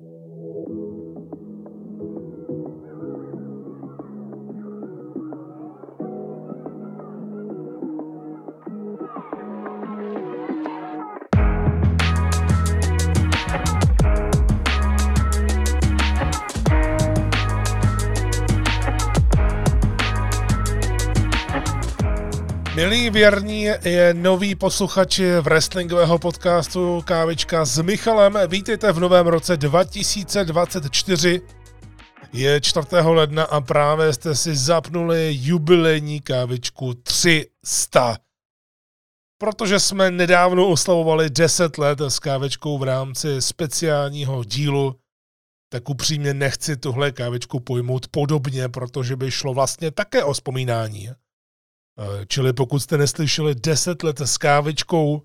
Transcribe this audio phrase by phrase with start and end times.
[0.00, 0.27] Thank you.
[22.78, 28.38] Milí věrní je nový posluchači wrestlingového podcastu Kávička s Michalem.
[28.48, 31.40] Vítejte v novém roce 2024.
[32.32, 32.86] Je 4.
[33.02, 38.16] ledna a právě jste si zapnuli jubilejní kávičku 300.
[39.38, 44.96] Protože jsme nedávno oslavovali 10 let s kávečkou v rámci speciálního dílu,
[45.72, 51.08] tak upřímně nechci tuhle kávičku pojmout podobně, protože by šlo vlastně také o vzpomínání.
[51.98, 55.22] Eh, čili pokud jste neslyšeli 10 let s kávičkou,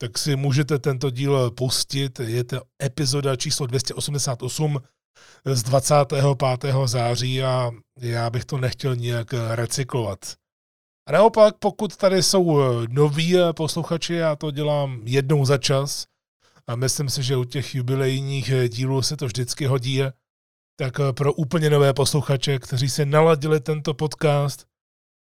[0.00, 2.20] tak si můžete tento díl pustit.
[2.20, 4.78] Je to epizoda číslo 288
[5.44, 6.86] z 25.
[6.86, 10.18] září a já bych to nechtěl nějak recyklovat.
[11.08, 16.06] A naopak, pokud tady jsou eh, noví eh, posluchači, já to dělám jednou za čas
[16.66, 20.02] a myslím si, že u těch jubilejních dílů se to vždycky hodí,
[20.76, 24.66] tak pro úplně nové posluchače, kteří se naladili tento podcast,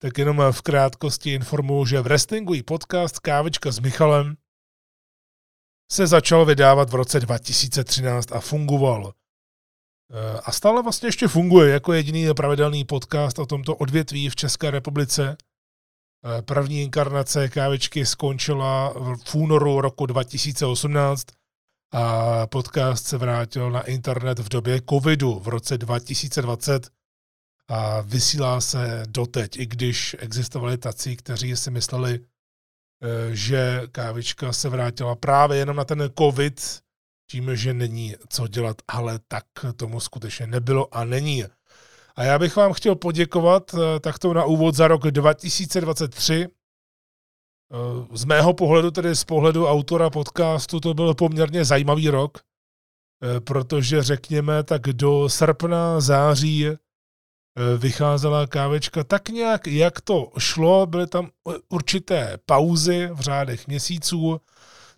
[0.04, 4.36] tak jenom v krátkosti informuji, že v wrestlingový podcast Kávička s Michalem
[5.92, 9.12] se začal vydávat v roce 2013 a fungoval.
[9.12, 9.12] E,
[10.40, 15.36] a stále vlastně ještě funguje jako jediný pravidelný podcast o tomto odvětví v České republice.
[16.38, 21.26] E, první inkarnace kávičky skončila v únoru roku 2018
[21.92, 26.90] a podcast se vrátil na internet v době covidu v roce 2020
[27.68, 34.68] a vysílá se doteď, i když existovali tací, kteří si mysleli, eh, že kávička se
[34.68, 36.80] vrátila právě jenom na ten covid,
[37.30, 39.44] tím, že není co dělat, ale tak
[39.76, 41.44] tomu skutečně nebylo a není.
[42.16, 46.46] A já bych vám chtěl poděkovat eh, takto na úvod za rok 2023.
[46.46, 46.48] Eh,
[48.12, 52.38] z mého pohledu, tedy z pohledu autora podcastu, to byl poměrně zajímavý rok,
[53.44, 56.66] protože řekněme tak do srpna, září
[57.78, 61.30] vycházela kávečka tak nějak, jak to šlo, byly tam
[61.68, 64.40] určité pauzy v řádech měsíců,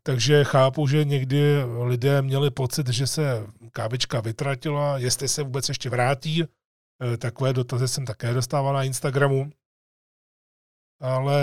[0.02, 5.90] takže chápu, že někdy lidé měli pocit, že se kávečka vytratila, jestli se vůbec ještě
[5.90, 6.44] vrátí.
[6.44, 9.50] Eh, takové dotazy jsem také dostával na Instagramu.
[11.00, 11.42] Ale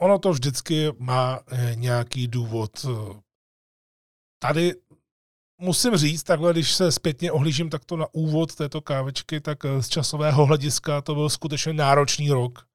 [0.00, 2.86] ono to vždycky má eh, nějaký důvod.
[4.38, 4.74] Tady
[5.64, 9.88] musím říct, takhle, když se zpětně ohlížím takto na úvod této kávečky, tak eh, z
[9.88, 12.66] časového hlediska to byl skutečně náročný rok.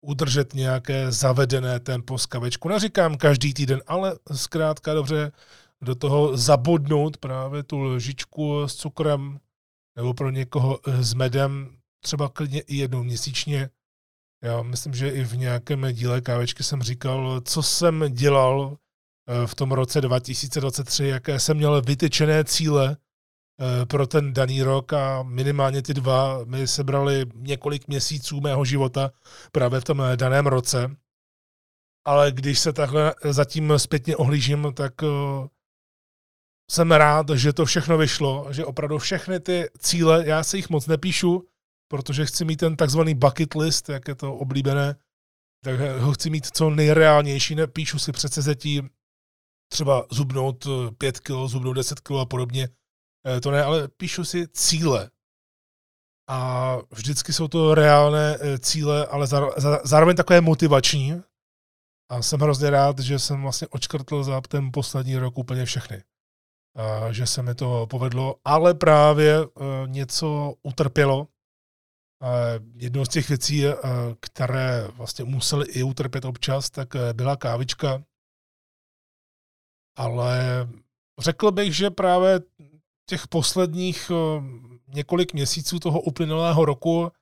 [0.00, 2.68] Udržet nějaké zavedené tempo z kavečku.
[2.68, 5.32] Neříkám každý týden, ale zkrátka dobře
[5.80, 9.38] do toho zabodnout právě tu lžičku s cukrem
[9.96, 13.70] nebo pro někoho eh, s medem, třeba klidně i jednou měsíčně.
[14.44, 18.76] Já myslím, že i v nějakém díle kávečky jsem říkal, co jsem dělal
[19.46, 25.22] v tom roce 2023, jaké jsem měl vytyčené cíle eh, pro ten daný rok a
[25.22, 29.10] minimálně ty dva mi sebrali několik měsíců mého života
[29.52, 30.96] právě v tom daném roce.
[32.06, 35.06] Ale když se takhle zatím zpětně ohlížím, tak eh,
[36.70, 40.86] jsem rád, že to všechno vyšlo, že opravdu všechny ty cíle, já se jich moc
[40.86, 41.48] nepíšu,
[41.88, 44.96] protože chci mít ten takzvaný bucket list, jak je to oblíbené,
[45.64, 48.82] tak ho chci mít co nejreálnější, nepíšu si přece zetí
[49.68, 50.66] třeba zubnout
[50.98, 52.68] 5 kg, zubnout 10 kg a podobně.
[53.26, 55.10] Eh, to ne, ale píšu si cíle.
[56.28, 59.26] A vždycky jsou to reálné eh, cíle, ale
[59.84, 61.22] zároveň takové motivační.
[62.10, 66.02] A jsem hrozně rád, že jsem vlastně očkrtl za ten poslední rok úplně všechny.
[66.76, 69.48] A že se mi to povedlo, ale právě eh,
[69.86, 71.28] něco utrpělo.
[72.22, 72.28] A
[72.74, 73.64] jednou z těch věcí,
[74.20, 78.02] které vlastně museli i utrpět občas, tak byla kávička,
[79.96, 80.68] ale
[81.18, 82.40] řekl bych, že právě
[83.06, 84.42] těch posledních eh,
[84.88, 87.12] několik měsíců toho uplynulého roku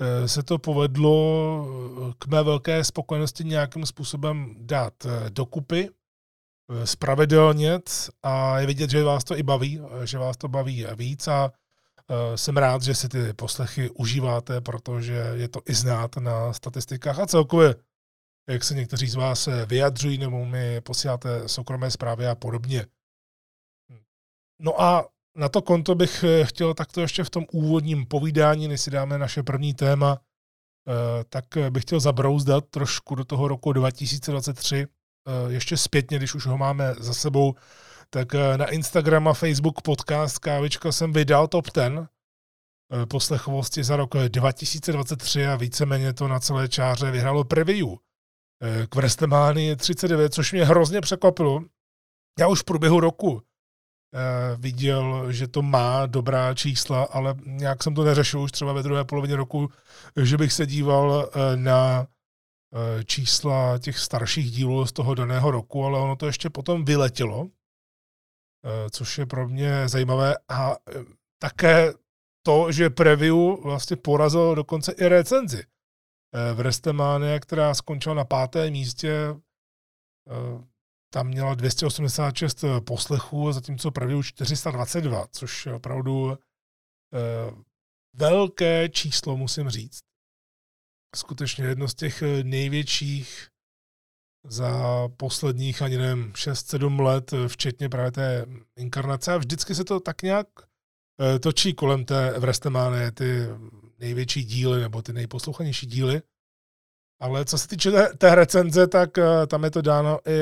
[0.00, 1.66] eh, se to povedlo
[2.08, 4.94] eh, k mé velké spokojenosti nějakým způsobem dát
[5.28, 5.88] dokupy,
[6.84, 7.90] spravedlnět
[8.22, 11.52] a je vidět, že vás to i baví, že vás to baví víc a
[12.34, 17.26] jsem rád, že si ty poslechy užíváte, protože je to i znát na statistikách a
[17.26, 17.74] celkově
[18.50, 22.86] jak se někteří z vás vyjadřují, nebo mi posíláte soukromé zprávy a podobně.
[24.60, 28.80] No a na to konto bych eh, chtěl takto ještě v tom úvodním povídání, než
[28.80, 34.86] si dáme naše první téma, eh, tak bych chtěl zabrouzdat trošku do toho roku 2023,
[34.86, 37.54] eh, ještě zpětně, když už ho máme za sebou,
[38.14, 43.96] tak eh, na Instagram a Facebook podcast Kávička jsem vydal top 10 eh, poslechovosti za
[43.96, 47.88] rok 2023 a víceméně to na celé čáře vyhrálo preview
[48.88, 51.60] k Wrestlemanii 39, což mě hrozně překvapilo.
[52.38, 53.42] Já už v průběhu roku
[54.56, 59.04] viděl, že to má dobrá čísla, ale nějak jsem to neřešil už třeba ve druhé
[59.04, 59.68] polovině roku,
[60.22, 62.06] že bych se díval na
[62.76, 67.48] Eh, čísla těch starších dílů z toho daného roku, ale ono to ještě potom vyletělo,
[68.64, 70.34] eh, což je pro mě zajímavé.
[70.48, 71.04] A eh,
[71.38, 71.92] také
[72.42, 75.64] to, že preview vlastně porazil dokonce i recenzi.
[76.54, 79.34] V Restemania, která skončila na pátém místě,
[81.12, 86.38] tam měla 286 poslechů, zatímco preview 422, což je opravdu
[88.16, 90.00] velké číslo, musím říct
[91.14, 93.48] skutečně jedno z těch eh, největších
[94.46, 94.72] za
[95.16, 98.46] posledních, ani nevím, 6-7 let, eh, včetně právě té
[98.76, 99.32] inkarnace.
[99.32, 100.46] A vždycky se to tak nějak
[101.20, 103.46] eh, točí kolem té Evrestemane, ty
[103.98, 106.22] největší díly nebo ty nejposlouchanější díly.
[107.20, 109.10] Ale co se týče té, recenze, tak
[109.46, 110.38] tam je to dáno i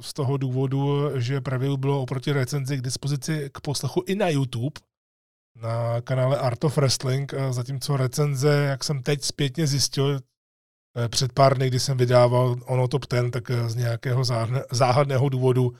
[0.00, 4.80] z toho důvodu, že preview bylo oproti recenzi k dispozici k poslechu i na YouTube
[5.62, 10.20] na kanále Art of Wrestling, zatímco recenze, jak jsem teď zpětně zjistil,
[10.96, 14.22] eh, před pár dny, kdy jsem vydával ono top ten, tak eh, z nějakého
[14.70, 15.74] záhadného důvodu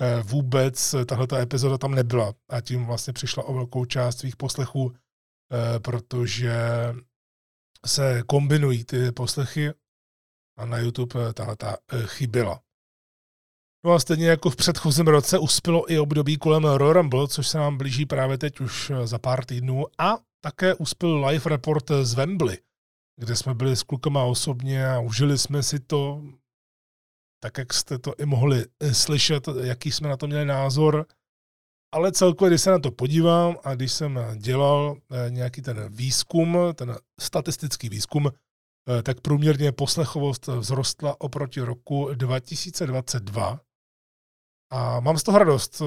[0.00, 4.92] eh, vůbec tahle epizoda tam nebyla a tím vlastně přišla o velkou část svých poslechů,
[5.82, 6.54] protože
[7.86, 9.70] se kombinují ty poslechy
[10.58, 11.56] a na YouTube tahle
[12.06, 12.60] chyběla.
[13.86, 17.58] No a stejně jako v předchozím roce uspělo i období kolem Royal Rumble, což se
[17.58, 22.58] nám blíží právě teď už za pár týdnů a také uspěl live report z Wembley,
[23.16, 26.22] kde jsme byli s klukama osobně a užili jsme si to,
[27.42, 31.06] tak jak jste to i mohli slyšet, jaký jsme na to měli názor.
[31.92, 36.58] Ale celkově, když se na to podívám a když jsem dělal eh, nějaký ten výzkum,
[36.74, 43.60] ten statistický výzkum, eh, tak průměrně poslechovost vzrostla oproti roku 2022
[44.72, 45.82] a mám z toho radost.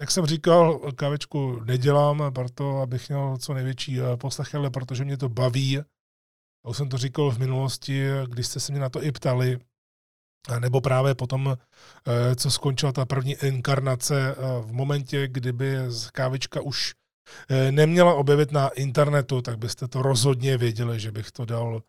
[0.00, 5.16] Jak jsem říkal, kávečku nedělám proto, abych měl co největší eh, poslech, ale protože mě
[5.16, 5.72] to baví.
[5.72, 9.58] Já už jsem to říkal v minulosti, když jste se mě na to i ptali,
[10.58, 15.76] nebo právě potom, eh, co skončila ta první inkarnace eh, v momentě, kdyby
[16.12, 16.94] kávička už
[17.70, 21.82] neměla objevit na internetu, tak byste to rozhodně věděli, že bych to dal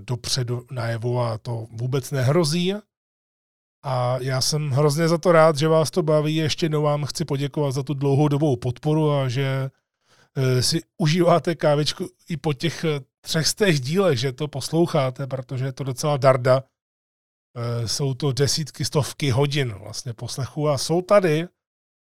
[0.00, 2.74] dopředu najevo a to vůbec nehrozí.
[3.82, 6.36] A já jsem hrozně za to rád, že vás to baví.
[6.36, 9.70] Ještě jednou vám chci poděkovat za tu dlouhodobou podporu a že
[10.36, 15.26] eh, si užíváte kávičku i po těch eh, třech z těch dílech, že to posloucháte,
[15.26, 16.62] protože je to docela darda.
[17.58, 21.48] Eh, jsou to desítky, stovky hodin vlastně poslechu a jsou tady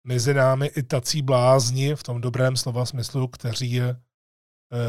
[0.04, 3.80] mezi námi i tací blázni v tom dobrém slova smyslu, kteří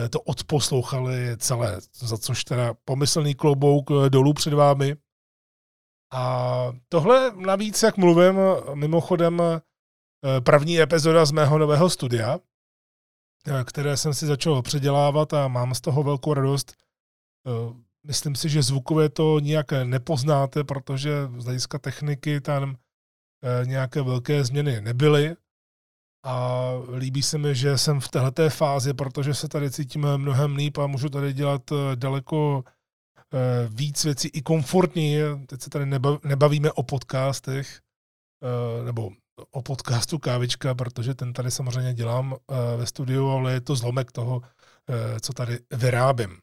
[0.09, 4.95] to odposlouchali celé, za což teda pomyslný klobouk dolů před vámi.
[6.11, 8.35] A tohle navíc, jak mluvím,
[8.73, 9.61] mimochodem eh,
[10.41, 12.39] první epizoda z mého nového studia,
[13.47, 16.75] eh, které jsem si začal předělávat a mám z toho velkou radost.
[18.07, 22.75] Eh, myslím si, že zvukově to nijak nepoznáte, protože z hlediska techniky tam
[23.65, 25.35] nějaké velké změny nebyly.
[26.25, 30.77] A líbí se mi, že jsem v této fázi, protože se tady cítím mnohem líp
[30.77, 31.61] a můžu tady dělat
[31.95, 32.63] daleko
[33.33, 35.15] Eh, víc věcí i komfortní.
[35.47, 35.85] Teď se tady
[36.23, 37.81] nebavíme o podcastech,
[38.43, 39.09] eh, nebo
[39.51, 44.11] o podcastu Kávička, protože ten tady samozřejmě dělám eh, ve studiu, ale je to zlomek
[44.11, 44.41] toho,
[45.21, 46.37] co tady vyrábím.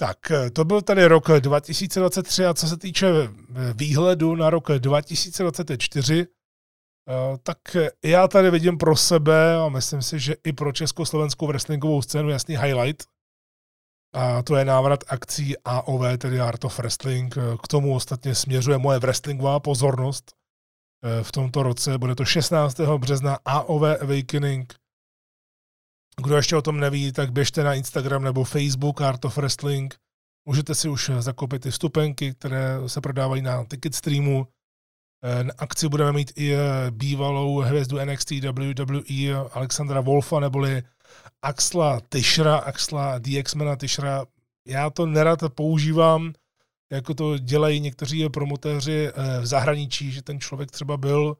[0.00, 0.18] Tak,
[0.52, 3.06] to byl tady rok 2023 a co se týče
[3.74, 6.26] výhledu na rok 2024,
[7.42, 7.58] tak
[8.04, 12.56] já tady vidím pro sebe a myslím si, že i pro československou wrestlingovou scénu jasný
[12.56, 13.04] highlight–
[14.12, 17.34] a to je návrat akcí AOV, tedy Art of Wrestling.
[17.62, 20.32] K tomu ostatně směřuje moje wrestlingová pozornost.
[21.22, 22.80] V tomto roce bude to 16.
[22.80, 24.74] března AOV Awakening.
[26.16, 29.94] Kdo ještě o tom neví, tak běžte na Instagram nebo Facebook Art of Wrestling.
[30.48, 34.46] Můžete si už zakoupit ty vstupenky, které se prodávají na Ticket Streamu.
[35.22, 36.54] E, na akci budeme mít i
[36.90, 40.82] bývalou hvězdu NXT WWE Alexandra Wolfa, neboli
[41.42, 44.26] Axla Tyšra, Axla DXmana Tyšra.
[44.66, 46.32] Já to nerad používám,
[46.92, 51.36] jako to dělají někteří promotéři eh, v zahraničí, že ten člověk třeba byl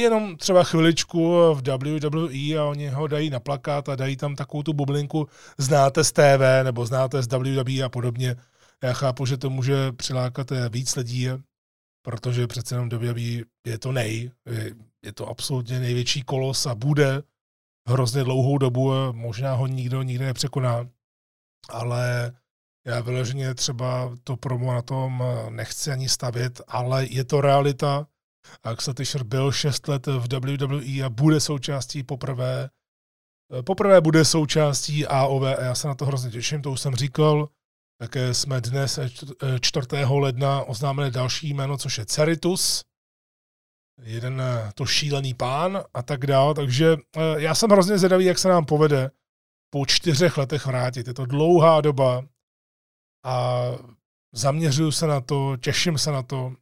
[0.00, 4.62] jenom třeba chviličku v WWE a oni ho dají na plakát a dají tam takovou
[4.62, 8.36] tu bublinku, znáte z TV nebo znáte z WWE a podobně.
[8.82, 11.28] Já chápu, že to může přilákat víc lidí,
[12.02, 14.30] protože přece jenom WWE je to nej,
[15.04, 17.22] je to absolutně největší kolos a bude
[17.88, 20.88] hrozně dlouhou dobu, možná ho nikdo nikdy nepřekoná,
[21.68, 22.32] ale
[22.86, 28.06] já vyloženě třeba to promo na tom nechci ani stavět, ale je to realita.
[28.62, 32.70] Axel Tischer byl 6 let v WWE a bude součástí poprvé
[33.64, 37.48] Poprvé bude součástí AOV a já se na to hrozně těším, to už jsem říkal.
[38.00, 38.98] Také jsme dnes
[39.60, 39.86] 4.
[40.08, 42.84] ledna oznámili další jméno, což je Ceritus.
[44.02, 44.42] Jeden
[44.74, 46.54] to šílený pán a tak dále.
[46.54, 46.96] Takže
[47.36, 49.10] já jsem hrozně zvědavý, jak se nám povede
[49.70, 51.06] po čtyřech letech vrátit.
[51.06, 52.26] Je to dlouhá doba
[53.24, 53.62] a
[54.34, 56.52] zaměřuju se na to, těším se na to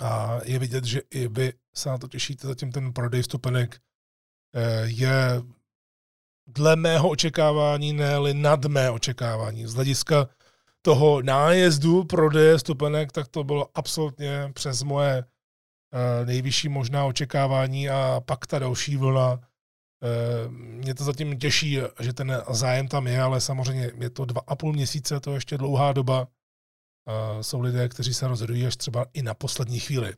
[0.00, 3.80] a je vidět, že i vy se na to těšíte, zatím ten prodej vstupenek
[4.54, 5.42] eh, je
[6.46, 9.66] dle mého očekávání, ne nad mé očekávání.
[9.66, 10.28] Z hlediska
[10.82, 18.20] toho nájezdu prodeje stupenek, tak to bylo absolutně přes moje eh, nejvyšší možná očekávání a
[18.26, 19.40] pak ta další vlna.
[20.02, 24.40] Eh, mě to zatím těší, že ten zájem tam je, ale samozřejmě je to dva
[24.46, 26.28] a půl měsíce, to je ještě dlouhá doba.
[27.40, 30.14] Jsou lidé, kteří se rozhodují až třeba i na poslední chvíli.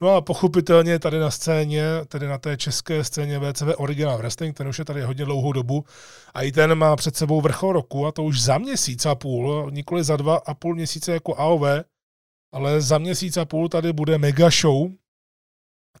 [0.00, 4.68] No a pochopitelně tady na scéně, tedy na té české scéně VCV Original Wrestling, ten
[4.68, 5.84] už je tady hodně dlouhou dobu
[6.34, 9.70] a i ten má před sebou vrchol roku a to už za měsíc a půl,
[9.70, 11.62] nikoli za dva a půl měsíce jako AOV,
[12.52, 14.90] ale za měsíc a půl tady bude mega show,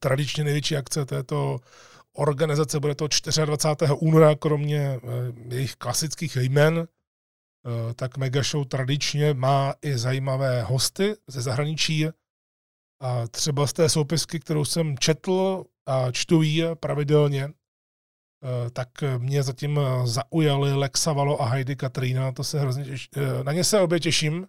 [0.00, 1.58] tradičně největší akce této
[2.12, 3.08] organizace, bude to
[3.44, 3.92] 24.
[3.98, 5.00] února, kromě eh,
[5.54, 6.88] jejich klasických jmen,
[7.94, 12.08] tak Mega Show tradičně má i zajímavé hosty ze zahraničí,
[13.00, 19.42] a třeba z té soupisky, kterou jsem četl a čtu ji pravidelně, eh, tak mě
[19.42, 23.08] zatím zaujali Lexa Valo a Heidi Katrina, to se hrozně těš...
[23.16, 24.46] Eh, na ně se obě těším.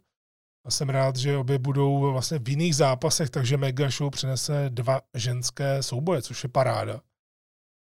[0.66, 5.02] A jsem rád, že obě budou vlastně v jiných zápasech, takže Mega Show přinese dva
[5.14, 7.02] ženské souboje, což je paráda.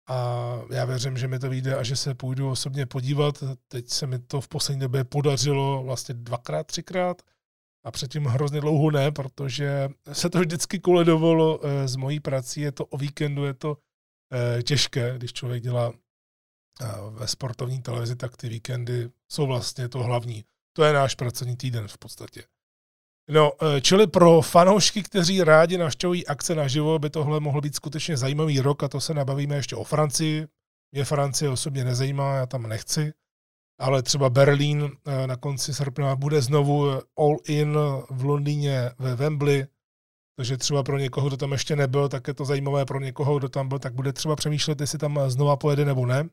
[0.07, 3.43] A já věřím, že mi to vyjde a že se půjdu osobně podívat.
[3.67, 7.21] Teď se mi to v poslední době podařilo vlastně dvakrát, třikrát
[7.85, 12.71] a předtím hrozně dlouho ne, protože se to vždycky koledovalo eh, s mojí prací, je
[12.71, 13.77] to o víkendu, je to
[14.33, 15.93] eh, těžké, když člověk dělá
[16.81, 20.45] eh, ve sportovní televizi, tak ty víkendy jsou vlastně to hlavní.
[20.75, 22.43] To je náš pracovní týden v podstatě.
[23.29, 23.51] No,
[23.81, 28.83] čili pro fanoušky, kteří rádi navštěvují akce naživo, by tohle mohl být skutečně zajímavý rok
[28.83, 30.47] a to se nabavíme ještě o Francii.
[30.91, 33.13] Mě Francie osobně nezajímá, já tam nechci
[33.79, 37.77] ale třeba Berlín eh, na konci srpna bude znovu eh, all in
[38.09, 39.67] v Londýně ve Wembley,
[40.35, 43.49] takže třeba pro někoho, kdo tam ještě nebyl, tak je to zajímavé pro někoho, kdo
[43.49, 46.29] tam byl, tak bude třeba přemýšlet, jestli tam znova pojede nebo ne,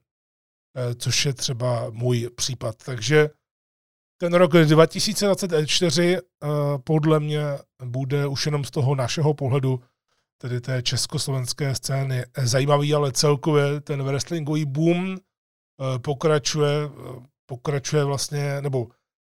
[0.76, 2.76] eh, což je třeba můj případ.
[2.84, 3.30] Takže
[4.20, 6.18] ten rok 2024
[6.84, 7.42] podle mě
[7.84, 9.80] bude už jenom z toho našeho pohledu,
[10.38, 15.16] tedy té československé scény, zajímavý, ale celkově ten wrestlingový boom
[16.02, 16.90] pokračuje
[17.50, 18.88] pokračuje vlastně, nebo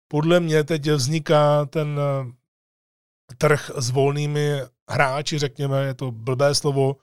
[0.08, 6.96] podle mě teď vzniká ten eh, trh s volnými hráči, řekněme, je to blbé slovo,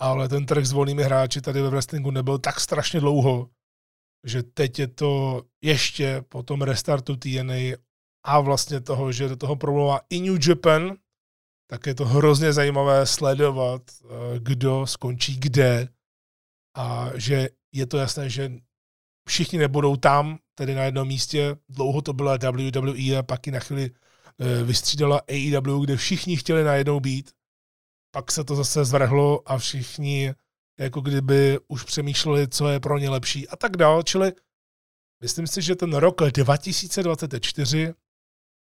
[0.00, 3.48] ale ten trh s volnými hráči tady ve wrestlingu nebyl tak strašně dlouho,
[4.24, 7.76] že teď je to ještě po tom restartu TNA
[8.24, 10.96] a vlastně toho, že do toho promluvá i New Japan,
[11.70, 15.88] tak je to hrozně zajímavé sledovat, eh, kdo skončí kde
[16.76, 18.52] a že je to jasné, že
[19.28, 21.56] všichni nebudou tam, tedy na jednom místě.
[21.68, 26.64] Dlouho to byla WWE a pak i na chvíli eh, vystřídala AEW, kde všichni chtěli
[26.64, 27.30] najednou být.
[28.10, 30.34] Pak se to zase zvrhlo a všichni
[30.78, 34.02] jako kdyby už přemýšleli, co je pro ně lepší a tak dál.
[34.02, 34.32] Čili
[35.22, 37.94] myslím si, že ten rok 2024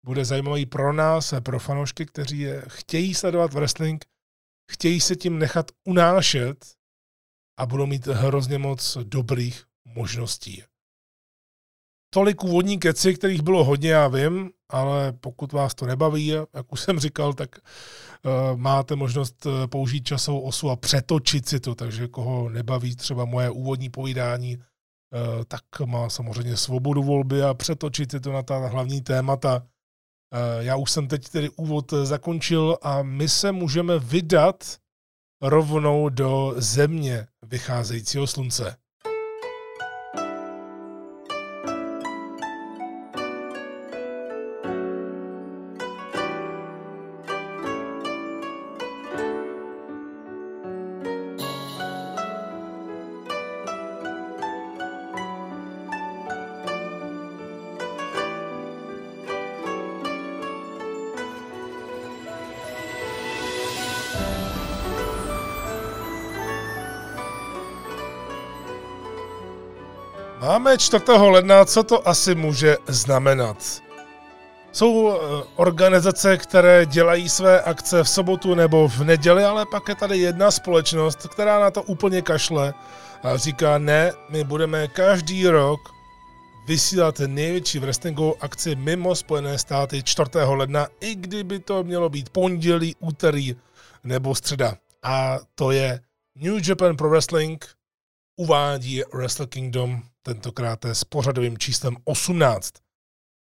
[0.05, 4.05] bude zajímavý pro nás, pro fanoušky, kteří je chtějí sledovat wrestling,
[4.71, 6.65] chtějí se tím nechat unášet
[7.57, 10.63] a budou mít hrozně moc dobrých možností.
[12.09, 16.81] Tolik úvodní keci, kterých bylo hodně, já vím, ale pokud vás to nebaví, jak už
[16.81, 22.07] jsem říkal, tak uh, máte možnost uh, použít časovou osu a přetočit si to, takže
[22.07, 24.63] koho nebaví třeba moje úvodní povídání, uh,
[25.47, 29.67] tak má samozřejmě svobodu volby a přetočit si to na ta hlavní témata.
[30.59, 34.77] Já už jsem teď tedy úvod zakončil a my se můžeme vydat
[35.41, 38.75] rovnou do země vycházejícího slunce.
[70.49, 71.03] Máme 4.
[71.07, 73.81] ledna, co to asi může znamenat?
[74.71, 75.17] Jsou eh,
[75.55, 80.51] organizace, které dělají své akce v sobotu nebo v neděli, ale pak je tady jedna
[80.51, 82.73] společnost, která na to úplně kašle
[83.23, 85.79] a říká ne, my budeme každý rok
[86.67, 90.29] vysílat největší wrestlingovou akci mimo Spojené státy 4.
[90.45, 93.55] ledna, i kdyby to mělo být pondělí, úterý
[94.03, 94.75] nebo středa.
[95.03, 95.99] A to je
[96.35, 97.65] New Japan Pro Wrestling
[98.35, 102.73] uvádí Wrestle Kingdom tentokrát s pořadovým číslem 18.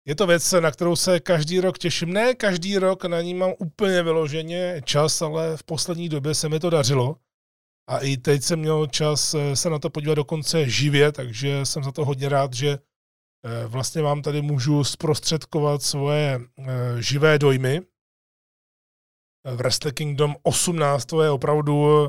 [0.07, 2.13] Je to věc, na kterou se každý rok těším.
[2.13, 6.59] Ne každý rok na ní mám úplně vyloženě čas, ale v poslední době se mi
[6.59, 7.17] to dařilo.
[7.89, 11.83] A i teď jsem měl čas eh, se na to podívat dokonce živě, takže jsem
[11.83, 17.81] za to hodně rád, že eh, vlastně vám tady můžu zprostředkovat svoje eh, živé dojmy.
[19.45, 22.07] V Wrestle Kingdom 18 to je opravdu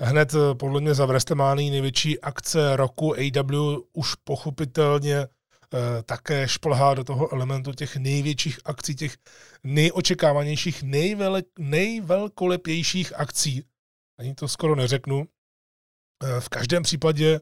[0.00, 5.26] hned podle mě za WrestleMania největší akce roku AW už pochopitelně
[5.74, 9.16] Eh, také šplhá do toho elementu těch největších akcí, těch
[9.64, 13.64] nejočekávanějších, nejvele, nejvelkolepějších akcí.
[14.18, 15.28] Ani to skoro neřeknu.
[16.24, 17.40] Eh, v každém případě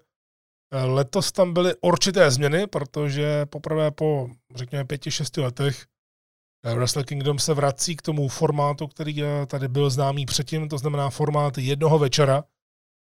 [0.72, 5.86] eh, letos tam byly určité změny, protože poprvé po, řekněme, pěti, šesti letech
[6.64, 11.58] Wrestle Kingdom se vrací k tomu formátu, který tady byl známý předtím, to znamená formát
[11.58, 12.44] jednoho večera.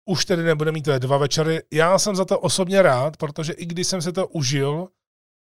[0.09, 1.61] Už tedy nebude mít dva večery.
[1.73, 4.87] Já jsem za to osobně rád, protože i když jsem se to užil,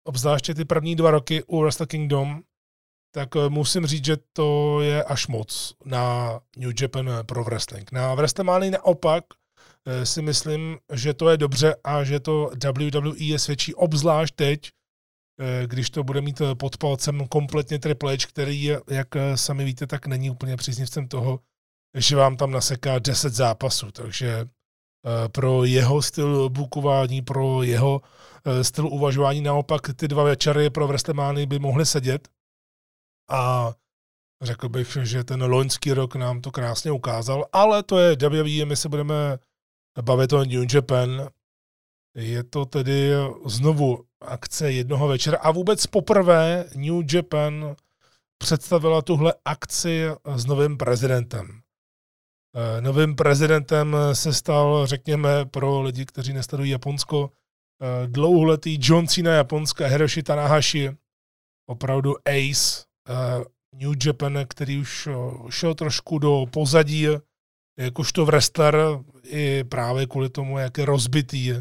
[0.05, 2.43] obzvláště ty první dva roky u Wrestle Kingdom,
[3.15, 7.93] tak eh, musím říct, že to je až moc na New Japan eh, Pro Wrestling.
[7.93, 9.25] Na WrestleMania naopak
[9.87, 14.71] eh, si myslím, že to je dobře a že to WWE je svědčí obzvlášť teď,
[15.67, 20.31] když to bude mít pod palcem kompletně Triple H, který, jak sami víte, tak není
[20.31, 21.41] úplně příznivcem toho,
[21.97, 23.91] že vám tam naseká 10 zápasů.
[23.91, 24.49] Takže
[25.33, 28.03] pro jeho styl bukování, pro jeho
[28.45, 29.41] Eh, styl uvažování.
[29.41, 32.29] Naopak ty dva večery pro WrestleMania by mohly sedět.
[33.31, 33.73] A
[34.43, 38.76] řekl bych, že ten loňský rok nám to krásně ukázal, ale to je WWE, my
[38.76, 39.39] se budeme
[40.03, 41.29] bavit o New Japan.
[42.15, 43.11] Je to tedy
[43.47, 47.77] znovu akce jednoho večera a vůbec poprvé New Japan
[48.39, 51.61] představila tuhle akci s novým prezidentem.
[52.57, 57.31] Eh, novým prezidentem se stal, řekněme, pro lidi, kteří nesledují Japonsko,
[57.83, 60.97] Eh, dlouholetý John Cena Japonska, Hiroshi Tanahashi,
[61.67, 63.45] opravdu ace uh,
[63.81, 65.09] New Japan, který už
[65.51, 67.07] šel trošku do pozadí,
[67.79, 68.77] jakožto wrestler,
[69.25, 71.55] i právě kvůli tomu, jak je rozbitý,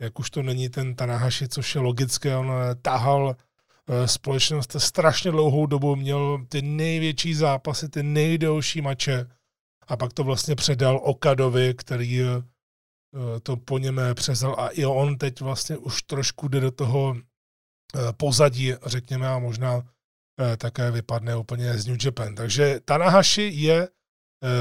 [0.00, 5.66] jak už to není ten Tanahashi, což je logické, on tahal uh, společnost strašně dlouhou
[5.66, 9.26] dobu, měl ty největší zápasy, ty nejdelší mače
[9.88, 12.22] a pak to vlastně předal Okadovi, který
[13.14, 17.16] Eh, to po něm přezal a i on teď vlastně už trošku jde do toho
[17.16, 19.82] eh, pozadí, řekněme, a možná
[20.40, 22.34] eh, také vypadne úplně z New Japan.
[22.34, 23.88] Takže Tanahashi je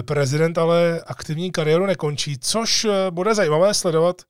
[0.05, 4.21] prezident, ale aktivní kariéru nekončí, což bude zajímavé sledovat,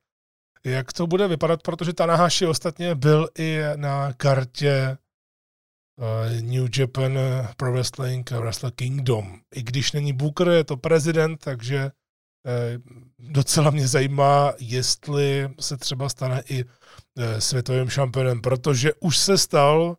[0.72, 4.98] jak to bude vypadat, protože Tanahashi ostatně byl i na kartě
[6.42, 7.20] New Japan
[7.58, 9.40] Pro Wrestling Wrestle Kingdom.
[9.56, 11.92] I když není Booker, je to prezident, takže
[12.48, 12.80] Eh,
[13.20, 16.66] docela mě zajímá, jestli se třeba stane i
[17.18, 19.98] eh, světovým šampionem, protože už se stal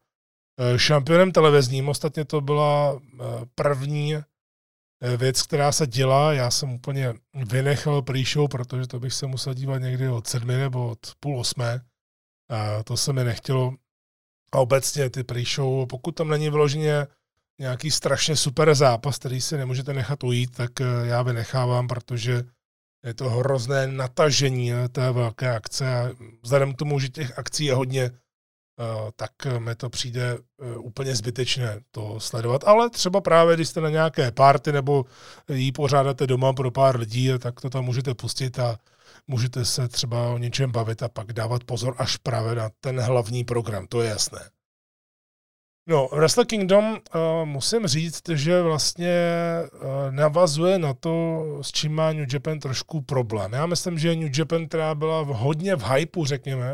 [0.60, 1.88] eh, šampionem televizním.
[1.88, 3.00] Ostatně to byla
[3.54, 4.16] první
[5.16, 6.32] věc, která se dělá.
[6.32, 10.88] Já jsem úplně vynechal pre-show, protože to bych se musel dívat někdy od sedmi nebo
[10.88, 11.80] od půl osmé.
[12.48, 13.74] A to se mi nechtělo.
[14.52, 17.06] A obecně ty pre-show, pokud tam není vyloženě
[17.58, 22.42] nějaký strašně super zápas, který si nemůžete nechat ujít, tak eh, já vynechávám, protože
[23.04, 26.10] je to hrozné natažení eh, té velké akce a
[26.42, 28.10] vzhledem k tomu, že těch akcí je hodně, eh,
[29.16, 30.38] tak mi to přijde
[30.78, 32.64] úplně zbytečné to sledovat.
[32.64, 35.04] Ale třeba právě, když jste na nějaké party nebo
[35.48, 38.78] jí pořádáte doma pro pár lidí, tak to tam můžete pustit a
[39.26, 43.44] můžete se třeba o něčem bavit a pak dávat pozor až právě na ten hlavní
[43.44, 44.40] program, to je jasné.
[45.90, 46.98] No, Wrestle Kingdom uh,
[47.44, 49.16] musím říct, že vlastně
[49.72, 53.52] uh, navazuje na to, s čím má New Japan trošku problém.
[53.52, 56.72] Já myslím, že New Japan, která byla hodně v hypeu, řekněme,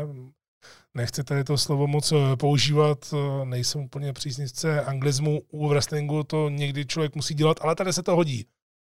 [0.95, 6.49] nechci tady to slovo moc eh, používat, uh, nejsem úplně příznivce anglizmu u wrestlingu, to
[6.49, 8.45] někdy člověk musí dělat, ale tady se to hodí.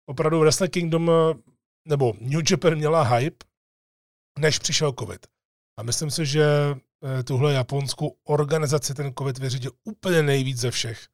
[0.10, 1.12] Opravdu Wrestle Kingdom,
[1.88, 3.45] nebo New Japan měla hype,
[4.39, 5.27] než přišel covid.
[5.79, 11.08] A myslím si, že Eh, tuhle japonskou organizaci ten COVID vyřídil úplně nejvíc ze všech,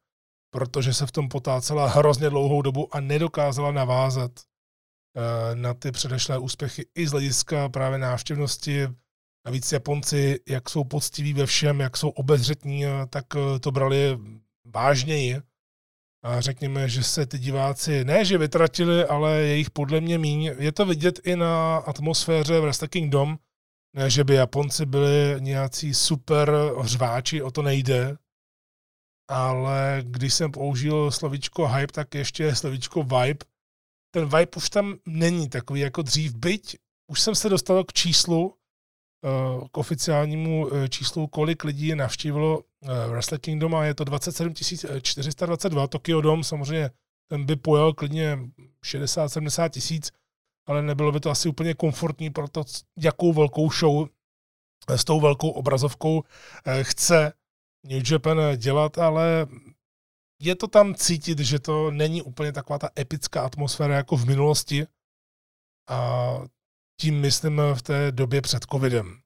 [0.50, 6.38] protože se v tom potácela hrozně dlouhou dobu a nedokázala navázat eh, na ty předešlé
[6.38, 8.88] úspěchy i z hlediska právě návštěvnosti.
[9.46, 13.24] Navíc Japonci, jak jsou poctiví ve všem, jak jsou obezřetní, tak
[13.60, 14.18] to brali
[14.64, 15.40] vážněji.
[16.24, 20.54] A řekněme, že se ty diváci ne, že vytratili, ale je jich podle mě míň.
[20.58, 23.38] Je to vidět i na atmosféře v Wrestle Kingdom,
[23.96, 28.16] ne, že by Japonci byli nějací super hřváči, o to nejde.
[29.28, 33.44] Ale když jsem použil slovíčko hype, tak ještě slovíčko vibe.
[34.14, 36.76] Ten vibe už tam není takový jako dřív, byť
[37.10, 38.61] už jsem se dostal k číslu, eh,
[39.72, 44.54] k oficiálnímu eh, číslu, kolik lidí navštívilo eh, Wrestle Kingdom a je to 27
[45.02, 45.86] 422.
[45.86, 46.90] Tokyo Dome samozřejmě
[47.30, 48.38] ten by pojel klidně
[48.84, 50.10] 60-70 tisíc,
[50.66, 52.64] ale nebylo by to asi úplně komfortní pro to,
[52.98, 54.08] jakou velkou show
[54.88, 56.22] s tou velkou obrazovkou
[56.82, 57.32] chce
[57.86, 59.46] New Japan dělat, ale
[60.40, 64.86] je to tam cítit, že to není úplně taková ta epická atmosféra jako v minulosti.
[65.88, 66.38] A
[67.02, 69.18] tím myslím v té době před covidem.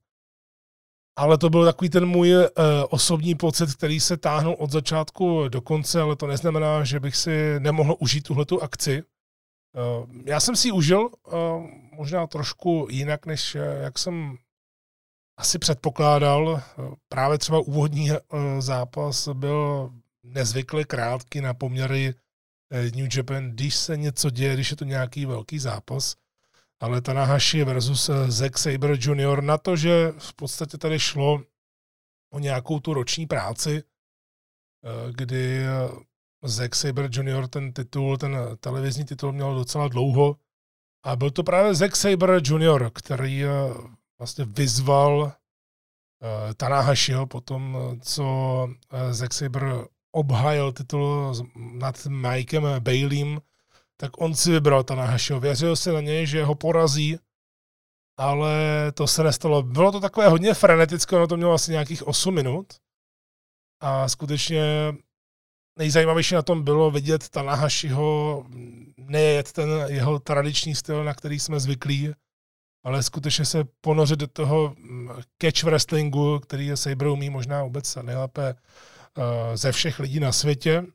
[1.18, 2.44] Ale to byl takový ten můj uh,
[2.90, 7.60] osobní pocit, který se táhnul od začátku do konce, ale to neznamená, že bych si
[7.60, 9.02] nemohl užít tuhletu akci.
[9.02, 11.10] Uh, já jsem si ji užil
[11.92, 14.36] možná trošku jinak, než jak jsem
[15.38, 16.62] asi předpokládal.
[17.08, 18.10] Právě třeba úvodní
[18.58, 19.90] zápas byl
[20.22, 22.14] nezvykle krátký na poměry
[22.96, 26.16] New Japan, když se něco děje, když je to nějaký velký zápas
[26.80, 29.42] ale Tanahashi versus eh, Zack Saber Jr.
[29.42, 31.42] na to, že v podstatě tady šlo
[32.32, 35.88] o nějakou tu roční práci, eh, kdy eh,
[36.44, 37.48] Zack Saber Jr.
[37.48, 40.36] ten titul, ten televizní titul měl docela dlouho
[41.04, 43.44] a byl to právě Zack Saber Jr., který
[44.18, 45.32] vlastně vyzval
[46.56, 48.24] Tanahashiho potom, co
[49.10, 53.40] Zack Saber obhájil titul nad Mikem Baileym,
[53.96, 55.40] tak on si vybral Tanahashiho.
[55.40, 57.18] Věřil si na něj, že ho porazí,
[58.18, 58.52] ale
[58.94, 59.62] to se nestalo.
[59.62, 62.66] Bylo to takové hodně frenetické, ono to mělo asi nějakých 8 minut
[63.80, 64.62] a skutečně
[65.78, 68.44] nejzajímavější na tom bylo vidět Tanahashiho
[68.96, 72.12] nejet ten jeho tradiční styl, na který jsme zvyklí,
[72.84, 75.10] ale skutečně se ponořit do toho mm,
[75.42, 80.86] catch wrestlingu, který je Saber umí možná vůbec nejlépe eh, ze všech lidí na světě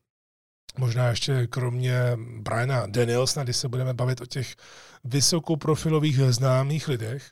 [0.77, 4.55] možná ještě kromě Briana Danielsna, když se budeme bavit o těch
[5.03, 7.31] vysokoprofilových známých lidech,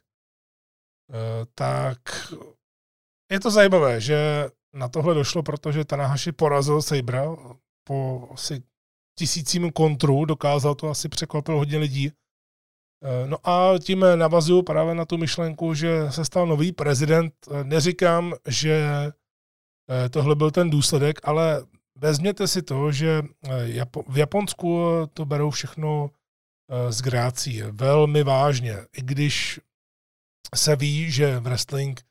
[1.09, 1.99] eh, tak
[3.31, 7.35] je to zajímavé, že na tohle došlo, protože Tanahashi porazil Sabra
[7.83, 8.63] po asi
[9.17, 12.11] tisícím kontru, dokázal to asi překvapil hodně lidí.
[13.03, 17.33] Eh, no a tím navazuju právě na tu myšlenku, že se stal nový prezident.
[17.51, 18.85] Eh, neříkám, že
[20.09, 21.65] tohle byl ten důsledek, ale
[22.01, 28.77] vezměte si to, že eh, v Japonsku to berou všechno eh, z grácí velmi vážně.
[28.97, 29.59] I když
[30.55, 32.01] se ví, že wrestling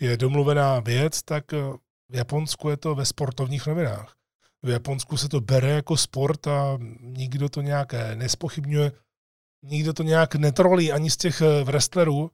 [0.00, 1.58] je domluvená věc, tak eh,
[2.08, 4.16] v Japonsku je to ve sportovních novinách.
[4.62, 8.92] V Japonsku se to bere jako sport a nikdo to nějak nespochybňuje,
[9.62, 12.30] nikdo to nějak netrolí ani z těch wrestlerů.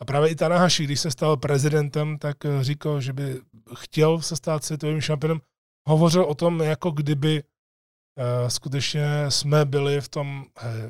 [0.00, 3.40] A právě i Tanahashi, když se stal prezidentem, tak říkal, že by
[3.76, 5.40] chtěl se stát světovým šampionem
[5.88, 10.46] hovořil o tom, jako kdyby uh, skutečně jsme byli v tom uh,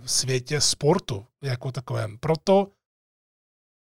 [0.07, 2.19] světě sportu jako takovém.
[2.19, 2.71] Proto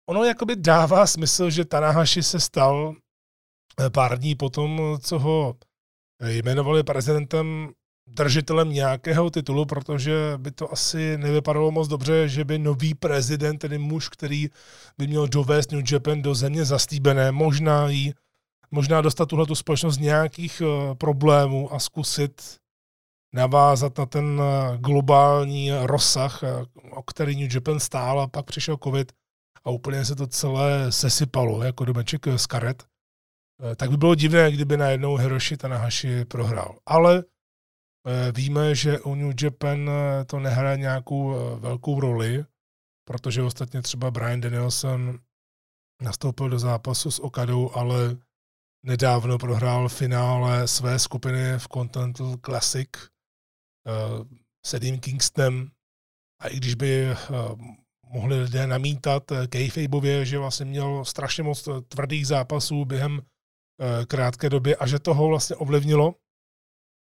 [0.08, 5.56] ono jakoby dává smysl, že Tanahashi se stal uh, pár dní potom, co ho
[6.28, 7.72] jmenovali prezidentem
[8.06, 13.78] držitelem nějakého titulu, protože by to asi nevypadalo moc dobře, že by nový prezident, tedy
[13.78, 14.48] muž, který
[14.98, 18.14] by měl dovést New Japan do země zastýbené, možná jí
[18.70, 22.56] možná dostat tuhle společnost z nějakých uh, problémů a zkusit
[23.34, 26.48] navázat na ten uh, globální rozsah, uh,
[26.98, 29.12] o který New Japan stál a pak přišel covid
[29.64, 32.84] a úplně se to celé sesypalo jako domeček z karet.
[33.76, 36.78] Tak by bylo divné, kdyby najednou Hiroshi Tanahashi prohrál.
[36.86, 37.24] Ale
[38.34, 39.90] víme, že u New Japan
[40.26, 42.44] to nehraje nějakou velkou roli,
[43.08, 45.18] protože ostatně třeba Brian Danielson
[46.02, 48.16] nastoupil do zápasu s Okadou, ale
[48.86, 54.26] nedávno prohrál finále své skupiny v Continental Classic uh,
[54.66, 55.70] s Eddie Kingstonem
[56.42, 57.60] a i když by uh,
[58.12, 64.50] mohli lidé namítat uh, Kejfejbově, že vlastně měl strašně moc tvrdých zápasů během uh, krátké
[64.50, 66.14] doby a že toho vlastně ovlivnilo.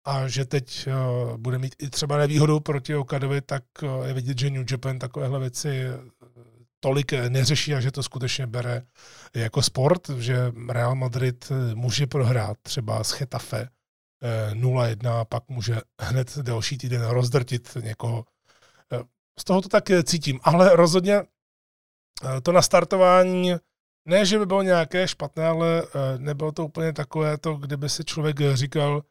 [0.07, 3.63] A že teď uh, bude mít i třeba nevýhodu proti Okadovi, tak
[4.05, 5.83] je vidět, že New Japan takovéhle věci
[6.79, 8.81] tolik neřeší a že to skutečně bere
[9.35, 13.69] jako sport, že Real Madrid může prohrát třeba z Chetafe
[14.53, 18.25] 0-1 a pak může hned další týden rozdrtit někoho.
[19.39, 21.21] Z toho to tak cítím, ale rozhodně
[22.43, 23.55] to nastartování
[24.05, 25.83] ne, že by bylo nějaké špatné, ale
[26.17, 29.03] nebylo to úplně takové to, kdyby si člověk říkal,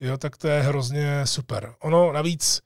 [0.00, 1.74] jo, tak to je hrozně super.
[1.80, 2.60] Ono navíc,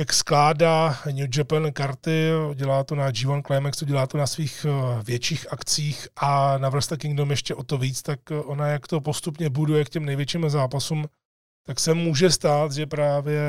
[0.00, 4.66] jak skládá New Japan karty, dělá to na G1 Climaxu, dělá to na svých
[5.02, 9.50] větších akcích a na Wrestle Kingdom ještě o to víc, tak ona jak to postupně
[9.50, 11.06] buduje k těm největším zápasům,
[11.66, 13.40] tak se může stát, že právě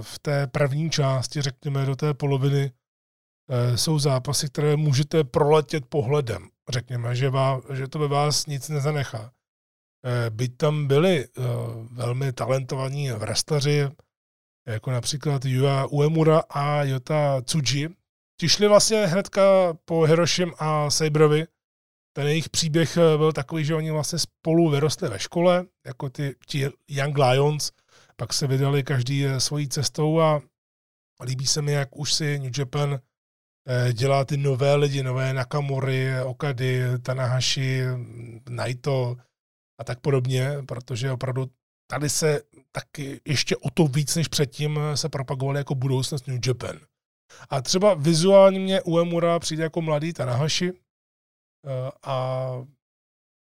[0.00, 2.72] v té první části, řekněme do té poloviny,
[3.52, 6.48] Eh, jsou zápasy, které můžete proletět pohledem.
[6.68, 9.32] Řekněme, že, vás, že to ve vás nic nezanechá.
[10.04, 11.42] Eh, byť tam byli eh,
[11.90, 13.88] velmi talentovaní wrestleri,
[14.66, 17.88] jako například Yua Uemura a Jota Tsuji,
[18.40, 19.42] ti šli vlastně hnedka
[19.84, 21.46] po Hiroshim a Sabrovi.
[22.16, 26.68] Ten jejich příběh byl takový, že oni vlastně spolu vyrostli ve škole, jako ty, ti
[26.88, 27.72] Young Lions,
[28.16, 30.40] pak se vydali každý svojí cestou a
[31.24, 33.00] líbí se mi, jak už si New Japan
[33.68, 37.82] Eh, dělá ty nové lidi, nové Nakamory, Okady, Tanahashi,
[38.48, 39.16] Naito
[39.80, 41.50] a tak podobně, protože opravdu
[41.90, 46.80] tady se taky ještě o to víc než předtím se propagovali jako budoucnost New Japan.
[47.50, 52.50] A třeba vizuálně mě Uemura přijde jako mladý Tanahashi eh, a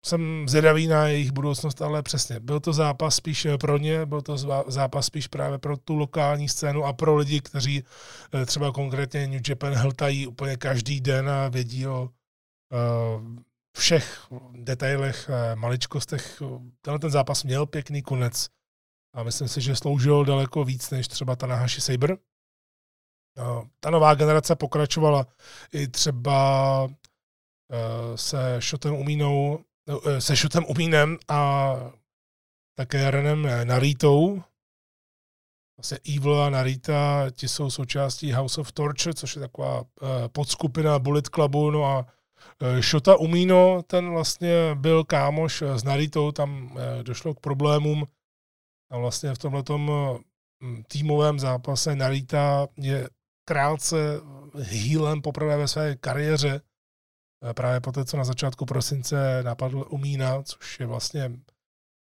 [0.05, 4.21] jsem zvědavý na jejich budoucnost, ale přesně, byl to zápas spíš eh, pro ně, byl
[4.21, 4.37] to
[4.67, 7.83] zápas spíš právě pro tu lokální scénu a pro lidi, kteří
[8.33, 12.09] eh, třeba konkrétně New Japan hltají úplně každý den a vědí o
[13.77, 16.41] všech detailech, maličkostech.
[16.81, 18.47] Tenhle ten zápas měl pěkný konec
[19.17, 22.17] a myslím si, že sloužil daleko víc než třeba ta Nahashi Saber.
[23.79, 25.25] Ta nová generace pokračovala
[25.73, 26.87] i třeba
[28.15, 31.73] se Shotem Umínou No, eh, se Shotem Umínem a
[32.77, 34.43] také Renem Naritou.
[35.77, 40.99] Vlastně Evil a Narita, ti jsou součástí House of Torture, což je taková eh, podskupina
[40.99, 42.05] Bullet Clubu, no a
[42.61, 48.05] eh, Shota Umino, ten vlastně byl kámoš s Naritou, tam došlo k problémům
[48.89, 49.91] a vlastně v tomhletom
[50.87, 53.09] týmovém zápase Narita je
[53.47, 53.97] krátce
[54.53, 56.61] healem poprvé ve své kariéře
[57.43, 61.31] Eh, právě po té, co na začátku prosince napadl Umína, což je vlastně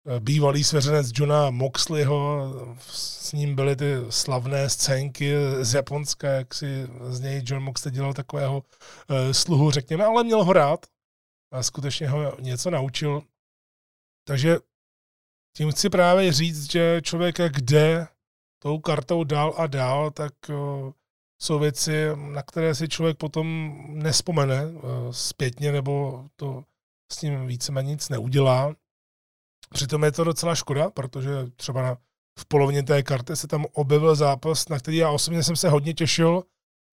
[0.07, 2.52] eh, bývalý svěřenec Johna Moxleyho,
[2.90, 8.14] s ním byly ty slavné scénky z Japonska, jak si z něj John Moxley dělal
[8.14, 10.87] takového uh, sluhu, řekněme, ale měl ho rád
[11.52, 13.22] a skutečně ho něco naučil.
[14.26, 14.59] Takže
[15.59, 18.07] tím chci právě říct, že člověk jak jde
[18.62, 20.92] tou kartou dál a dál, tak uh,
[21.42, 26.64] jsou věci, na které si člověk potom nespomene eh, zpětně, nebo to
[27.12, 28.75] s ním víceméně nic neudělá.
[29.75, 31.97] Přitom je to docela škoda, protože třeba na,
[32.38, 35.94] v polovině té karty se tam objevil zápas, na který já osobně jsem se hodně
[35.94, 36.42] těšil,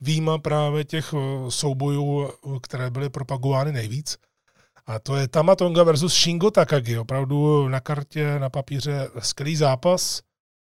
[0.02, 4.18] výjima právě těch eh, soubojů, které byly propagovány nejvíc.
[4.88, 6.98] A to je Tamatonga versus Shingo Takagi.
[6.98, 10.22] Opravdu na kartě, na papíře skvělý zápas.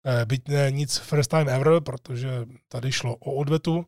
[0.06, 3.86] Eh, byť ne nic first time ever, protože tady šlo o odvetu.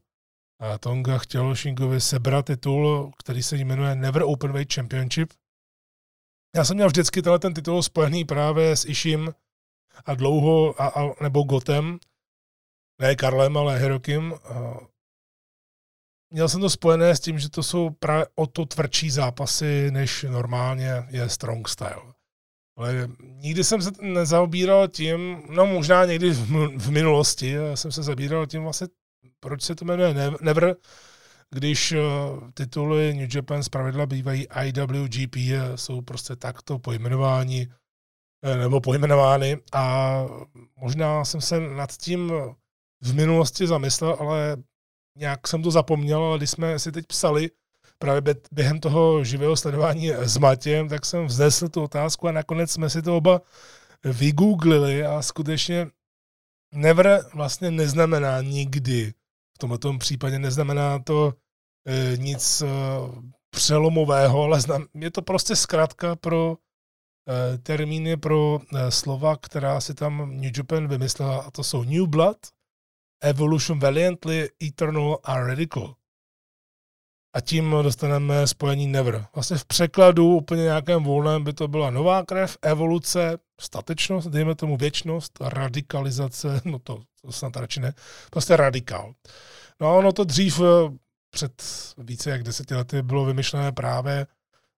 [0.60, 5.32] A Tonga chtěl Shingovi sebrat titul, který se jmenuje Never Openweight Championship.
[6.56, 9.34] Já jsem měl vždycky tenhle ten titul spojený právě s Ishim
[10.04, 11.98] a dlouho, a, a, nebo Gotem,
[13.00, 14.34] ne Karlem, ale Hirokim.
[16.34, 20.22] Měl jsem to spojené s tím, že to jsou právě o to tvrdší zápasy, než
[20.22, 22.12] normálně je Strong Style.
[22.76, 26.30] Ale nikdy jsem se nezaobíral tím, no možná někdy
[26.76, 28.86] v minulosti jsem se zabíral tím vlastně,
[29.40, 30.76] proč se to jmenuje Never,
[31.50, 32.00] když eh,
[32.54, 35.36] tituly New Japan pravidla bývají IWGP,
[35.74, 37.68] jsou prostě takto pojmenováni
[38.44, 40.14] eh, nebo pojmenovány a
[40.76, 42.32] možná jsem se nad tím
[43.00, 44.56] v minulosti zamyslel, ale
[45.16, 47.50] nějak jsem to zapomněl, ale když jsme si teď psali
[47.98, 52.90] právě během toho živého sledování s Matějem, tak jsem vznesl tu otázku a nakonec jsme
[52.90, 53.40] si to oba
[54.04, 55.86] vygooglili a skutečně
[56.74, 59.14] never vlastně neznamená nikdy.
[59.54, 61.34] V tomto případě neznamená to
[61.86, 62.66] e, nic e,
[63.50, 64.60] přelomového, ale
[64.94, 66.56] je to prostě zkrátka pro
[67.28, 72.36] e, termíny, pro slova, která si tam New Japan vymyslela a to jsou New Blood,
[73.24, 75.94] Evolution Valiantly, Eternal a Radical
[77.34, 79.26] a tím dostaneme spojení never.
[79.34, 84.76] Vlastně v překladu úplně nějakém volném by to byla nová krev, evoluce, statečnost, dejme tomu
[84.76, 87.94] věčnost, radikalizace, no to, to snad radši ne,
[88.30, 89.14] prostě radikál.
[89.80, 90.64] No ono to dřív eh,
[91.30, 91.62] před
[91.98, 94.26] více jak deseti lety bylo vymyšlené právě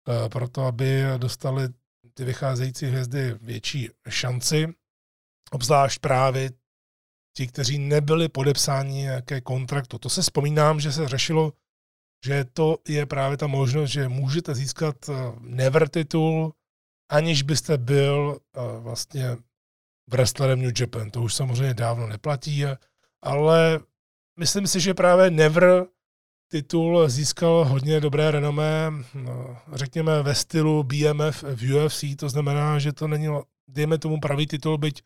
[0.09, 1.69] uh, proto, aby dostali
[2.15, 4.69] ty vycházející hvězdy větší šanci,
[5.51, 6.51] obzvlášť právě
[7.37, 9.99] ti, kteří nebyli podepsáni nějaké kontraktu.
[9.99, 11.53] To se vzpomínám, že se řešilo
[12.25, 16.53] že to je právě ta možnost, že můžete získat eh, never titul,
[17.09, 19.37] aniž byste byl eh, vlastně
[20.11, 21.11] wrestlerem New Japan.
[21.11, 22.65] To už samozřejmě dávno neplatí,
[23.23, 23.81] ale
[24.39, 25.87] myslím si, že právě never
[26.51, 32.93] titul získal hodně dobré renomé, no, řekněme ve stylu BMF v UFC, to znamená, že
[32.93, 33.29] to není,
[33.69, 35.03] dejme tomu pravý titul, byť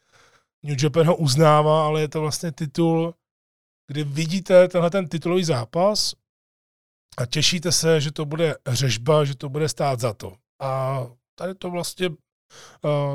[0.62, 3.14] New Japan ho uznává, ale je to vlastně titul,
[3.86, 6.14] kdy vidíte tenhle ten titulový zápas
[7.18, 10.36] a těšíte se, že to bude řežba, že to bude stát za to.
[10.60, 11.00] A
[11.34, 12.16] tady to vlastně uh,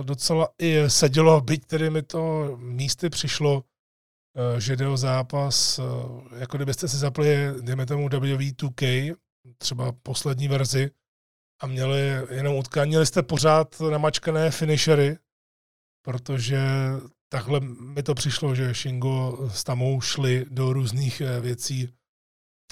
[0.04, 5.86] docela i sedělo, byť tedy mi to místy přišlo, uh, že jde o zápas, uh,
[6.38, 9.16] jako kdybyste si zapli, dejme tomu WWE 2K,
[9.58, 10.92] třeba poslední verzi,
[11.62, 15.18] a měli jenom utkání, měli jste pořád namačkané finishery,
[16.02, 16.60] protože
[17.30, 21.90] takhle mi to přišlo, že Shingo s Tamou šli do různých věcí,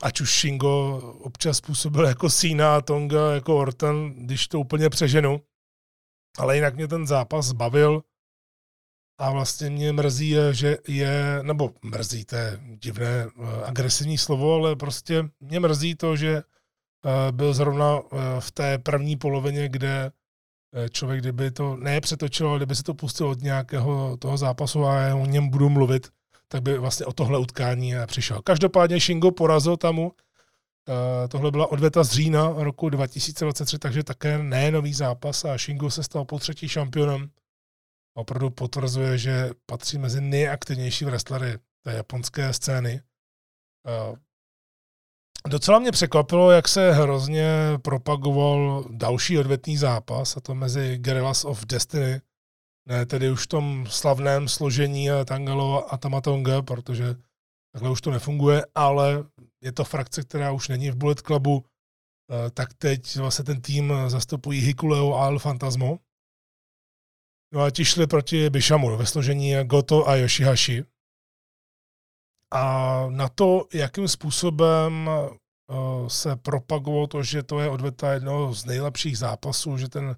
[0.01, 5.41] ať už Shingo občas působil jako Sina Tonga jako Orton, když to úplně přeženu.
[6.37, 8.03] Ale jinak mě ten zápas bavil
[9.19, 14.75] a vlastně mě mrzí, že je, nebo mrzí, to je divné eh, agresivní slovo, ale
[14.75, 20.11] prostě mě mrzí to, že eh, byl zrovna eh, v té první polovině, kde
[20.91, 24.95] člověk, kdyby to ne přetočil, ale kdyby se to pustil od nějakého toho zápasu a
[24.95, 26.07] já o něm budu mluvit,
[26.47, 28.41] tak by vlastně o tohle utkání přišel.
[28.41, 30.11] Každopádně Shingo porazil tamu.
[30.89, 35.91] Eh, tohle byla odveta z října roku 2023, takže také ne nový zápas a Shingo
[35.91, 37.29] se stal po třetí šampionem.
[38.13, 43.01] Opravdu potvrzuje, že patří mezi nejaktivnější wrestlery té japonské scény.
[45.47, 47.47] Docela mě překvapilo, jak se hrozně
[47.81, 52.21] propagoval další odvetný zápas, a to mezi Guerrillas of Destiny
[52.89, 57.15] ne tedy už v tom slavném složení Tangalo a Tamatonga, protože
[57.73, 59.23] takhle už to nefunguje, ale
[59.63, 63.93] je to frakce, která už není v Bullet Clubu, eh, tak teď vlastně ten tým
[64.07, 65.99] zastupují Hikuleo a El Fantasmo.
[67.53, 70.85] No a ti šli proti Bishamu ve složení Goto a Yoshihashi.
[72.53, 75.29] A na to, jakým způsobem eh,
[76.07, 80.15] se propagovalo to, že to je odveta jednoho z nejlepších zápasů, že ten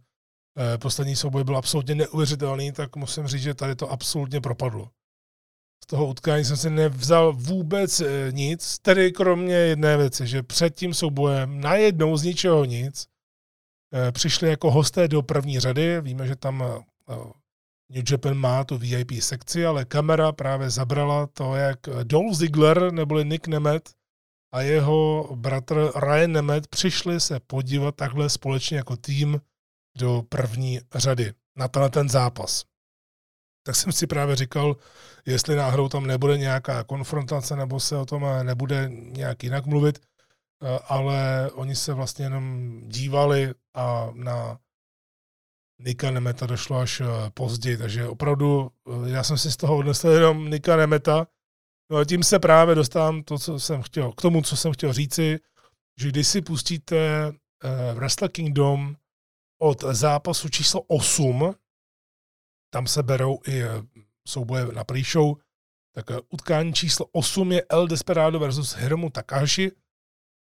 [0.58, 4.90] Eh, poslední souboj byl absolutně neuvěřitelný, tak musím říct, že tady to absolutně propadlo.
[5.84, 10.76] Z toho utkání jsem si nevzal vůbec eh, nic, tedy kromě jedné věci, že před
[10.76, 13.06] tím soubojem najednou z ničeho nic
[13.94, 16.02] eh, přišli jako hosté do první řady.
[16.02, 16.64] Víme, že tam
[17.90, 23.26] New Japan má tu VIP sekci, ale kamera právě zabrala to, jak Dolph Ziggler neboli
[23.26, 23.94] Nick Nemeth
[24.54, 29.42] a jeho bratr Ryan Nemeth přišli se podívat takhle společně jako tým
[29.98, 32.64] do první řady na tenhle ten zápas.
[33.66, 34.76] Tak jsem si právě říkal,
[35.26, 40.80] jestli náhodou tam nebude nějaká konfrontace nebo se o tom nebude nějak jinak mluvit, eh,
[40.88, 44.60] ale oni se vlastně jenom dívali a na
[45.80, 50.08] Nika Nemeta došlo až eh, později, takže opravdu eh, já jsem si z toho odnesl
[50.08, 51.28] jenom Nika Nemeta.
[51.92, 54.94] No a tím se právě dostávám to, co jsem chtěl, k tomu, co jsem chtěl
[54.94, 55.40] říci,
[56.00, 57.32] že když si pustíte
[57.94, 58.96] Wrestle Kingdom
[59.62, 61.56] od zápasu číslo 8,
[62.74, 63.62] tam se berou i
[64.28, 65.36] souboje na pre-show,
[65.96, 69.72] tak utkání číslo 8 je El Desperado versus Hiromu Takahashi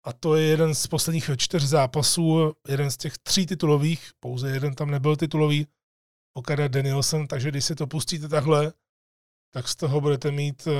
[0.04, 4.74] a to je jeden z posledních čtyř zápasů, jeden z těch tří titulových, pouze jeden
[4.74, 5.66] tam nebyl titulový,
[6.34, 8.72] Okada Danielson, takže když si to pustíte takhle,
[9.54, 10.72] tak z toho budete mít uh,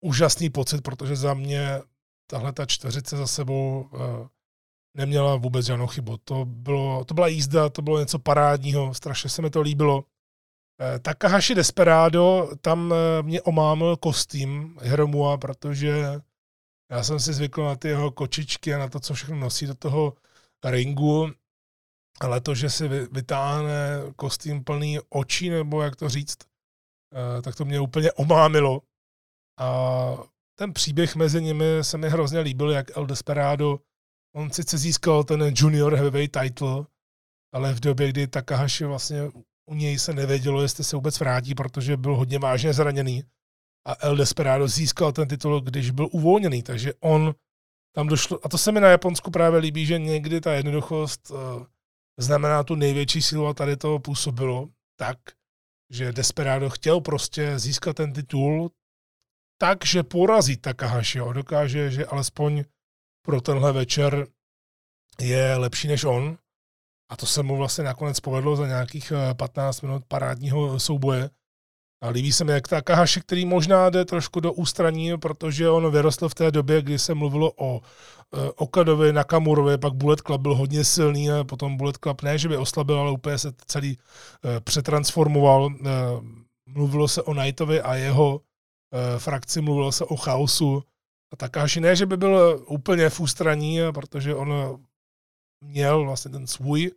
[0.00, 1.82] úžasný pocit, protože za mě
[2.30, 4.26] tahle ta čtveřice za sebou uh,
[4.96, 6.16] neměla vůbec žádnou chybu.
[6.24, 10.04] To, bylo, to byla jízda, to bylo něco parádního, strašně se mi to líbilo.
[10.80, 16.20] Eh, Takahashi Desperado, tam eh, mě omámil kostým Hiromua, protože
[16.90, 19.74] já jsem si zvykl na ty jeho kočičky a na to, co všechno nosí do
[19.74, 20.16] toho
[20.64, 21.32] ringu,
[22.20, 26.38] ale to, že si vytáhne kostým plný očí, nebo jak to říct,
[27.14, 28.82] eh, tak to mě úplně omámilo.
[29.60, 29.68] A
[30.58, 33.78] ten příběh mezi nimi se mi hrozně líbil, jak El Desperado
[34.38, 36.86] On sice získal ten junior heavyweight title,
[37.52, 39.22] ale v době, kdy Takahashi vlastně
[39.70, 43.24] u něj se nevědělo, jestli se vůbec vrátí, protože byl hodně vážně zraněný.
[43.88, 47.34] A El Desperado získal ten titul, když byl uvolněný, takže on
[47.94, 51.38] tam došlo, a to se mi na Japonsku právě líbí, že někdy ta jednoduchost uh,
[52.18, 54.68] znamená tu největší sílu a tady to působilo
[54.98, 55.18] tak,
[55.90, 58.70] že Desperado chtěl prostě získat ten titul
[59.60, 62.64] tak, že porazí Takahashiho, dokáže, že alespoň
[63.22, 64.26] pro tenhle večer
[65.20, 66.38] je lepší než on.
[67.10, 71.30] A to se mu vlastně nakonec povedlo za nějakých 15 eh, minut parádního souboje.
[72.00, 76.28] A líbí se mi, jak Takahashi, který možná jde trošku do ústraní, protože on vyrostl
[76.28, 80.84] v té době, kdy se mluvilo o e, Okadovi, Nakamurovi, pak Bullet Club byl hodně
[80.84, 83.98] silný a potom Bullet Club ne, že by oslabil, ale úplně se celý
[84.56, 85.70] e, přetransformoval.
[85.70, 85.90] E,
[86.66, 88.40] mluvilo se o Knightovi a jeho
[89.18, 90.82] frakci, mluvilo se o chaosu.
[91.32, 94.80] A Takahashi ne, že by byl úplně v ústraní, protože on
[95.64, 96.92] měl vlastně ten svůj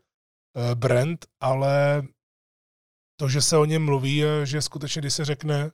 [0.75, 2.03] brand, ale
[3.21, 5.71] to, že se o něm mluví, že skutečně, když se řekne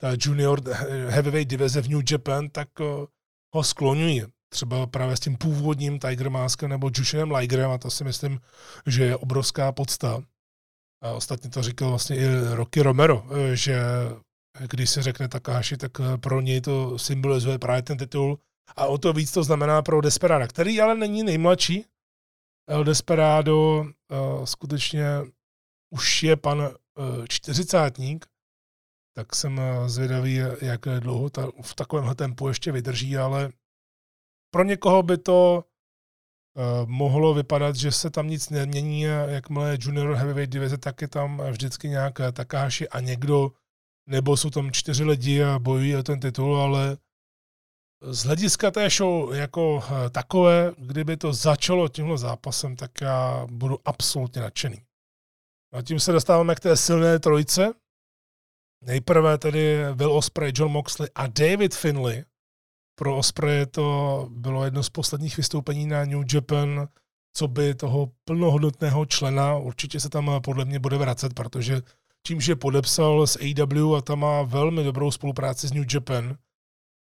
[0.00, 0.62] ta junior
[1.08, 2.84] heavyweight divize v New Japan, tak eh,
[3.54, 4.22] ho skloňují.
[4.48, 8.40] Třeba právě s tím původním Tiger Maskem nebo Jushinem Ligerem a to si myslím,
[8.86, 10.22] že je obrovská podsta.
[11.02, 13.80] A ostatně to říkal vlastně i Rocky Romero, eh, že
[14.70, 18.38] když se řekne Takahashi, tak eh, pro něj to symbolizuje právě ten titul
[18.76, 21.84] a o to víc to znamená pro Desperada, který ale není nejmladší.
[22.68, 23.86] El Desperado
[24.44, 25.06] skutečně
[25.92, 26.72] už je pan eh,
[27.28, 28.26] čtyřicátník,
[29.16, 33.52] tak jsem eh, zvědavý, jak dlouho ta, v takovémhle tempu ještě vydrží, ale
[34.54, 40.52] pro někoho by to uh, mohlo vypadat, že se tam nic nemění, jakmile junior heavyweight
[40.52, 43.52] divize, tak je tam vždycky nějak Takáši a někdo,
[44.08, 46.96] nebo jsou tam čtyři lidi a bojují o ten titul, ale
[48.02, 54.42] z hlediska té show jako takové, kdyby to začalo tímhle zápasem, tak já budu absolutně
[54.42, 54.82] nadšený.
[55.72, 57.74] A tím se dostáváme k té silné trojce.
[58.84, 62.24] Nejprve tedy Will Osprey, John Moxley a David Finley.
[62.98, 66.88] Pro Osprey to bylo jedno z posledních vystoupení na New Japan,
[67.36, 69.56] co by toho plnohodnotného člena.
[69.56, 71.82] Určitě se tam podle mě bude vracet, protože
[72.26, 76.36] tím, že podepsal s AW a tam má velmi dobrou spolupráci s New Japan,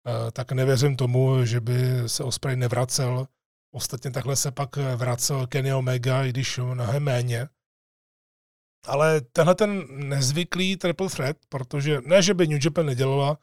[0.07, 3.27] eh, tak nevěřím tomu, že by se Osprey nevracel.
[3.75, 7.49] Ostatně takhle se pak vracel Kenny Omega, i když mnohem méně.
[8.87, 13.39] Ale tenhle ten nezvyklý triple threat, protože ne, že by New Japan nedělala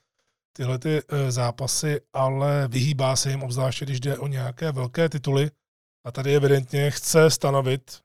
[0.54, 5.52] tyhle ty e, zápasy, ale vyhýbá se jim, obzvláště když jde o nějaké velké tituly.
[6.06, 8.02] A tady evidentně chce stanovit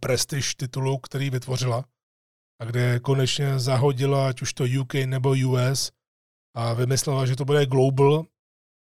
[0.00, 1.84] prestiž titulu, který vytvořila
[2.60, 5.92] a kde konečně zahodila, ať už to UK nebo US,
[6.54, 8.26] a vymyslela, že to bude global,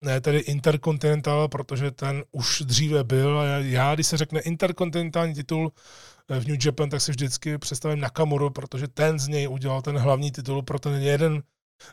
[0.02, 3.38] ne tedy interkontinental, protože ten už dříve byl.
[3.38, 5.72] A já, když se řekne interkontinentální titul,
[6.28, 10.32] v New Japan, tak si vždycky představím Nakamura, protože ten z něj udělal ten hlavní
[10.32, 11.42] titul pro ten jeden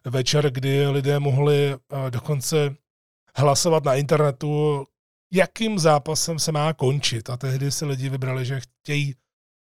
[0.06, 1.78] večer, kdy lidé mohli eh,
[2.12, 2.76] dokonce
[3.36, 4.86] hlasovat na internetu,
[5.34, 7.30] jakým zápasem se má končit.
[7.30, 9.16] A tehdy si lidi vybrali, že chtějí,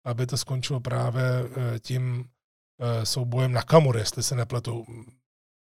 [0.06, 2.26] aby to skončilo právě eh, tím
[2.80, 4.86] eh, soubojem Nakamura, jestli se nepletu.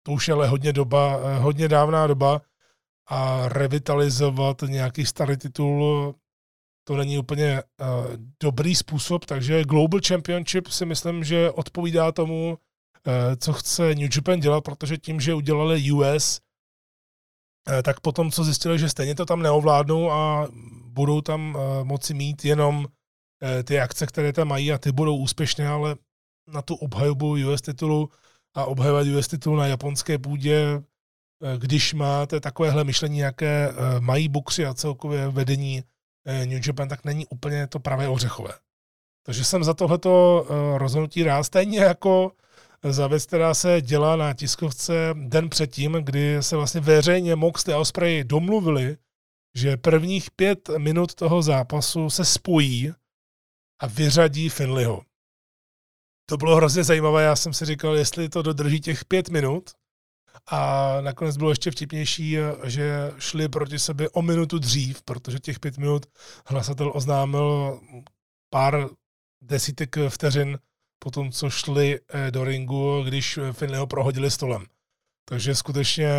[0.02, 2.40] To už je ale hodně doba, hodně dávná doba
[3.06, 6.14] a revitalizovat nějaký starý titul
[6.84, 7.88] to není úplně uh,
[8.42, 12.58] dobrý způsob, takže Global Championship si myslím, že odpovídá tomu,
[13.06, 16.40] uh, co chce New Japan dělat, protože tím, že udělali US,
[17.68, 20.48] uh, eh, tak potom, co zjistili, že stejně to tam neovládnou a
[20.84, 22.84] budou tam uh, moci mít jenom uh,
[23.64, 25.96] ty akce, které tam mají a ty budou úspěšné, ale
[26.52, 28.10] na tu obhajobu US titulu
[28.54, 30.82] a obhajovat US titul na japonské půdě,
[31.58, 35.84] když máte takovéhle myšlení, jaké mají bukři a celkově vedení
[36.26, 38.52] Eh, New Japan, tak není úplně to pravé ořechové.
[39.26, 42.32] Takže jsem za tohleto eh, rozhodnutí rád, stejně jako
[42.90, 47.78] za věc, která se dělá na tiskovce den předtím, kdy se vlastně veřejně Moxley a
[47.78, 48.96] Osprey domluvili,
[49.54, 52.92] že prvních pět minut toho zápasu se spojí
[53.82, 55.02] a vyřadí Finleyho.
[56.28, 59.70] To bylo hrozně zajímavé, já jsem si říkal, jestli to dodrží těch pět minut,
[60.46, 65.78] a nakonec bylo ještě vtipnější, že šli proti sobě o minutu dřív, protože těch pět
[65.78, 66.06] minut
[66.46, 67.80] hlasatel oznámil
[68.50, 68.88] pár
[69.42, 70.58] desítek vteřin
[70.98, 74.66] po tom, co šli eh, do ringu, když Finleyho prohodili stolem.
[75.28, 76.10] Takže skutečně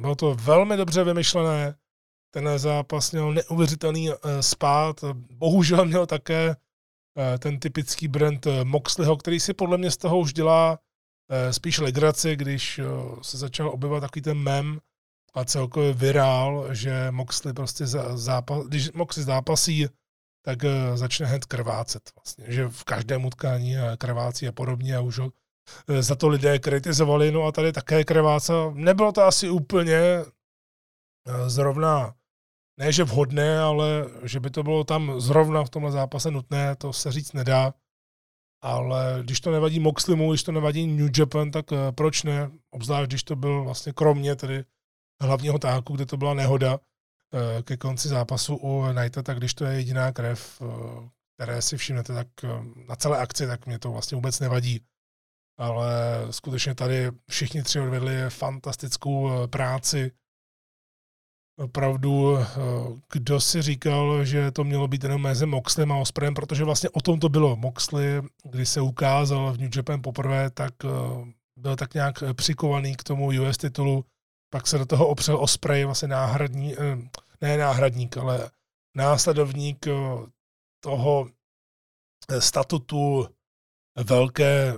[0.00, 1.74] bylo to velmi dobře vymyšlené.
[2.30, 5.04] Ten zápas měl neuvěřitelný eh, spát.
[5.30, 6.56] Bohužel měl také
[7.18, 10.78] eh, ten typický brand Moxleyho, který si podle mě z toho už dělá
[11.50, 12.84] spíš legraci, když eh,
[13.22, 14.78] se začal objevovat takový ten mem
[15.34, 19.86] a celkově virál, že Moxley prostě zápas, když Moxley zápasí,
[20.44, 22.10] tak eh, začne hned krvácet.
[22.16, 25.32] Vlastně, že v každém utkání krvácí a podobně a už ho
[26.00, 28.52] za to lidé kritizovali, no a tady také krváca.
[28.74, 30.00] Nebylo to asi úplně
[31.46, 32.14] zrovna,
[32.78, 36.92] ne že vhodné, ale že by to bylo tam zrovna v tomhle zápase nutné, to
[36.92, 37.74] se říct nedá
[38.62, 42.50] ale když to nevadí Moxlimu, když to nevadí New Japan, tak eh, proč ne?
[42.70, 44.64] Obzvlášť, když to byl vlastně kromě tedy
[45.22, 49.64] hlavního táku, kde to byla nehoda eh, ke konci zápasu u Knighta, tak když to
[49.64, 52.28] je jediná krev, eh, které si všimnete, tak
[52.88, 54.80] na celé akci, tak mě to vlastně vůbec nevadí.
[55.58, 55.92] ale
[56.30, 60.10] skutečně tady všichni tři odvedli fantastickou práci.
[61.62, 62.46] Opravdu, eh,
[63.12, 67.00] kdo si říkal, že to mělo být jenom mezi Moxlem a Osprem, protože vlastně o
[67.00, 67.56] tom to bylo.
[67.56, 70.88] Moxley, když se ukázal v New Japan poprvé, tak eh,
[71.56, 74.04] byl tak nějak přikovaný k tomu US titulu,
[74.50, 76.74] pak se do toho opřel Osprey, vlastně náhradní,
[77.40, 78.50] ne náhradník, ale
[78.96, 79.86] následovník
[80.84, 81.30] toho
[82.38, 83.28] statutu
[84.04, 84.74] velké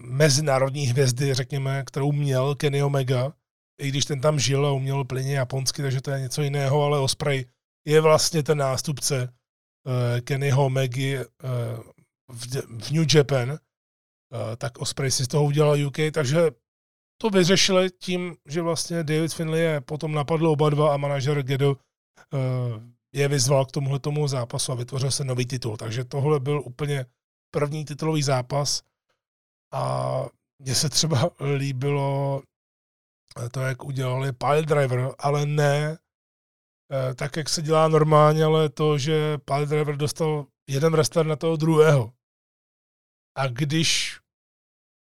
[0.00, 3.32] mezinárodní hvězdy, řekněme, kterou měl Kenny Omega,
[3.78, 6.98] i když ten tam žil a uměl plně japonsky, takže to je něco jiného, ale
[6.98, 7.46] Osprey
[7.86, 11.24] je vlastně ten nástupce uh, Kennyho Omegy uh,
[12.28, 13.56] v, v New Japan, uh,
[14.56, 16.50] tak Osprey si z toho udělal UK, takže
[17.20, 21.70] to vyřešili tím, že vlastně David Finlay je potom napadl oba dva a manažer Gedo
[21.70, 21.78] uh,
[23.14, 25.76] je vyzval k tomuhle tomu zápasu a vytvořil se nový titul.
[25.76, 27.06] Takže tohle byl úplně
[27.50, 28.82] první titulový zápas
[29.72, 30.24] a
[30.58, 32.42] mně se třeba líbilo
[33.50, 35.98] to, jak udělali pile driver, ale ne
[36.92, 41.36] eh, tak, jak se dělá normálně, ale to, že pile driver dostal jeden wrestler na
[41.36, 42.12] toho druhého.
[43.36, 44.20] A když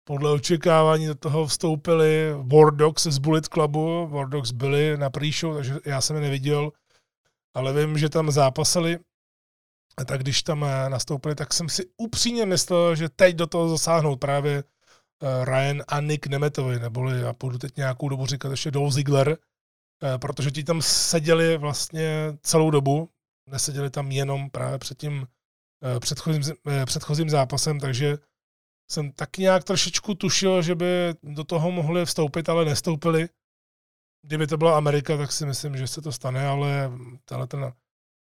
[0.07, 5.29] podle očekávání do toho vstoupili War Dogs z Bullet Clubu, War Dogs byli na pre
[5.53, 6.71] takže já jsem je neviděl,
[7.55, 8.99] ale vím, že tam zápasili,
[10.05, 14.15] tak když tam eh, nastoupili, tak jsem si upřímně myslel, že teď do toho zasáhnou
[14.15, 14.63] právě eh,
[15.43, 19.37] Ryan a Nick Nemetovi, neboli já budu teď nějakou dobu říkat ještě Dolph Ziggler,
[20.03, 23.09] eh, protože ti tam seděli vlastně celou dobu,
[23.49, 25.27] neseděli tam jenom právě před tím
[25.99, 26.43] předchozím,
[26.85, 28.17] předchozím zápasem, takže
[28.91, 33.29] jsem tak nějak trošičku tušil, že by do toho mohli vstoupit, ale nestoupili.
[34.25, 36.91] Kdyby to byla Amerika, tak si myslím, že se to stane, ale
[37.25, 37.73] tenhle ten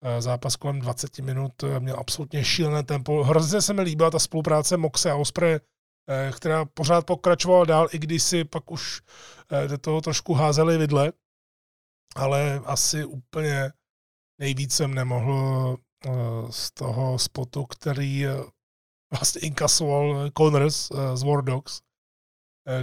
[0.02, 3.24] Eh, zápas kolem 20 minut eh, měl absolutně šílené tempo.
[3.24, 5.60] Hrozně se mi líbila ta spolupráce Moxe a Osprey, eh,
[6.36, 9.02] která pořád pokračovala dál, i když si pak už
[9.66, 11.12] do toho trošku házeli vidle,
[12.16, 13.72] ale asi úplně
[14.40, 15.76] nejvíc jsem nemohl
[16.50, 18.26] z toho spotu, který
[19.12, 21.80] vlastně inkasoval Connors z War Dogs,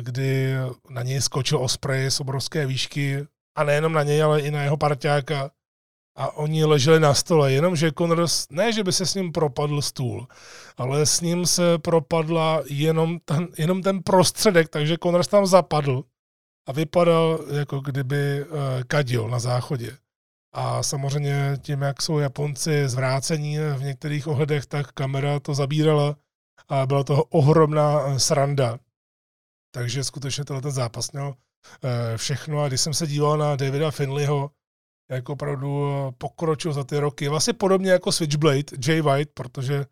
[0.01, 0.53] kdy
[0.89, 4.77] na něj skočil Osprey z obrovské výšky a nejenom na něj, ale i na jeho
[4.77, 5.51] parťáka
[6.15, 10.27] a oni leželi na stole, jenomže Connors, ne, že by se s ním propadl stůl,
[10.77, 16.03] ale s ním se propadla jenom ten, jenom ten prostředek, takže Connors tam zapadl
[16.67, 18.57] a vypadal, jako kdyby uh,
[18.87, 19.97] kadil na záchodě.
[20.53, 26.15] A samozřejmě tím, jak jsou Japonci zvrácení v některých ohledech, tak kamera to zabírala
[26.69, 28.79] a byla to ohromná eh, sranda.
[29.71, 31.33] Takže skutečně tenhle zápas měl uh,
[32.17, 32.61] všechno.
[32.61, 34.51] A když jsem se díval na Davida Finleyho,
[35.11, 37.27] jak opravdu eh, pokročil za ty roky.
[37.27, 39.85] Vlastně podobně jako Switchblade, Jay White, protože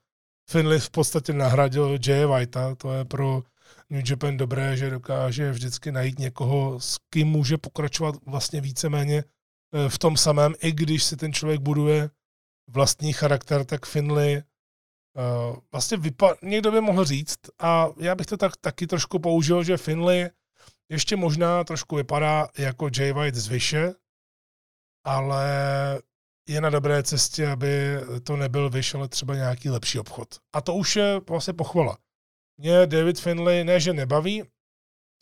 [0.50, 2.76] Finley v podstatě nahradil Jay Whitea.
[2.76, 3.44] To je pro
[3.90, 9.90] New Japan dobré, že dokáže vždycky najít někoho, s kým může pokračovat vlastně víceméně eh,
[9.90, 12.10] v tom samém, i když si ten člověk buduje
[12.70, 14.44] vlastní charakter, tak Finley
[15.18, 19.64] uh, vlastně vypa- někdo by mohl říct, a já bych to tak taky trošku použil,
[19.64, 20.30] že Finley
[20.90, 23.94] ještě možná trošku vypadá jako Jay White z Vyše,
[25.04, 25.48] ale
[26.50, 30.28] je na dobré cestě, aby to nebyl vyš, ale třeba nějaký lepší obchod.
[30.54, 31.98] A to už je vlastně pochvala.
[32.58, 34.44] Mě David Finlay ne, že nebaví,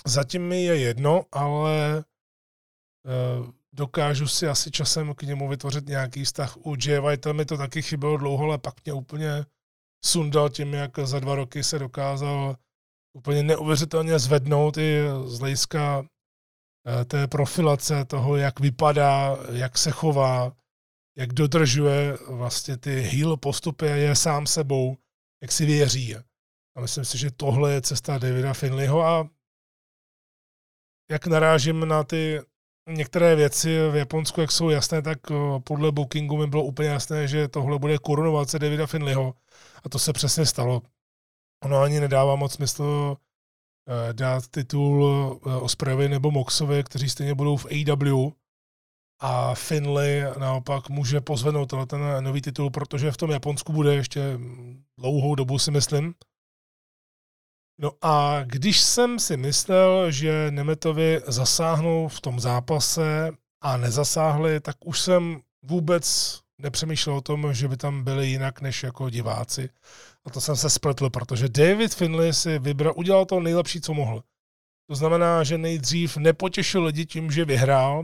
[0.06, 2.04] zatím mi je jedno, ale
[3.38, 6.58] uh, dokážu si asi časem k němu vytvořit nějaký vztah.
[6.58, 9.46] U Jay White mi to taky chybělo dlouho, ale pak mě úplně
[10.06, 12.56] sundal tím, jak za dva roky se dokázal
[13.14, 16.21] úplně neuvěřitelně zvednout i z hlediska Eh,
[17.06, 20.56] té profilace toho, jak vypadá, jak se chová,
[21.18, 24.98] jak dodržuje vlastně ty heal postupy a je sám sebou,
[25.42, 26.16] jak si věří.
[26.76, 29.30] A myslím si, že tohle je cesta Davida Finleyho a
[31.12, 32.40] jak narážím na ty
[32.90, 37.28] některé věci v Japonsku, jak jsou jasné, tak eh, podle bookingu mi bylo úplně jasné,
[37.28, 39.34] že tohle bude korunovace Davida Finleyho
[39.84, 40.82] a to se přesně stalo.
[41.64, 43.31] Ono ani nedává moc smysl Eh,
[44.12, 48.32] dát titul eh, Ospreyovi nebo Moxovi, kteří stejně budou v AW
[49.20, 54.40] a Finley naopak může pozvednout ten nový titul, protože v tom Japonsku bude ještě
[54.98, 56.14] dlouhou dobu, si myslím.
[57.82, 63.32] No a když jsem si myslel, že Nemetovi zasáhnou v tom zápase
[63.62, 68.84] a nezasáhli, tak už jsem vůbec nepřemýšlel o tom, že by tam byli jinak než
[68.84, 69.70] jako diváci.
[70.26, 74.24] A to jsem se spletl, protože David Finley si vybral, udělal to nejlepší, co mohl.
[74.90, 78.04] To znamená, že nejdřív nepotěšil lidi tím, že vyhrál,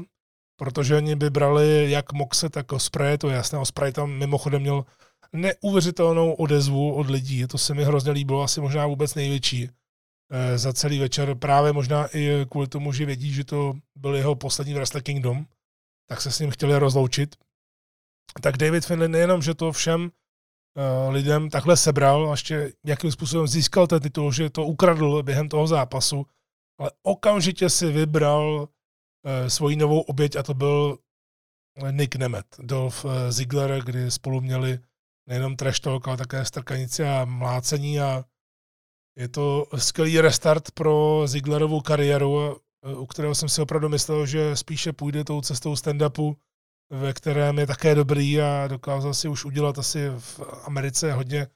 [0.60, 4.86] protože oni by brali jak Moxe, tak Osprey, to je jasné, Osprey tam mimochodem měl
[5.34, 9.70] neuvěřitelnou odezvu od lidí, to se mi hrozně líbilo, asi možná vůbec největší.
[10.32, 14.36] eh, za celý večer, právě možná i kvůli tomu, že vědí, že to byl jeho
[14.36, 15.46] poslední Wrestle Kingdom,
[16.10, 17.36] tak se s ním chtěli rozloučit.
[18.42, 20.12] Tak David Finlay nejenom, že to všem
[21.10, 25.68] lidem takhle sebral, a ještě jakým způsobem získal ten titul, že to ukradl během toho
[25.68, 26.26] zápasu,
[26.80, 30.98] ale okamžitě si vybral uh, svoji novou oběť a to byl
[31.92, 34.80] Nick Nemeth, Dolph Ziggler, kdy spolu měli
[35.30, 38.24] nejenom trash talk, ale také strkanici a mlácení a
[39.18, 42.58] je to skvělý restart pro Zigglerovou kariéru,
[42.98, 46.36] u kterého jsem si opravdu myslel, že spíše půjde tou cestou stand-upu,
[46.90, 51.48] ve kterém je také dobrý a dokázal si už udělat asi v Americe hodně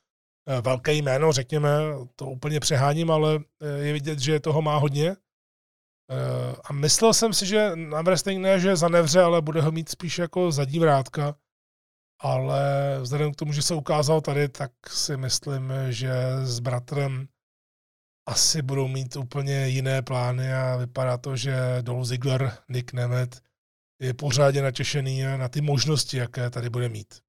[0.48, 1.70] eh, velké jméno, řekněme,
[2.16, 5.10] to úplně přeháním, ale eh, je vidět, že toho má hodně.
[5.10, 9.90] Eh, a myslel jsem si, že na wrestling ne, že zanevře, ale bude ho mít
[9.90, 11.36] spíš jako zadní vrátka
[12.22, 16.12] ale vzhledem k tomu, že se ukázal tady, tak si myslím, že
[16.44, 17.28] s bratrem
[18.26, 23.42] asi budou mít úplně jiné plány a vypadá to, že Dolph Ziggler, Nick Nemeth
[24.02, 27.22] je pořádně natěšený na ty možnosti, jaké tady bude mít.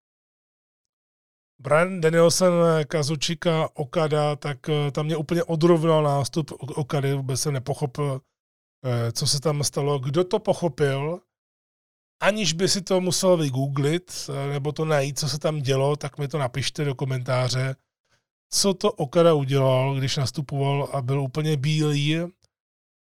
[1.61, 2.53] Brian Danielson,
[2.89, 8.20] Kazuchika, Okada, tak eh, tam mě úplně odrovnal nástup Okady, vůbec jsem nepochopil,
[8.85, 9.99] eh, co se tam stalo.
[9.99, 11.20] Kdo to pochopil,
[12.23, 16.18] aniž by si to musel vygooglit eh, nebo to najít, co se tam dělo, tak
[16.18, 17.77] mi to napište do komentáře,
[18.51, 22.16] co to Okada udělal, když nastupoval a byl úplně bílý,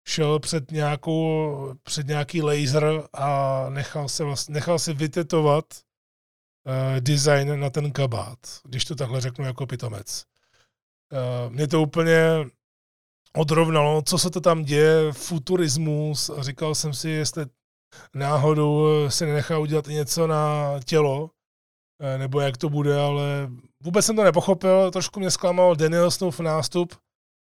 [0.08, 7.60] šel před, nějakou, před nějaký laser a nechal, se vlastně, nechal si vytetovat uh, design
[7.60, 10.24] na ten kabát, když to takhle řeknu jako pitomec.
[11.12, 12.46] Uh, mě to úplně
[13.36, 17.46] odrovnalo, co se to tam děje, futurismus, říkal jsem si, jestli
[18.14, 21.30] náhodou eh, si nenechá udělat něco na tělo,
[22.16, 23.50] nebo jak to bude, ale
[23.82, 26.94] vůbec jsem to nepochopil, trošku mě zklamal Danielsonův nástup.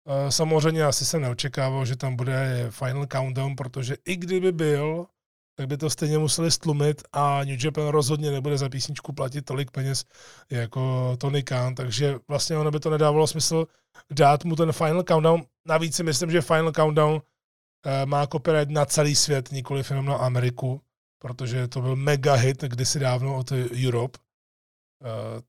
[0.08, 5.06] Eh, samozřejmě asi jsem neočekával, že tam bude Final Countdown, protože i kdyby byl,
[5.56, 9.72] tak by to stejně museli stlumit a New Japan rozhodně nebude za písničku platit tolik
[9.72, 10.06] peněz
[10.50, 13.68] jako Tony Khan, takže vlastně ono by to nedávalo smysl
[14.12, 15.44] dát mu ten Final Countdown.
[15.68, 17.22] Navíc si myslím, že Final Countdown
[17.86, 20.82] Eh, má copyright na celý svět, nikoli jenom na Ameriku,
[21.20, 23.52] protože to byl mega hit kdysi dávno od
[23.88, 24.20] Europe.
[25.04, 25.42] Eh,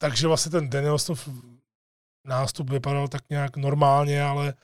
[0.00, 1.28] takže vlastně ten Danielsonov
[2.28, 4.54] nástup vypadal tak nějak normálně, ale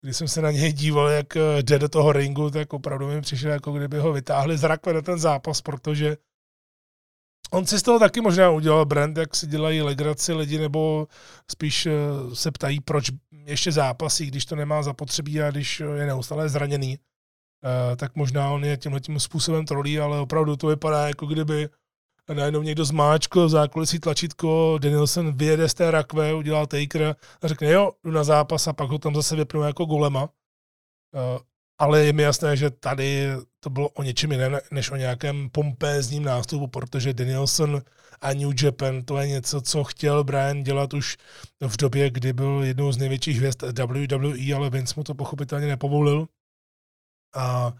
[0.00, 3.20] když jsem se na něj díval, jak eh, jde do toho ringu, tak opravdu mi
[3.20, 6.16] přišel, jako kdyby ho vytáhli z rakve na ten zápas, protože
[7.50, 11.06] On si z toho taky možná udělal brand, jak si dělají legraci lidi, nebo
[11.50, 11.92] spíš eh,
[12.34, 13.10] se ptají, proč
[13.44, 16.98] ještě zápasí, když to nemá zapotřebí a když je neustále zraněný.
[17.96, 21.68] Tak možná on je tímhle tím způsobem trolí, ale opravdu to vypadá, jako kdyby
[22.32, 27.70] najednou někdo zmáčkl v zákulisí tlačítko, Danielson vyjede z té rakve, udělá taker a řekne,
[27.70, 30.22] jo, jdu na zápas a pak ho tam zase vypnu jako golema.
[30.22, 31.38] Uh,
[31.78, 33.28] ale je mi jasné, že tady
[33.60, 37.82] to bylo o něčem jiném, než o nějakém pompézním nástupu, protože Danielson
[38.20, 41.16] a New Japan, to je něco, co chtěl Brian dělat už
[41.66, 46.26] v době, kdy byl jednou z největších hvězd WWE, ale Vince mu to pochopitelně nepovolil.
[47.34, 47.72] A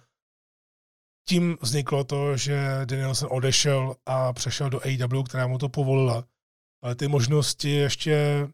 [1.29, 6.25] tím vzniklo to, že Danielson odešel a přešel do AEW, která mu to povolila.
[6.83, 8.49] Ale ty možnosti ještě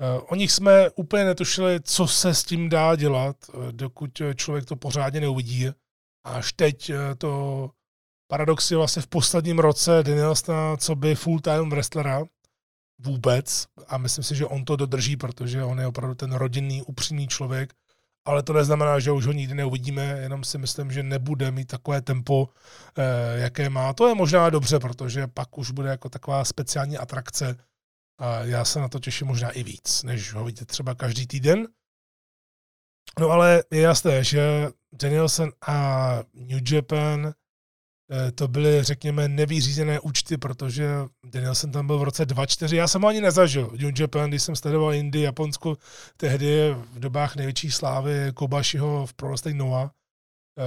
[0.00, 4.34] Eh, o nich jsme úplně netušili, co se s tím dá dělat, eh, dokud eh,
[4.34, 5.66] člověk to pořádně neuvidí.
[6.24, 7.70] Až teď to
[8.28, 12.24] paradox je vlastně v posledním roce Danielsona, co by full-time wrestlera
[12.98, 17.28] vůbec a myslím si, že on to dodrží, protože on je opravdu ten rodinný, upřímný
[17.28, 17.74] člověk,
[18.26, 22.02] ale to neznamená, že už ho nikdy neuvidíme, jenom si myslím, že nebude mít takové
[22.02, 22.48] tempo,
[23.34, 23.92] jaké má.
[23.92, 27.56] To je možná dobře, protože pak už bude jako taková speciální atrakce,
[28.18, 31.68] a já se na to těším možná i víc, než ho vidět třeba každý týden.
[33.20, 37.32] No ale je jasné, že Danielson a New Japan eh,
[38.34, 40.88] to byly, řekněme, nevyřízené účty, protože
[41.24, 42.76] Danielson tam byl v roce 2004.
[42.76, 43.70] Já jsem ho ani nezažil.
[43.80, 45.76] New Japan, když jsem sledoval Indii, Japonsko,
[46.16, 49.90] tehdy v dobách největší slávy Kobašiho v Pro Wrestling Nova,
[50.58, 50.62] eh,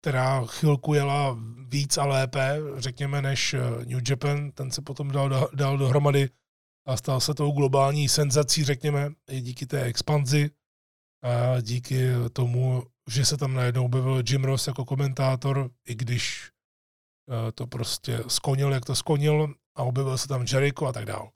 [0.00, 1.38] která chvilku jela
[1.68, 4.50] víc a lépe, řekněme, než eh, New Japan.
[4.50, 6.30] Ten se potom dal, dal dohromady
[6.86, 10.50] a stal se tou globální senzací, řekněme, i díky té expanzi
[11.22, 16.50] a díky tomu, že se tam najednou objevil Jim Ross jako komentátor, i když
[17.30, 21.30] eh, to prostě skonil, jak to skonil a objevil se tam Jericho a tak dále.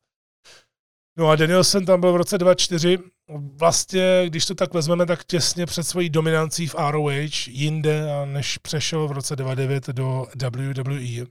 [1.19, 2.99] No a Danielson tam byl v roce 2004,
[3.39, 9.09] vlastně, když to tak vezmeme, tak těsně před svojí dominancí v ROH, jinde, než přešel
[9.09, 11.27] v roce 99 do WWE.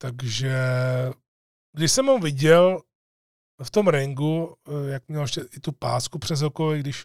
[0.00, 0.56] Takže
[1.76, 2.82] když jsem ho viděl
[3.62, 4.56] v tom ringu,
[4.86, 7.04] jak měl ještě i tu pásku přes oko, i když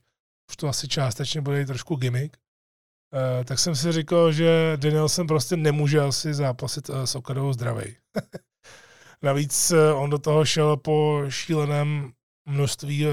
[0.50, 2.38] už to asi částečně bude trošku gimmick,
[3.45, 7.95] tak jsem si říkal, že Danielson prostě nemůže asi zápasit s Okadou zdravej.
[9.22, 12.12] Navíc on do toho šel po šíleném
[12.45, 13.06] množství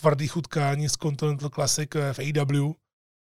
[0.00, 2.72] tvrdých utkání z Continental Classic v AW.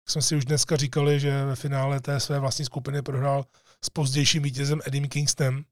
[0.08, 3.44] Jsme si už dneska říkali, že ve finále té své vlastní skupiny prohrál
[3.84, 5.64] s pozdějším vítězem Eddie Kingstonem.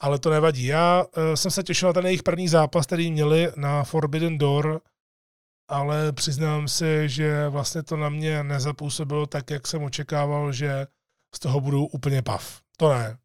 [0.00, 0.64] Ale to nevadí.
[0.64, 4.80] Já uh, jsem se těšil na ten jejich první zápas, který měli na Forbidden Door,
[5.68, 10.86] ale přiznám si, že vlastně to na mě nezapůsobilo tak, jak jsem očekával, že
[11.34, 12.60] z toho budou úplně pav.
[12.76, 13.18] To ne.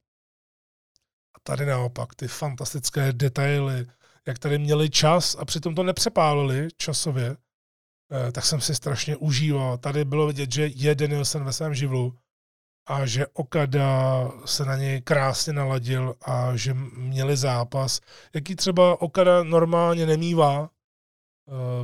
[1.36, 3.86] A tady naopak ty fantastické detaily,
[4.28, 7.38] jak tady měli čas a přitom to nepřepálili časově,
[8.28, 9.78] eh, tak jsem si strašně užíval.
[9.78, 12.18] Tady bylo vidět, že je Danielson ve svém živlu
[12.88, 18.00] a že Okada se na něj krásně naladil a že měli zápas,
[18.34, 20.70] jaký třeba Okada normálně nemývá,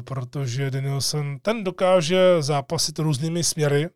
[0.03, 3.89] protože Danielson, ten dokáže zápasit různými směry,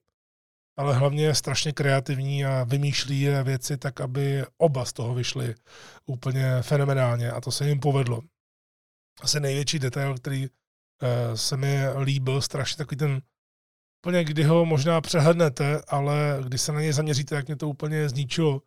[0.77, 5.55] ale hlavně je strašně kreativní a vymýšlí věci tak, aby oba z toho vyšli
[6.05, 8.21] úplně fenomenálně a to se jim povedlo.
[9.21, 13.21] Asi největší detail, který uh, se mi líbil, strašně takový ten
[14.03, 18.09] úplně, kdy ho možná přehlednete, ale když se na něj zaměříte, jak mě to úplně
[18.09, 18.61] zničilo.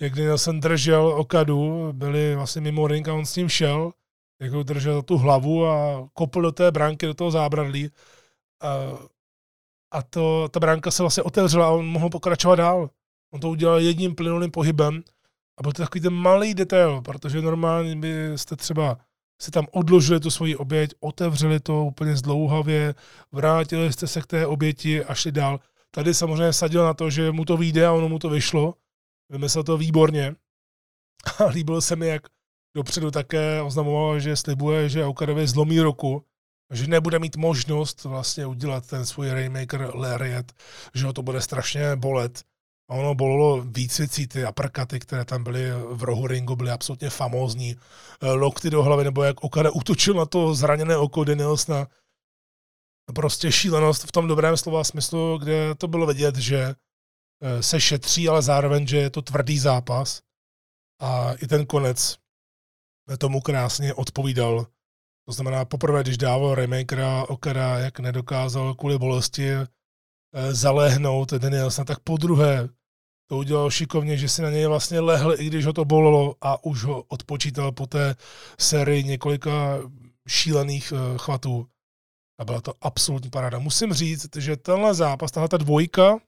[0.00, 3.92] Jak jsem držel okadu, byli vlastně mimo ring a on s ním šel,
[4.40, 7.90] jak ho držel tu hlavu a kopl do té bránky, do toho zábradlí.
[8.62, 8.68] A
[9.94, 12.90] a to, ta bránka se vlastně otevřela a on mohl pokračovat dál.
[13.30, 15.02] On to udělal jedním plynulým pohybem
[15.58, 18.98] a byl to takový ten malý detail, protože normálně byste třeba
[19.42, 22.94] se tam odložili tu svoji oběť, otevřeli to úplně zdlouhavě,
[23.32, 25.60] vrátili jste se k té oběti a šli dál.
[25.90, 28.74] Tady samozřejmě sadil na to, že mu to vyjde a ono mu to vyšlo.
[29.30, 30.36] Vymyslel to výborně.
[31.38, 32.22] A líbilo se mi, jak
[32.74, 36.24] dopředu také oznamoval, že slibuje, že Okadovi zlomí roku
[36.70, 40.52] že nebude mít možnost vlastně udělat ten svůj Rainmaker Lariat,
[40.94, 42.44] že ho to bude strašně bolet.
[42.90, 47.10] A ono bolelo víc věcí, ty aprkaty, které tam byly v rohu ringu, byly absolutně
[47.10, 47.76] famózní.
[48.22, 51.86] Eh, lokty do hlavy, nebo jak Okada utočil na to zraněné oko Danielsna.
[53.14, 56.74] Prostě šílenost v tom dobrém slova smyslu, kde to bylo vidět, že
[57.42, 60.22] eh, se šetří, ale zároveň, že je to tvrdý zápas.
[61.00, 62.16] A i ten konec
[63.18, 64.66] tomu krásně odpovídal
[65.26, 69.66] to znamená, poprvé, když dával remakera Okada, jak nedokázal kvůli bolesti e,
[70.50, 72.68] zaléhnout Danielsa, tak po druhé
[73.28, 76.64] to udělal šikovně, že si na něj vlastně lehl, i když ho to bolelo a
[76.64, 78.16] už ho odpočítal po té
[78.58, 79.78] sérii několika
[80.28, 81.66] šílených e, chvatů.
[82.40, 83.58] A byla to absolutní paráda.
[83.58, 86.18] Musím říct, že tenhle zápas, tahle ta dvojka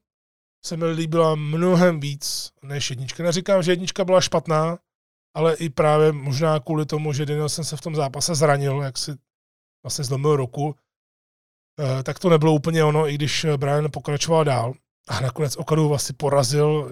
[0.65, 3.23] se mi líbila mnohem víc než jednička.
[3.23, 4.79] Neříkám, že jednička byla špatná,
[5.37, 9.11] ale i právě možná kvůli tomu, že Danielson se v tom zápase zranil, jak si
[9.83, 10.75] vlastně zlomil roku,
[11.79, 14.73] eh, tak to nebylo úplně ono, i když Brian pokračoval dál.
[15.07, 16.91] A nakonec Okadu vlastně porazil,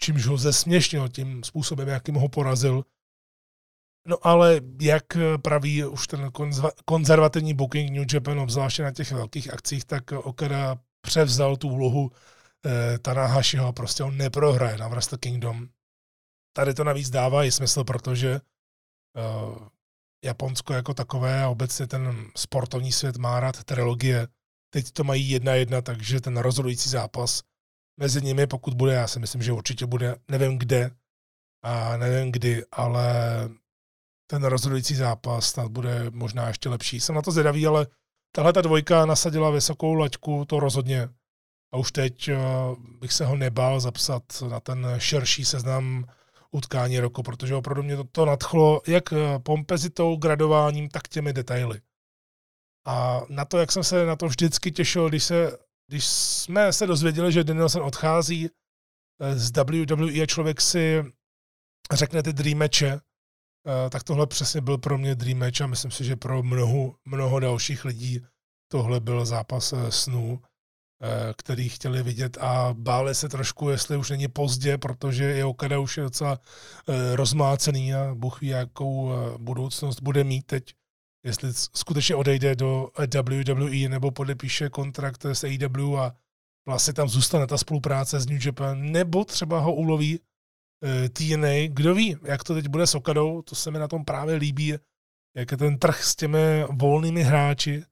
[0.00, 2.84] čímž ho zesměšnil tím způsobem, jakým ho porazil.
[4.06, 5.04] No ale jak
[5.42, 6.30] praví už ten
[6.84, 12.10] konzervativní booking New Japan, obzvláště na těch velkých akcích, tak Okada převzal tu úlohu
[12.66, 15.68] eh, Tanahashiho a prostě on neprohraje na Wrestle Kingdom
[16.58, 18.40] tady to navíc dává i smysl, protože
[19.16, 19.68] uh,
[20.24, 24.28] Japonsko jako takové a obecně ten sportovní svět má rád trilogie.
[24.72, 27.42] Teď to mají jedna jedna, takže ten rozhodující zápas
[28.00, 30.90] mezi nimi, pokud bude, já si myslím, že určitě bude, nevím kde
[31.62, 33.14] a nevím kdy, ale
[34.30, 37.00] ten rozhodující zápas snad bude možná ještě lepší.
[37.00, 37.86] Jsem na to zvědavý, ale
[38.34, 41.08] tahle ta dvojka nasadila vysokou laťku, to rozhodně.
[41.72, 42.38] A už teď uh,
[43.00, 46.04] bych se ho nebál zapsat na ten širší seznam
[46.50, 51.80] utkání roku, protože opravdu mě to, to nadchlo jak eh, pompezitou, gradováním, tak těmi detaily.
[52.86, 56.86] A na to, jak jsem se na to vždycky těšil, když, se, když jsme se
[56.86, 58.48] dozvěděli, že Danielson odchází
[59.20, 61.04] eh, z WWE a člověk si
[61.92, 65.90] řekne ty dream matche, eh, tak tohle přesně byl pro mě dream match a myslím
[65.90, 68.20] si, že pro mnoho, mnoho dalších lidí
[68.72, 70.42] tohle byl zápas snů.
[71.02, 75.78] Eh, který chtěli vidět a báli se trošku, jestli už není pozdě, protože je Okada
[75.78, 76.40] už je docela
[76.88, 80.74] eh, rozmácený a Bůh ví, jakou eh, budoucnost bude mít teď,
[81.24, 82.90] jestli skutečně odejde do
[83.22, 86.16] WWE nebo podepíše kontrakt s AEW a
[86.68, 90.20] vlastně tam zůstane ta spolupráce s New Japan, nebo třeba ho uloví
[91.12, 94.34] TNA, kdo ví, jak to teď bude s Okadou, to se mi na tom právě
[94.34, 94.74] líbí,
[95.36, 97.84] jak je ten trh s těmi volnými hráči,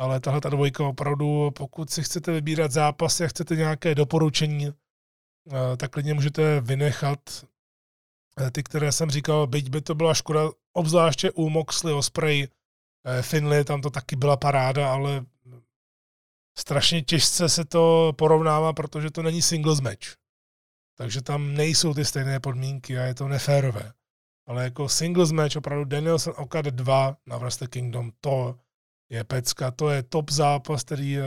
[0.00, 5.76] ale tahle ta dvojka opravdu, pokud si chcete vybírat zápasy a chcete nějaké doporučení, eh,
[5.76, 7.20] tak klidně můžete vynechat
[8.52, 10.40] ty, které jsem říkal, byť by to byla škoda,
[10.72, 12.48] obzvláště u Moxley, Osprey,
[13.20, 15.24] Finley, tam to taky byla paráda, ale
[16.58, 20.16] strašně těžce se to porovnává, protože to není singles match.
[20.96, 23.92] Takže tam nejsou ty stejné podmínky a je to neférové.
[24.46, 28.58] Ale jako singles match opravdu Danielson Okada 2 na Wrestle Kingdom, to
[29.10, 31.22] je pecka, to je top zápas, který eh,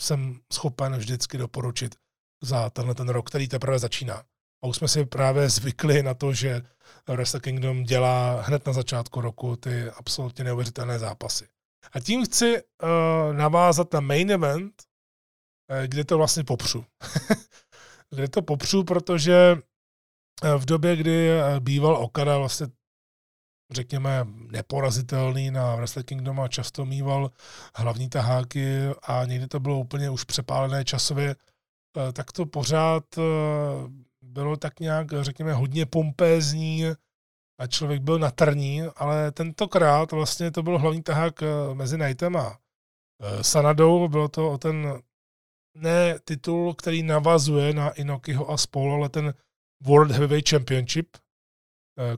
[0.00, 1.94] jsem schopen vždycky doporučit
[2.42, 4.22] za tenhle ten rok, který teprve začíná.
[4.64, 6.62] A už jsme si právě zvykli na to, že
[7.08, 11.48] Wrestle Kingdom dělá hned na začátku roku ty absolutně neuvěřitelné zápasy.
[11.92, 14.82] A tím chci uh, navázat na main event,
[15.70, 16.84] uh, kde to vlastně popřu.
[18.10, 19.56] kde to popřu, protože
[20.58, 22.66] v době, kdy býval Okada vlastně
[23.70, 27.30] řekněme, neporazitelný na Wrestle Kingdom a často mýval
[27.76, 31.36] hlavní taháky a někdy to bylo úplně už přepálené časově,
[32.12, 33.04] tak to pořád
[34.22, 36.84] bylo tak nějak, řekněme, hodně pompézní
[37.58, 42.58] a člověk byl natrní, ale tentokrát vlastně to byl hlavní tahák eh, mezi Knightem a
[43.22, 44.08] eh, Sanadou.
[44.08, 45.02] Bylo to o ten
[45.74, 49.34] ne titul, který navazuje na Inokiho a spol, ale ten
[49.82, 51.20] World Heavyweight Championship, eh,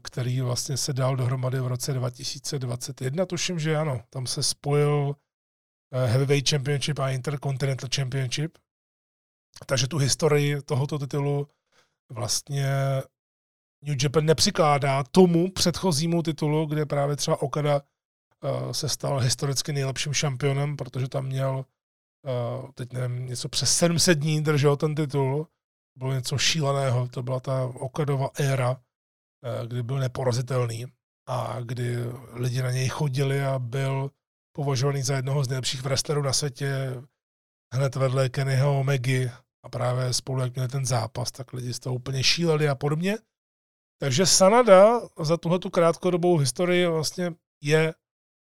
[0.02, 5.16] který vlastně se dal dohromady v roce 2021, tuším, že ano, tam se spojil
[5.92, 8.58] Heavyweight Championship a Intercontinental Championship.
[9.66, 11.48] Takže tu historii tohoto titulu
[12.12, 12.66] vlastně
[13.84, 20.12] New Japan nepřikládá tomu předchozímu titulu, kde právě třeba Okada uh, se stal historicky nejlepším
[20.12, 21.64] šampionem, protože tam měl,
[22.74, 25.48] teď nevím, něco přes 700 dní držel ten titul.
[25.96, 28.80] Bylo něco šíleného, to byla ta Okadova éra,
[29.66, 30.86] kdy byl neporazitelný
[31.28, 31.96] a kdy
[32.32, 34.10] lidi na něj chodili a byl
[34.56, 37.02] považovaný za jednoho z nejlepších wrestlerů na světě,
[37.74, 39.30] hned vedle Kennyho Omegy
[39.64, 43.18] a právě spolu, jak měli ten zápas, tak lidi z toho úplně šíleli a podobně.
[44.00, 47.32] Takže Sanada za tuhle tu krátkodobou historii vlastně
[47.62, 47.94] je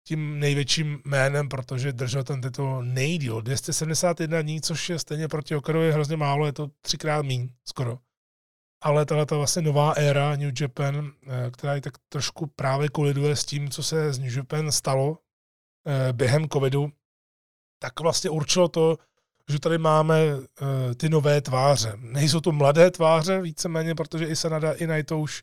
[0.06, 3.42] tím největším jménem, protože držel ten titul nejdíl.
[3.42, 7.98] 271 dní, což je stejně proti Okarovi hrozně málo, je to třikrát míň skoro.
[8.80, 13.36] Ale tahle ta vlastně nová éra New Japan, eh, která je tak trošku právě koliduje
[13.36, 15.18] s tím, co se z New Japan stalo
[15.86, 16.88] eh, během covidu,
[17.78, 18.96] tak vlastně určilo to,
[19.50, 20.44] že tady máme uh,
[20.96, 21.92] ty nové tváře.
[21.96, 25.42] Nejsou to mladé tváře víceméně, protože i Sanada, i Naito už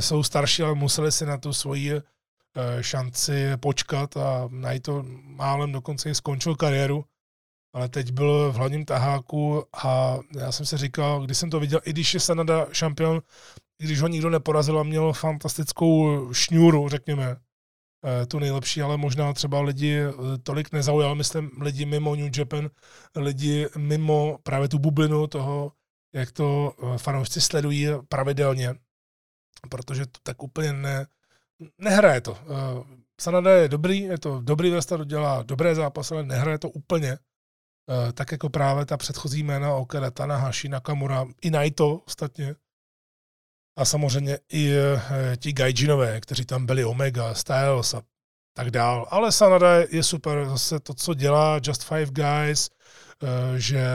[0.00, 2.02] jsou starší, ale museli si na tu svoji
[2.80, 7.04] šanci počkat a Naito málem dokonce i skončil kariéru,
[7.74, 11.80] ale teď byl v hlavním taháku a já jsem si říkal, když jsem to viděl,
[11.84, 13.22] i když je Sanada šampion,
[13.78, 17.36] i když ho nikdo neporazil a měl fantastickou šňůru, řekněme,
[18.04, 22.70] Eh, tu nejlepší, ale možná třeba lidi eh, tolik nezaujal, myslím lidi mimo New Japan,
[23.16, 25.72] lidi mimo právě tu bublinu toho,
[26.12, 28.74] jak to eh, fanoušci sledují pravidelně,
[29.70, 31.06] protože to tak úplně ne,
[31.78, 32.38] nehraje to.
[33.20, 37.18] Sanada je dobrý, je to dobrý wrestler, dělá dobré zápasy, ale nehraje to úplně.
[38.14, 42.54] Tak jako právě ta předchozí jména Okada, Tanahashi, Nakamura, i Naito ostatně,
[43.76, 48.02] a samozřejmě i e, ti gaijinové, kteří tam byli Omega, Styles a
[48.56, 49.06] tak dál.
[49.10, 52.70] Ale Sanada je super, zase to, co dělá Just Five Guys,
[53.22, 53.86] e, že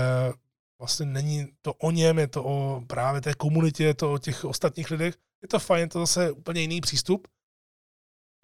[0.80, 4.46] vlastně není to o něm, je to o právě té komunitě, je to o těch
[4.46, 5.16] ostatních lidech.
[5.42, 7.28] Je to fajn, to zase úplně jiný přístup.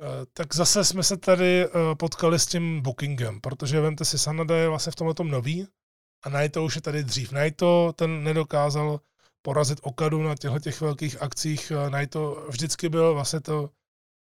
[0.01, 1.65] E, tak zase jsme se tady
[1.97, 5.67] potkali s tím bookingem, protože vemte si, Sanada je vlastně v tomhle nový
[6.23, 7.31] a Naito už je tady dřív.
[7.31, 8.99] Naito ten nedokázal
[9.41, 11.71] porazit Okadu na těchto těch velkých akcích.
[12.09, 13.69] to vždycky byl vlastně to,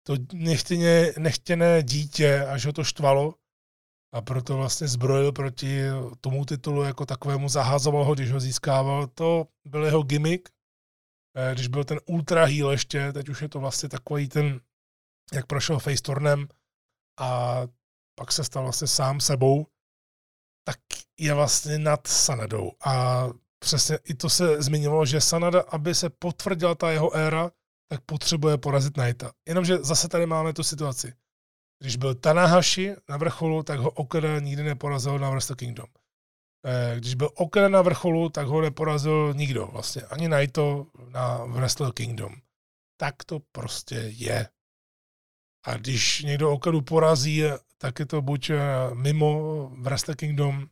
[0.07, 3.35] to nechtěně, nechtěné dítě, až ho to štvalo.
[4.13, 5.81] A proto vlastně zbrojil proti
[6.21, 9.07] tomu titulu jako takovému, zahazoval ho, když ho získával.
[9.07, 10.49] To byl jeho gimmick,
[11.35, 14.59] eh, když byl ten ultra heal ještě, teď už je to vlastně takový ten,
[15.33, 16.47] jak prošel face turnem
[17.19, 17.61] a
[18.15, 19.67] pak se stal vlastně sám sebou,
[20.65, 20.79] tak
[21.19, 22.71] je vlastně nad Sanadou.
[22.85, 23.25] A
[23.59, 27.51] přesně i to se zmiňovalo, že Sanada, aby se potvrdila ta jeho éra,
[27.89, 29.31] tak potřebuje porazit Knighta.
[29.47, 31.13] Jenomže zase tady máme tu situaci.
[31.79, 35.85] Když byl Tanahashi na vrcholu, tak ho Okada nikdy neporazil na Wrestle Kingdom.
[36.65, 40.01] Eh, když byl Okada na vrcholu, tak ho neporazil nikdo vlastně.
[40.01, 42.35] Ani Naito na Wrestle Kingdom.
[42.97, 44.49] Tak to prostě je.
[45.63, 47.43] A když někdo Okadu porazí,
[47.77, 48.59] tak je to buď eh,
[48.93, 50.67] mimo Wrestle Kingdom,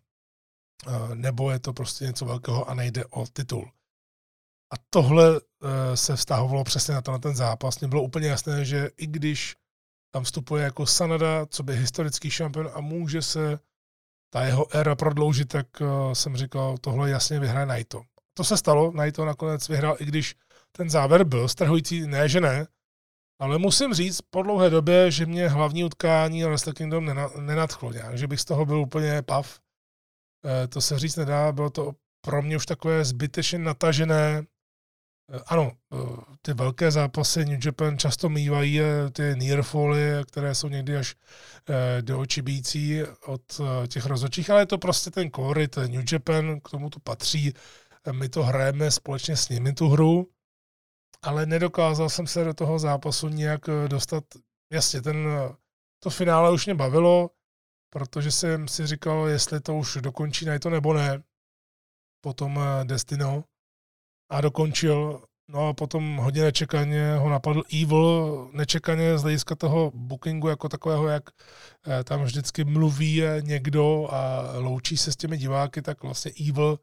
[1.13, 3.71] nebo je to prostě něco velkého a nejde o titul.
[4.73, 7.79] A tohle e, se vztahovalo přesně na, to, na ten zápas.
[7.79, 9.55] Mně bylo úplně jasné, že i když
[10.13, 13.59] tam vstupuje jako Sanada, co by historický šampion a může se
[14.33, 15.67] ta jeho éra prodloužit, tak
[16.13, 18.01] jsem říkal, tohle jasně vyhraje Naito.
[18.33, 20.35] To se stalo, Naito nakonec vyhrál, i když
[20.71, 22.67] ten závěr byl strhující, ne, že ne,
[23.41, 27.05] ale musím říct po dlouhé době, že mě hlavní utkání Wrestle Kingdom
[27.39, 29.59] nenadchlo nějak, že bych z toho byl úplně pav.
[30.45, 34.43] Eh, to se říct nedá, bylo to pro mě už takové zbytečně natažené.
[35.33, 35.97] Eh, ano, eh,
[36.41, 38.79] ty velké zápasy New Japan často mývají
[39.11, 41.15] ty nearfally, které jsou někdy až
[42.01, 46.69] do očí bící od těch rozhodčích, ale je to prostě ten korit New Japan, k
[46.69, 47.53] tomu to patří.
[48.11, 50.27] My to hrajeme společně s nimi tu hru
[51.21, 54.23] ale nedokázal jsem se do toho zápasu nějak eh, dostat.
[54.71, 55.55] Jasně, ten, eh,
[56.03, 57.29] to finále už mě bavilo,
[57.93, 61.23] protože jsem si říkal, jestli to už dokončí na to nebo ne.
[62.23, 63.43] Potom eh, Destino
[64.31, 65.23] a dokončil.
[65.49, 71.07] No a potom hodně nečekaně ho napadl Evil, nečekaně z hlediska toho bookingu jako takového,
[71.07, 71.23] jak
[72.03, 76.79] tam vždycky mluví někdo a loučí se s těmi diváky, tak vlastně Evil,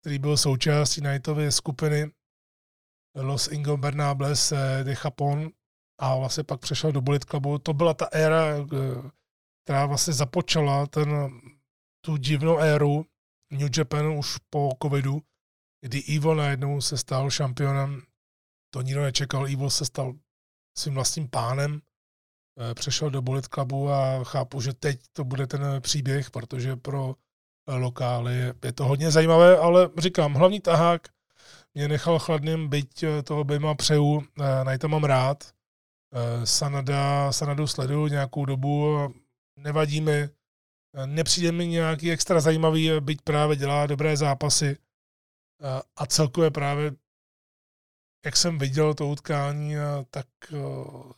[0.00, 2.10] který byl součástí Nightovy skupiny,
[3.16, 4.52] Los Ingobernables
[4.82, 5.50] de Japón
[5.98, 7.58] a vlastně pak přešel do Bullet Clubu.
[7.58, 9.10] To byla ta éra, eh,
[9.64, 11.40] která vlastně započala ten,
[12.04, 13.06] tu divnou éru
[13.52, 15.22] New Japan už po covidu,
[15.84, 18.02] kdy Ivo najednou se stal šampionem.
[18.74, 19.48] To nikdo nečekal.
[19.48, 20.14] Ivo se stal
[20.78, 21.80] svým vlastním pánem,
[22.60, 27.14] eh, přešel do Bullet Clubu a chápu, že teď to bude ten příběh, protože pro
[27.68, 31.15] lokály je to hodně zajímavé, ale říkám, hlavní tahák
[31.76, 35.44] mě nechal chladným, byť eh, toho Bema přeju, eh, na to mám rád.
[36.12, 38.96] Eh, Sanada, Sanadu sleduju nějakou dobu,
[39.56, 40.28] nevadí mi,
[41.06, 44.76] nepřijde mi nějaký extra zajímavý, byť právě dělá dobré zápasy
[45.96, 46.92] a celkově právě
[48.24, 49.74] jak jsem viděl to utkání,
[50.10, 50.26] tak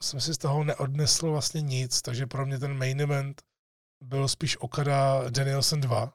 [0.01, 3.43] jsem si z toho neodnesl vlastně nic, takže pro mě ten main event
[4.05, 6.13] byl spíš Okada Danielson 2.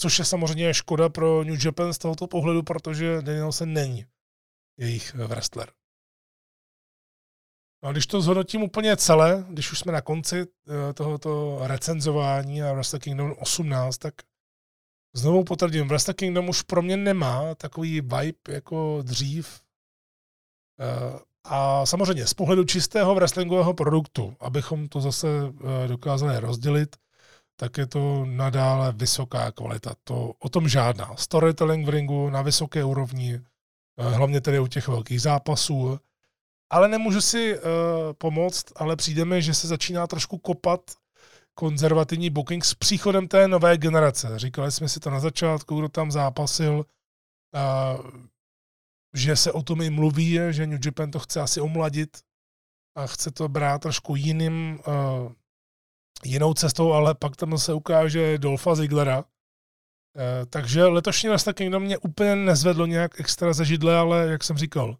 [0.00, 4.06] Což je samozřejmě škoda pro New Japan z tohoto pohledu, protože Danielson není
[4.78, 5.72] jejich wrestler.
[7.82, 12.62] No a když to zhodnotím úplně celé, když už jsme na konci eh, tohoto recenzování
[12.62, 14.14] a Wrestle Kingdom 18, tak
[15.14, 19.60] znovu potvrdím, Wrestle Kingdom už pro mě nemá takový vibe jako dřív.
[20.80, 26.96] Eh, a samozřejmě z pohledu čistého wrestlingového produktu, abychom to zase eh, dokázali rozdělit,
[27.56, 29.94] tak je to nadále vysoká kvalita.
[30.04, 31.16] To o tom žádná.
[31.16, 33.40] Storytelling v ringu na vysoké úrovni,
[33.98, 35.98] eh, hlavně tedy u těch velkých zápasů.
[36.70, 37.62] Ale nemůžu si uh,
[38.18, 40.80] pomoct, ale přijde mi, že se začíná trošku kopat
[41.54, 44.38] konzervativní booking s příchodem té nové generace.
[44.38, 46.84] Říkali jsme si to na začátku, kdo tam zápasil,
[47.54, 48.10] uh,
[49.14, 52.18] že se o tom i mluví, že New Japan to chce asi omladit
[52.96, 55.32] a chce to brát trošku jiným uh,
[56.24, 59.24] jinou cestou, ale pak tam se ukáže Dolfa Ziglera.
[60.16, 64.56] E, takže letošní Wrestle Kingdom mě úplně nezvedlo nějak extra ze židle, ale jak jsem
[64.56, 64.96] říkal,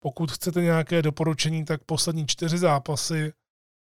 [0.00, 3.32] pokud chcete nějaké doporučení, tak poslední čtyři zápasy,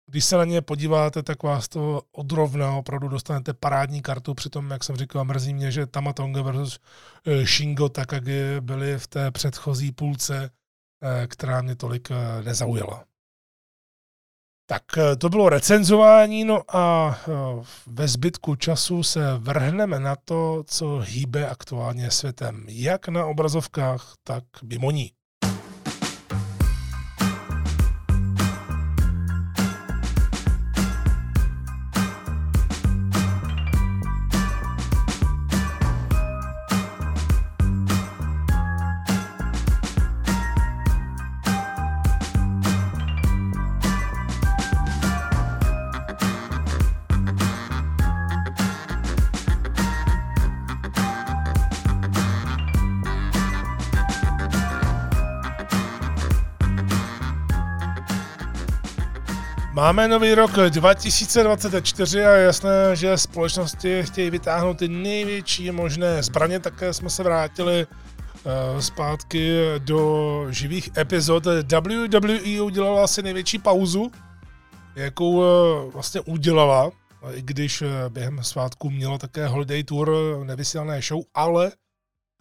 [0.09, 4.83] když se na ně podíváte, tak vás to odrovna, opravdu dostanete parádní kartu, přitom, jak
[4.83, 6.79] jsem říkal, mrzí mě, že Tamatonga versus
[7.25, 10.51] eh, Shingo Takagi byly v té předchozí půlce,
[11.03, 12.09] eh, která mě tolik
[12.43, 13.05] nezaujala.
[14.69, 17.31] Tak eh, to bylo recenzování, no a eh,
[17.87, 24.43] ve zbytku času se vrhneme na to, co hýbe aktuálně světem, jak na obrazovkách, tak
[24.63, 25.11] mimo ní.
[59.87, 66.59] Máme nový rok 2024 a je jasné, že společnosti chtějí vytáhnout ty největší možné zbraně,
[66.59, 71.45] také jsme se vrátili uh, zpátky do živých epizod.
[71.45, 74.11] WWE udělala asi největší pauzu,
[74.95, 76.91] jakou uh, vlastně udělala,
[77.31, 80.11] i když uh, během svátku měla také Holiday Tour
[80.43, 81.71] nevysílané show, ale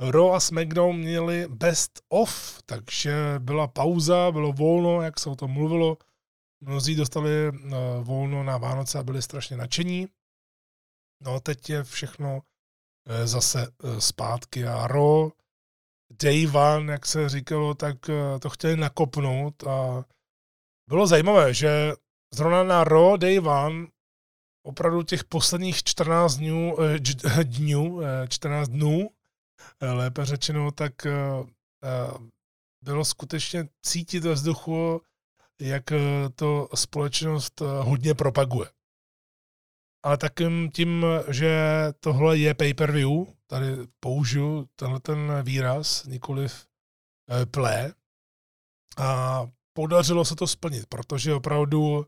[0.01, 5.51] Raw a SmackDown měli best of, takže byla pauza, bylo volno, jak se o tom
[5.51, 5.97] mluvilo,
[6.61, 7.53] Mnozí dostali eh,
[8.03, 10.09] volno na Vánoce a byli strašně nadšení.
[11.23, 12.41] No teď je všechno
[13.09, 15.33] eh, zase eh, zpátky a Ro,
[16.23, 17.97] Day One, jak se říkalo, tak
[18.41, 20.05] to chtěli nakopnout a
[20.89, 21.93] bylo zajímavé, že
[22.35, 23.87] zrovna na Ro Day One
[24.67, 26.77] opravdu těch posledních 14 dnů,
[27.43, 29.11] dnů 14 dnů,
[29.81, 30.93] lépe řečeno, tak
[32.85, 35.03] bylo skutečně cítit ve vzduchu,
[35.61, 35.99] jak eh,
[36.35, 38.71] to společnost eh, hodně propaguje.
[40.05, 41.59] Ale takým tím, že
[42.01, 43.11] tohle je pay-per-view,
[43.47, 43.67] tady
[44.01, 46.67] použiju tenhle ten výraz, nikoliv
[47.31, 47.93] eh, play,
[48.99, 49.41] a
[49.73, 52.07] podařilo se to splnit, protože opravdu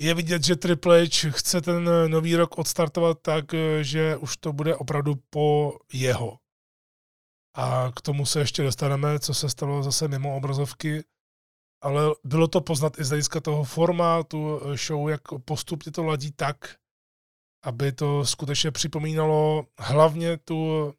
[0.00, 3.44] je vidět, že Triple H chce ten nový rok odstartovat tak,
[3.80, 6.38] že už to bude opravdu po jeho.
[7.56, 11.04] A k tomu se ještě dostaneme, co se stalo zase mimo obrazovky.
[11.82, 16.56] Ale bylo to poznat i z hlediska toho formátu show, jak postupně to ladí tak,
[17.64, 20.92] aby to skutečně připomínalo hlavně tu,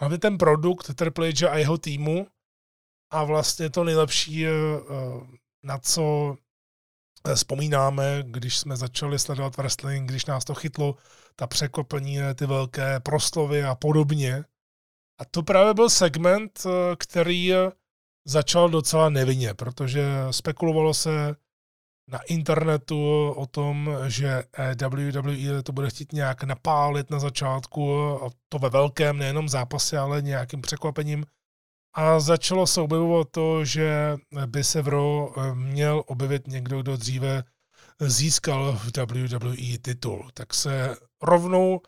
[0.00, 2.26] hlavně ten produkt Triple H a jeho týmu
[3.12, 4.50] a vlastně to nejlepší, eh,
[5.62, 6.36] na co
[7.34, 10.94] vzpomínáme, když jsme začali sledovat wrestling, když nás to chytlo,
[11.36, 14.44] ta překopení, ty velké proslovy a podobně.
[15.20, 17.52] A to právě byl segment, eh, který
[18.26, 21.36] začal docela nevinně, protože spekulovalo se
[22.08, 24.44] na internetu o tom, že
[24.88, 30.22] WWE to bude chtít nějak napálit na začátku, a to ve velkém, nejenom zápase, ale
[30.22, 31.26] nějakým překvapením.
[31.94, 34.16] A začalo se objevovat to, že
[34.46, 37.44] by se v Raw eh, měl objevit někdo, kdo dříve
[38.00, 40.30] získal v WWE titul.
[40.34, 41.80] Tak se rovnou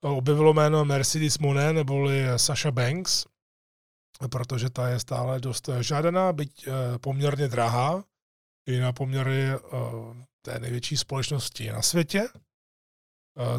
[0.00, 3.24] objevilo jméno Mercedes Monet neboli Sasha Banks,
[4.30, 8.04] protože ta je stále dost žádaná, byť eh, poměrně drahá,
[8.66, 9.58] i na poměry eh,
[10.42, 12.28] té největší společnosti na světě.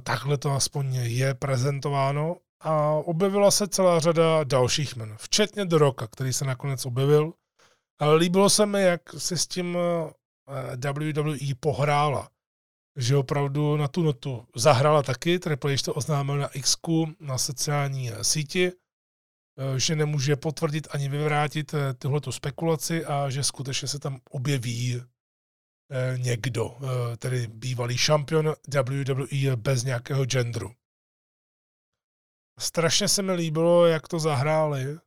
[0.03, 6.07] Takhle to aspoň je prezentováno a objevila se celá řada dalších men, včetně do roka,
[6.07, 7.33] který se nakonec objevil.
[7.99, 12.29] Ale líbilo se mi, jak si s tím eh, WWE pohrála.
[12.95, 16.77] Že opravdu na tu notu zahrála taky, Triple H to oznámil na X,
[17.19, 18.71] na sociální eh, síti, eh,
[19.77, 25.01] že nemůže potvrdit ani vyvrátit tuhletu spekulaci a že skutečně se tam objeví
[26.17, 26.77] někdo,
[27.17, 30.71] tedy bývalý šampion WWE bez nějakého genderu.
[32.59, 34.99] Strašně se mi líbilo, jak to zahráli, eh,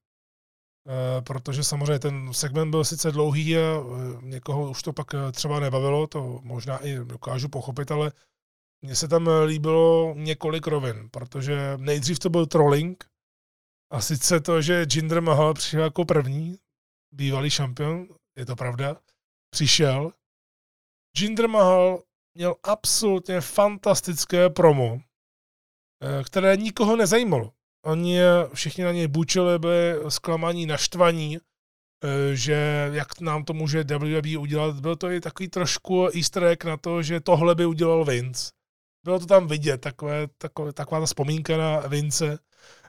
[1.22, 3.82] protože samozřejmě ten segment byl sice dlouhý a eh,
[4.22, 8.12] někoho už to pak eh, třeba nebavilo, to možná i dokážu pochopit, ale
[8.82, 13.04] mně se tam líbilo několik rovin, protože nejdřív to byl trolling,
[13.92, 16.58] a sice to, že Jinder Mahal přišel jako první,
[17.14, 18.06] bývalý šampion,
[18.38, 18.96] je to pravda,
[19.50, 20.12] přišel.
[21.18, 22.02] Jinder Mahal
[22.34, 25.00] měl absolutně fantastické promo,
[26.02, 27.52] Eh, které nikoho nezajímalo.
[27.84, 28.18] Oni
[28.54, 34.80] všichni na něj bučili, byli zklamaní, naštvaní, eh, že jak nám to může WWE udělat.
[34.80, 38.50] Byl to i takový trošku easter egg na to, že tohle by udělal Vince.
[39.04, 42.38] Bylo to tam vidět, takové, takové, taková ta vzpomínka na Vince,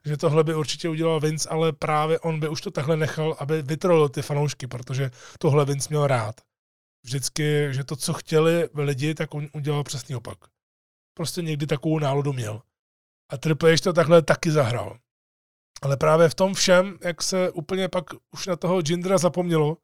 [0.05, 3.61] že tohle by určitě udělal Vince, ale právě on by už to takhle nechal, aby
[3.61, 6.41] vytrolil ty fanoušky, protože tohle Vince měl rád.
[7.05, 10.37] Vždycky, že to, co chtěli lidi, tak on udělal přesný opak.
[11.17, 12.61] Prostě někdy takovou náladu měl.
[13.31, 14.97] A Triple H to takhle taky zahrál.
[15.81, 19.77] Ale právě v tom všem, jak se úplně pak už na toho Jindra zapomnělo,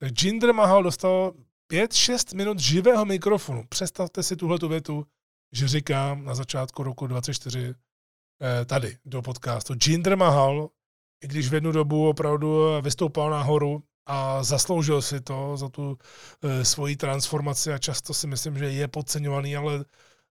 [0.00, 1.32] tak Jinder Mahal dostal
[1.72, 3.64] 5-6 minut živého mikrofonu.
[3.68, 5.06] Představte si tuhle tu větu,
[5.52, 7.74] že říkám na začátku roku 24 eh,
[8.66, 9.74] tady do podcastu.
[9.86, 10.68] Jinder Mahal,
[11.24, 15.98] i když v jednu dobu opravdu vystoupal nahoru a zasloužil si to za tu
[16.42, 19.84] eh, svoji transformaci a často si myslím, že je podceňovaný, ale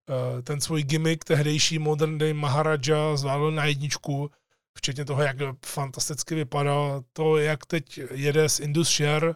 [0.09, 4.31] Eh, ten svůj gimmick, tehdejší Modern Day Maharaja zvládl na jedničku,
[4.77, 9.35] včetně toho, jak fantasticky vypadal, to, jak teď jede z Indus Share,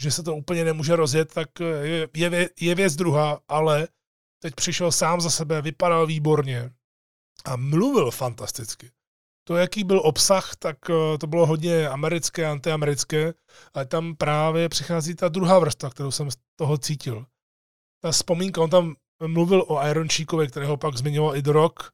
[0.00, 1.48] že se to úplně nemůže rozjet, tak
[1.82, 3.88] je, je, je věc druhá, ale
[4.42, 6.70] teď přišel sám za sebe, vypadal výborně
[7.44, 8.90] a mluvil fantasticky.
[9.44, 13.34] To, jaký byl obsah, tak eh, to bylo hodně americké, antiamerické,
[13.74, 17.26] ale tam právě přichází ta druhá vrstva, kterou jsem z toho cítil.
[18.02, 18.94] Ta vzpomínka, on tam
[19.26, 20.08] mluvil o Iron
[20.48, 21.92] kterého pak zmiňoval i do rok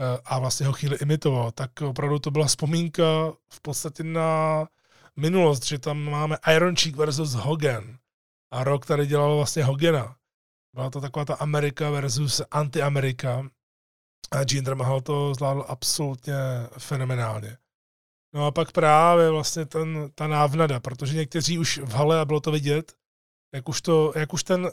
[0.00, 4.68] eh, a vlastně ho chvíli imitoval, tak opravdu to byla vzpomínka v podstatě na
[5.16, 7.98] minulost, že tam máme Iron versus Hogan
[8.50, 10.16] a rok tady dělal vlastně Hogana.
[10.74, 13.50] Byla to taková ta Amerika versus anti-Amerika
[14.50, 16.34] Jinder Mahal to zvládl absolutně
[16.78, 17.58] fenomenálně.
[18.34, 22.40] No a pak právě vlastně ten, ta návnada, protože někteří už v hale, a bylo
[22.40, 22.92] to vidět,
[23.54, 24.70] jak už, to, jak už ten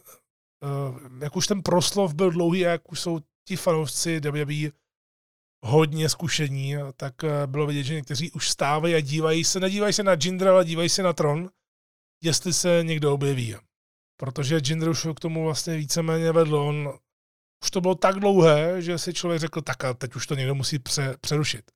[0.66, 4.72] Eh, jak už ten proslov byl dlouhý a jak už jsou ti fanoušci WWE
[5.66, 10.04] hodně zkušení, tak eh, bylo vidět, že někteří už stávají a dívají se, nedívají se
[10.04, 11.50] na Jinder, ale dívají se na Tron,
[12.24, 13.56] jestli se někdo objeví.
[14.20, 16.56] Protože Jinder už k tomu vlastně víceméně vedl.
[16.56, 17.00] On,
[17.64, 20.56] už to bylo tak dlouhé, že si člověk řekl, tak a teď už to někdo
[20.56, 21.72] musí pře, přerušit.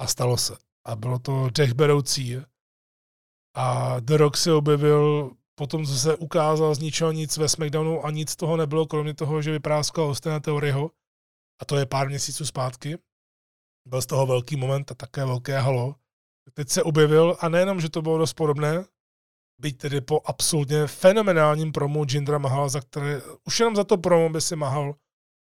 [0.00, 0.56] A stalo se.
[0.86, 2.36] A bylo to dechberoucí.
[3.56, 8.10] A The Rock se objevil potom, co se ukázal z ničeho nic ve SmackDownu a
[8.10, 10.90] nic toho nebylo, kromě toho, že vypráskal Austina Theoryho.
[11.60, 12.98] A to je pár měsíců zpátky.
[13.88, 15.94] Byl z toho velký moment a také velké halo.
[16.54, 18.84] Teď se objevil a nejenom, že to bylo dost podobné,
[19.58, 24.30] byť tedy po absolutně fenomenálním promu Jindra Mahal, za které už jenom za to promo
[24.30, 24.94] by si Mahal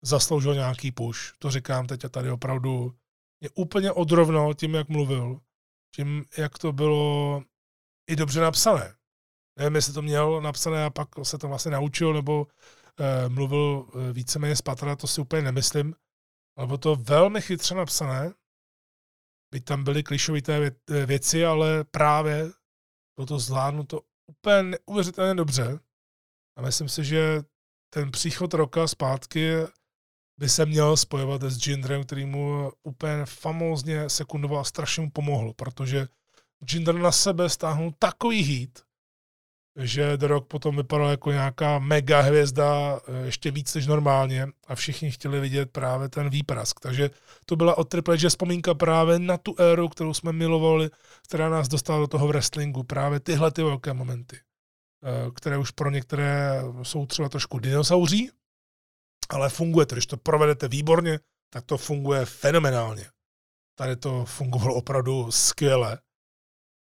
[0.03, 1.33] zasloužil nějaký push.
[1.39, 2.95] To říkám teď a tady opravdu
[3.41, 5.41] je úplně odrovno tím, jak mluvil,
[5.95, 7.43] tím, jak to bylo
[8.11, 8.95] i dobře napsané.
[9.59, 12.47] Nevím, jestli to měl napsané a pak se to vlastně naučil, nebo
[13.01, 15.95] eh, mluvil eh, víceméně z patra, to si úplně nemyslím.
[16.57, 18.33] Ale bylo to velmi chytře napsané,
[19.53, 20.71] byť tam byly klišovité
[21.07, 22.51] věci, ale právě
[23.17, 25.81] bylo to zvládnuto úplně neuvěřitelně dobře.
[26.57, 27.43] A myslím si, že
[27.95, 29.55] ten příchod roka zpátky
[30.41, 35.53] by se měl spojovat s Jindrem, který mu úplně famózně sekundoval a strašně mu pomohl,
[35.57, 36.07] protože
[36.73, 38.81] Jinder na sebe stáhnul takový hit,
[39.79, 44.75] že The Rock potom vypadal jako nějaká mega hvězda, eh, ještě víc než normálně a
[44.75, 46.81] všichni chtěli vidět právě ten výprask.
[46.81, 47.11] Takže
[47.47, 50.91] to byla od Triple H vzpomínka právě na tu éru, kterou jsme milovali,
[51.29, 52.83] která nás dostala do toho wrestlingu.
[52.83, 58.31] Právě tyhle ty velké momenty, eh, které už pro některé jsou třeba trošku dinosauří,
[59.32, 59.94] ale funguje to.
[59.94, 61.20] Když to provedete výborně,
[61.52, 63.07] tak to funguje fenomenálně.
[63.78, 65.98] Tady to fungovalo opravdu skvěle.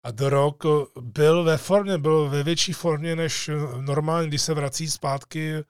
[0.04, 0.64] A The Rock
[1.00, 3.50] byl ve formě, byl ve větší formě než
[3.80, 5.64] normálně, když se vrací zpátky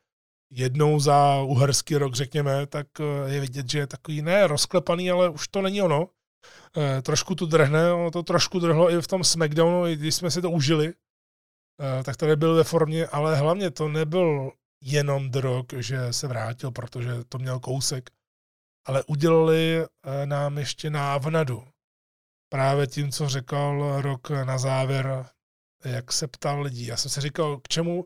[0.50, 2.86] jednou za uherský rok, řekněme, tak
[3.26, 6.08] je vidět, že je takový ne rozklepaný, ale už to není ono.
[6.76, 10.30] E, trošku to drhne, ono to trošku drhlo i v tom SmackDownu, i když jsme
[10.30, 15.72] si to užili, e, tak tady byl ve formě, ale hlavně to nebyl jenom Rock,
[15.72, 18.10] že se vrátil, protože to měl kousek,
[18.86, 19.86] ale udělali e,
[20.26, 21.64] nám ještě návnadu
[22.48, 25.26] právě tím, co řekl rok na závěr,
[25.84, 26.86] jak se ptal lidí.
[26.86, 28.04] Já jsem si říkal, k čemu,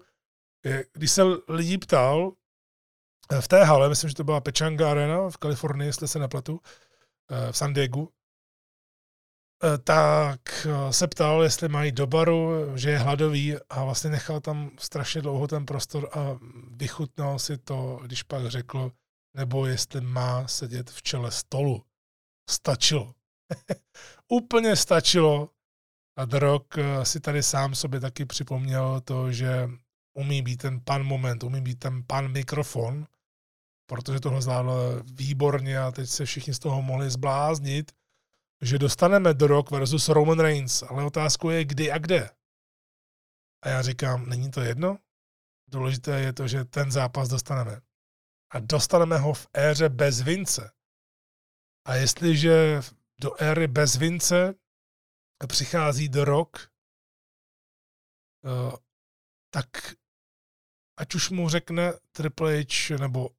[0.92, 2.32] když se lidí ptal
[3.32, 6.60] eh, v té hale, myslím, že to byla Pechanga Arena v Kalifornii, jestli se nepletu,
[7.30, 8.06] eh, v San Diego, eh,
[9.84, 15.22] tak se ptal, jestli mají do baru, že je hladový a vlastně nechal tam strašně
[15.22, 16.38] dlouho ten prostor a
[16.70, 18.92] vychutnal si to, když pak řekl,
[19.36, 21.84] nebo jestli má sedět v čele stolu.
[22.50, 23.14] Stačilo.
[24.28, 25.50] Úplně stačilo.
[26.16, 29.70] A Rock eh, si tady sám sobě taky připomněl to, že
[30.14, 33.06] umí být ten pan moment, umí být ten pan mikrofon,
[33.86, 37.92] protože tohle zvládl výborně a teď se všichni z toho mohli zbláznit,
[38.62, 42.30] že dostaneme The Rock versus Roman Reigns, ale otázkou je kdy a kde.
[43.62, 44.98] A já říkám, není to jedno?
[45.68, 47.80] Důležité je to, že ten zápas dostaneme.
[48.50, 50.72] A dostaneme ho v éře bez Vince.
[51.86, 52.80] A jestliže
[53.20, 54.54] do éry bez Vince
[55.46, 56.70] přichází do rok,
[58.44, 58.76] eh,
[59.50, 59.68] tak
[60.96, 63.30] ať už mu řekne Triple H nebo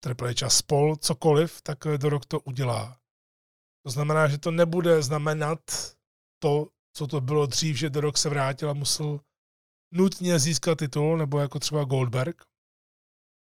[0.00, 3.00] Triple H a spol cokoliv, tak do rok to udělá.
[3.86, 5.60] To znamená, že to nebude znamenat
[6.42, 9.20] to, co to bylo dřív, že rok se vrátil a musel
[9.94, 12.42] nutně získat titul, nebo jako třeba Goldberg.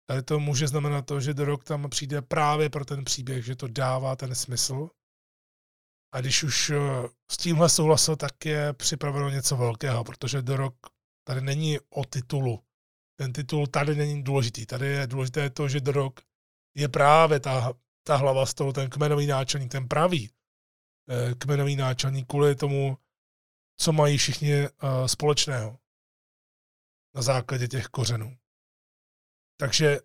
[0.09, 3.67] Tady to může znamenat to, že rok tam přijde právě pro ten příběh, že to
[3.67, 4.89] dává ten smysl.
[6.13, 6.79] A když už eh,
[7.31, 10.57] s tímhle souhlasil, tak je připraveno něco velkého, protože The
[11.27, 12.63] tady není o titulu.
[13.19, 14.65] Ten titul tady není důležitý.
[14.65, 15.93] Tady je důležité to, že The
[16.77, 17.73] je právě ta,
[18.03, 20.29] ta hlava z toho, ten kmenový náčelník, ten pravý
[21.09, 22.97] eh, kmenový náčelník kvůli tomu,
[23.77, 24.69] co mají všichni eh,
[25.05, 25.79] společného
[27.15, 28.37] na základě těch kořenů.
[29.59, 29.99] Takže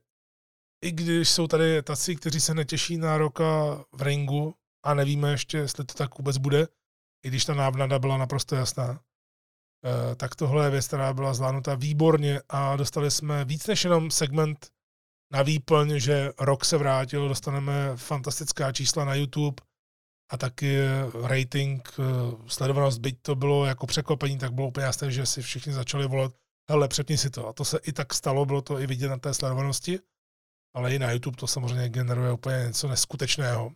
[0.85, 3.45] i když jsou tady taci, kteří se netěší na roka
[3.93, 6.69] v ringu, a nevíme ještě, jestli to tak vůbec bude,
[7.25, 9.01] i když ta návnada byla naprosto jasná.
[9.85, 14.11] E, tak tohle je věc, která byla zvládnuta výborně a dostali jsme víc než jenom
[14.11, 14.71] segment
[15.33, 19.63] na výplň, že rok se vrátil, dostaneme fantastická čísla na YouTube
[20.31, 20.79] a taky
[21.23, 22.03] rating, e,
[22.49, 26.33] sledovanost, byť to bylo jako překvapení, tak bylo úplně jasné, že si všichni začali volat,
[26.71, 27.49] hele, přepni si to.
[27.49, 29.99] A to se i tak stalo, bylo to i vidět na té sledovanosti,
[30.75, 33.73] ale i na YouTube to samozřejmě generuje úplně něco neskutečného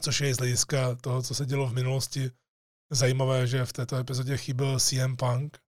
[0.00, 2.30] což je z hlediska toho, co se dělo v minulosti,
[2.90, 5.58] zajímavé, že v této epizodě chyběl CM Punk.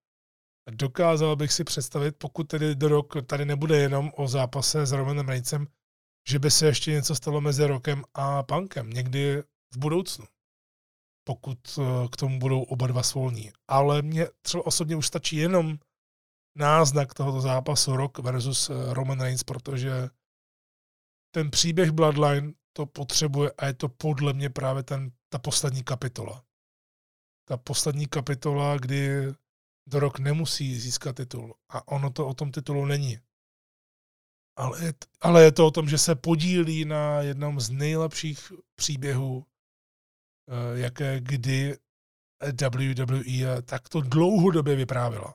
[0.71, 5.29] Dokázal bych si představit, pokud tedy do rok tady nebude jenom o zápase s Romanem
[5.29, 5.67] Reignsem,
[6.29, 9.43] že by se ještě něco stalo mezi Rokem a Punkem někdy
[9.75, 10.25] v budoucnu,
[11.25, 13.53] pokud eh, k tomu budou oba dva svolní.
[13.69, 15.79] Ale mně třeba osobně už stačí jenom
[16.57, 20.09] náznak tohoto zápasu Rock versus eh, Roman Reigns, protože
[21.35, 26.45] ten příběh Bloodline to potřebuje a je to podle mě právě ten, ta poslední kapitola.
[27.49, 29.35] ta poslední kapitola, kdy
[29.87, 31.55] do rok nemusí získat titul.
[31.69, 33.19] A ono to o tom titulu není.
[34.57, 39.47] Ale je, ale je to o tom, že se podílí na jednom z nejlepších příběhů,
[40.49, 41.77] eh, jaké kdy
[42.53, 45.35] WWE takto dlouhodobě vyprávěla.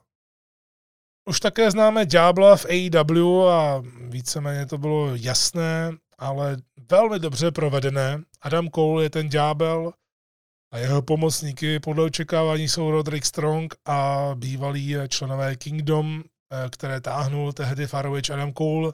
[1.29, 6.57] Už také známe Diabla v AEW a víceméně to bylo jasné, ale
[6.91, 8.23] velmi dobře provedené.
[8.41, 9.93] Adam Cole je ten ďábel
[10.71, 17.53] a jeho pomocníky podle očekávání jsou Roderick Strong a bývalí členové Kingdom, eh, které táhnul
[17.53, 18.93] tehdy Farovič Adam Cole,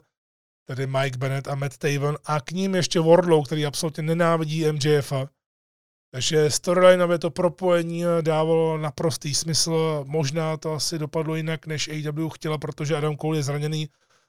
[0.64, 5.28] tedy Mike Bennett a Matt Taven a k ním ještě Wardlow, který absolutně nenávidí MJFa.
[6.10, 10.04] Takže storylineově to propojení dávalo naprostý smysl.
[10.08, 13.88] Možná to asi dopadlo jinak, než AW chtěla, protože Adam Cole je zraněný,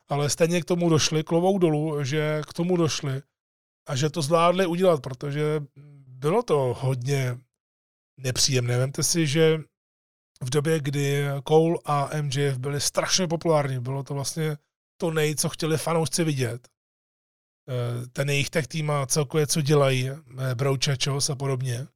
[0.09, 3.21] ale stejně k tomu došli, klovou dolů, že k tomu došli
[3.87, 5.61] a že to zvládli udělat, protože
[6.17, 7.37] bylo to hodně
[8.17, 8.77] nepříjemné.
[8.77, 9.57] Vemte si, že
[10.41, 14.57] v době, kdy Cole a MJF byli strašně populární, bylo to vlastně
[15.01, 16.67] to nej, co chtěli fanoušci vidět.
[17.69, 21.87] Eh, ten jejich tech tým a celkově, co dělají, eh, Broučačos a podobně.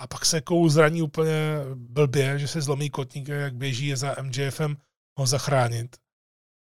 [0.00, 4.76] A pak se Cole zraní úplně blbě, že se zlomí kotník, jak běží za MJFem
[5.18, 5.96] ho zachránit.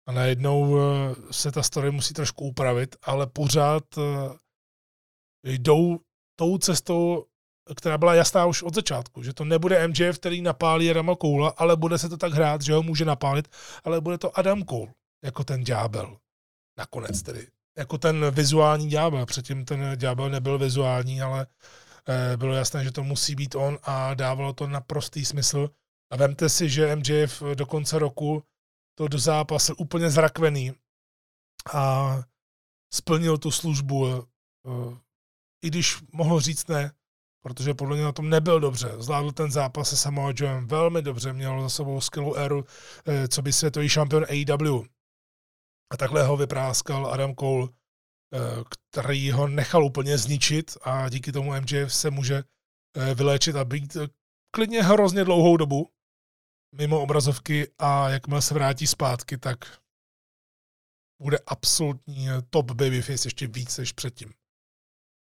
[0.09, 3.85] A najednou eh, se ta story musí trošku upravit, ale pořád
[5.45, 6.01] jdou
[6.39, 7.27] tou cestou,
[7.77, 11.77] která byla jasná už od začátku, že to nebude MJF, který napálí Adama Koula, ale
[11.77, 13.49] bude se to tak hrát, že ho může napálit,
[13.85, 14.93] ale bude to Adam Cole,
[15.25, 16.17] jako ten ďábel.
[16.79, 17.47] Nakonec tedy.
[17.79, 19.27] Jako ten vizuální ďábel.
[19.27, 21.47] Předtím ten ďábel nebyl vizuální, ale
[22.09, 25.71] eh, bylo jasné, že to musí být on a dávalo to naprostý smysl.
[26.13, 28.43] A vemte si, že MJF do konce roku
[28.95, 30.73] to do zápasu úplně zrakvený
[31.73, 32.17] a
[32.95, 34.21] splnil tu službu eh,
[35.65, 36.93] i když mohl říct ne,
[37.43, 38.93] protože podle mě na tom nebyl dobře.
[38.99, 42.65] Zvládl ten zápas se Samoa Joem velmi dobře, měl za sebou skvělou éru,
[43.07, 44.85] eh, co by světový šampion AEW.
[45.93, 48.39] A takhle ho vypráskal Adam Cole, eh,
[48.91, 52.43] který ho nechal úplně zničit a díky tomu MJF se může
[52.97, 53.97] eh, vyléčit a být
[54.55, 55.91] klidně hrozně dlouhou dobu
[56.75, 59.81] mimo obrazovky a jakmile se vrátí zpátky, tak
[61.23, 64.38] bude absolutní top babyface ještě víc než předtím.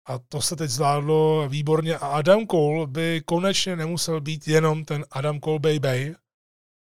[0.07, 5.05] A to se teď zvládlo výborně a Adam Cole by konečně nemusel být jenom ten
[5.11, 6.15] Adam Cole Baby,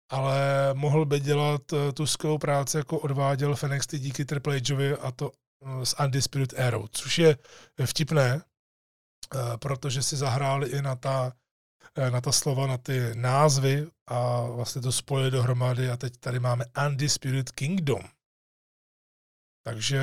[0.09, 0.37] ale
[0.73, 5.31] mohl by dělat eh, tu skvělou práci, jako odváděl v díky Triple Hovi a to
[5.83, 7.37] s eh, Undisputed Arrow, což je
[7.85, 8.41] vtipné,
[9.35, 11.33] eh, protože si zahráli i na ta,
[12.09, 16.65] na ta slova, na ty názvy a vlastně to spojili dohromady a teď tady máme
[16.87, 18.01] Undisputed Kingdom.
[19.65, 20.01] Takže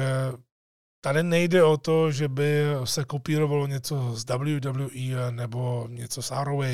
[1.00, 6.64] Tady nejde o to, že by se kopírovalo něco z WWE nebo něco z ROH.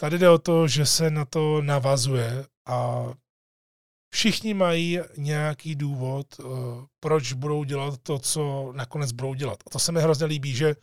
[0.00, 3.06] Tady jde o to, že se na to navazuje a
[4.14, 6.44] všichni mají nějaký důvod, eh,
[7.00, 9.58] proč budou dělat to, co nakonec budou dělat.
[9.66, 10.74] A to se mi hrozně líbí, že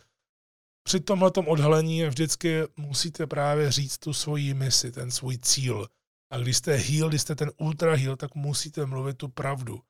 [0.83, 5.87] při tomhle odhalení vždycky musíte právě říct tu svoji misi, ten svůj cíl.
[6.31, 9.81] A když jste heal, když jste ten ultra heal, tak musíte mluvit tu pravdu.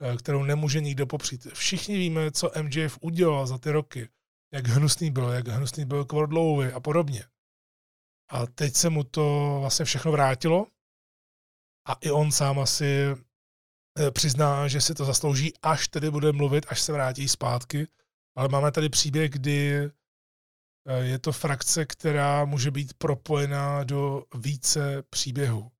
[0.00, 1.46] Eh, kterou nemůže nikdo popřít.
[1.54, 4.08] Všichni víme, co MJF udělal za ty roky,
[4.52, 7.24] jak hnusný byl, jak hnusný byl Kvordlowy a podobně.
[8.28, 10.66] A teď se mu to vlastně všechno vrátilo
[11.88, 13.14] a i on sám asi
[13.98, 17.88] eh, přizná, že si to zaslouží, až tedy bude mluvit, až se vrátí zpátky.
[18.36, 19.90] Ale máme tady příběh, kdy eh,
[21.04, 25.73] je to frakce, která může být propojená do více příběhů.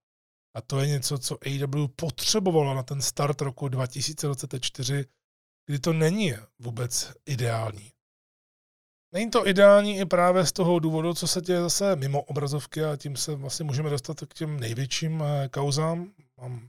[0.54, 5.04] A to je něco, co AW potřebovala na ten start roku 2024,
[5.66, 7.92] kdy to není vůbec ideální.
[9.14, 12.96] Není to ideální i právě z toho důvodu, co se děje zase mimo obrazovky a
[12.96, 16.12] tím se vlastně můžeme dostat k těm největším eh, kauzám.
[16.40, 16.68] Mám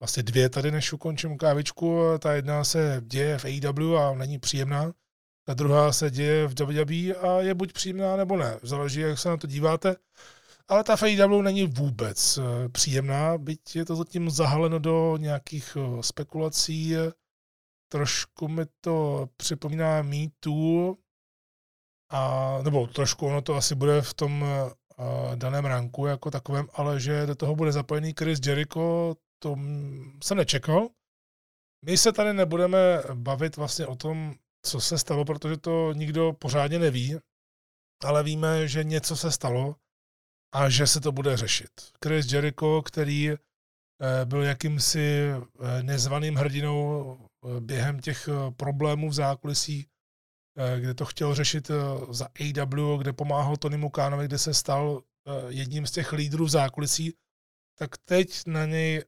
[0.00, 2.00] vlastně dvě tady, než ukončím kávičku.
[2.18, 4.92] Ta jedna se děje v AEW a není příjemná.
[5.46, 8.58] Ta druhá se děje v WWE a je buď příjemná nebo ne.
[8.62, 9.96] Záleží, jak se na to díváte.
[10.68, 16.02] Ale ta FAW není vůbec eh, příjemná, byť je to zatím zahaleno do nějakých eh,
[16.02, 16.94] spekulací.
[17.92, 20.16] Trošku mi to připomíná Me
[22.10, 27.00] a, nebo trošku ono to asi bude v tom uh, daném ranku jako takovém, ale
[27.00, 29.56] že do toho bude zapojený Chris Jericho, to
[30.24, 30.88] se nečekal.
[31.84, 36.78] My se tady nebudeme bavit vlastně o tom, co se stalo, protože to nikdo pořádně
[36.78, 37.18] neví,
[38.04, 39.76] ale víme, že něco se stalo
[40.54, 41.70] a že se to bude řešit.
[42.04, 43.36] Chris Jericho, který eh,
[44.24, 49.86] byl jakýmsi eh, nezvaným hrdinou eh, během těch problémů v zákulisí,
[50.78, 51.70] kde to chtěl řešit
[52.10, 55.02] za AW, kde pomáhal Tony Mukánovi, kde se stal
[55.48, 57.14] jedním z těch lídrů v zákulisí,
[57.78, 59.04] tak teď na něj,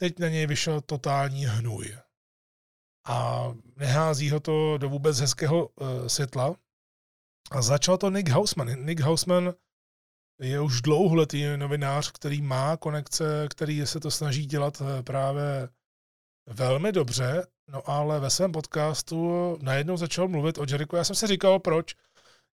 [0.00, 1.96] teď na něj vyšel totální hnůj.
[3.06, 3.44] A
[3.76, 5.70] nehází ho to do vůbec hezkého
[6.06, 6.56] světla.
[7.50, 8.84] A začal to Nick Hausman.
[8.84, 9.54] Nick Hausman
[10.40, 15.68] je už dlouholetý novinář, který má konekce, který se to snaží dělat právě
[16.46, 20.96] velmi dobře, no ale ve svém podcastu najednou začal mluvit o Jericho.
[20.96, 21.94] Já jsem si říkal, proč,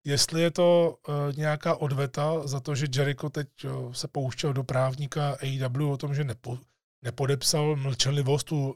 [0.04, 4.64] jestli je to uh, nějaká odveta za to, že Jericho teď uh, se pouštěl do
[4.64, 6.60] právníka AEW o tom, že nepo,
[7.02, 8.76] nepodepsal mlčenlivost, tu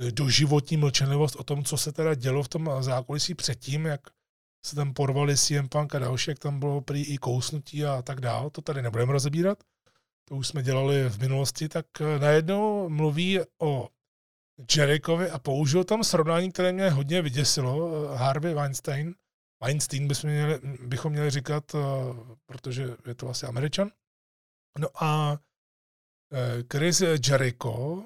[0.00, 4.00] eh, doživotní mlčenlivost o tom, co se teda dělo v tom zákulisí předtím, jak
[4.66, 8.20] se tam porvali CM Punk a další, jak tam bylo prý i kousnutí a tak
[8.20, 8.50] dál.
[8.50, 9.58] To tady nebudeme rozebírat.
[10.28, 11.86] To už jsme dělali v minulosti, tak
[12.18, 13.88] najednou mluví o
[14.76, 18.06] Jerichovi a použil tam srovnání, které mě hodně vyděsilo.
[18.16, 19.14] Harvey Weinstein,
[19.62, 21.78] Weinstein bychom měli, bychom měli říkat, eh,
[22.46, 23.90] protože je to asi američan.
[24.78, 25.38] No a
[26.32, 28.04] eh, Chris Jericho,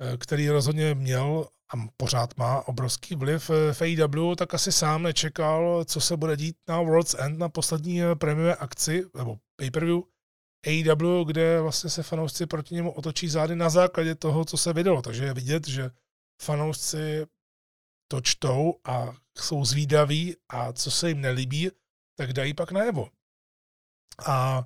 [0.00, 5.84] eh, který rozhodně měl a pořád má obrovský vliv v AEW, tak asi sám nečekal,
[5.84, 10.02] co se bude dít na World's End na poslední premiové akci, nebo pay-per-view
[10.66, 15.02] AEW, kde vlastně se fanoušci proti němu otočí zády na základě toho, co se vydalo.
[15.02, 15.90] Takže je vidět, že
[16.42, 17.26] fanoušci
[18.10, 21.70] to čtou a jsou zvídaví a co se jim nelíbí,
[22.18, 23.08] tak dají pak najevo.
[24.26, 24.64] A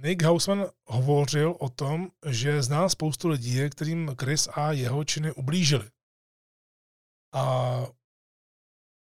[0.00, 5.90] Nick Hausman hovořil o tom, že zná spoustu lidí, kterým Chris a jeho činy ublížili.
[7.34, 7.86] A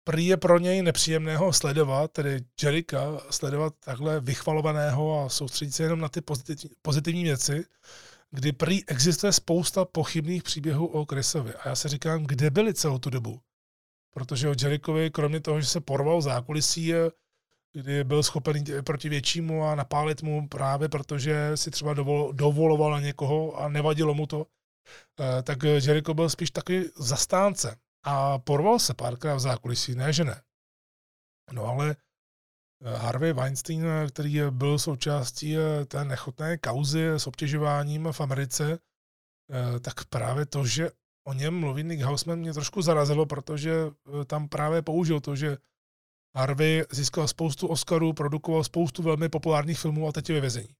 [0.04, 6.00] prý je pro něj nepříjemného sledovat, tedy Jerika, sledovat takhle vychvalovaného a soustředit se jenom
[6.00, 7.64] na ty pozitivní, pozitivní věci,
[8.30, 11.54] kdy prý existuje spousta pochybných příběhů o Chrisovi.
[11.54, 13.40] A já se říkám, kde byli celou tu dobu?
[14.14, 16.92] Protože o Jerikovi, kromě toho, že se porval zákulisí,
[17.72, 23.00] kdy byl schopen proti většímu a napálit mu právě protože si třeba dovol, dovoloval na
[23.00, 24.46] někoho a nevadilo mu to,
[25.20, 27.76] eh, tak Jericho byl spíš takový zastánce
[28.06, 30.42] a porval se párkrát v zákulisí, ne, že ne.
[31.52, 31.96] No ale
[32.84, 39.80] eh, Harvey Weinstein, který byl součástí eh, té nechutné kauzy s obtěžováním v Americe, eh,
[39.80, 40.90] tak právě to, že
[41.26, 43.72] o něm mluví Nick Hausman, mě trošku zarazilo, protože
[44.26, 45.56] tam právě použil to, že
[46.36, 50.76] Harvey získal spoustu Oscarů, produkoval spoustu velmi populárních filmů a teď je ve vězení.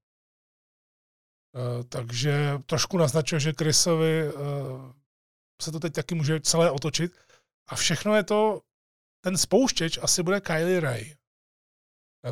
[1.89, 4.32] Takže trošku naznačil, že Chrisovi
[5.62, 7.12] se to teď taky může celé otočit.
[7.69, 8.61] A všechno je to,
[9.20, 11.15] ten spouštěč asi bude Kylie Ray.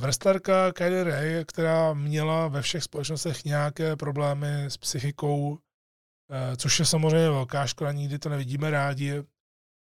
[0.01, 5.59] Wrestlerka Kylie Ray, která měla ve všech společnostech nějaké problémy s psychikou,
[6.31, 9.23] eh, což je samozřejmě velká škoda, nikdy to nevidíme rádi,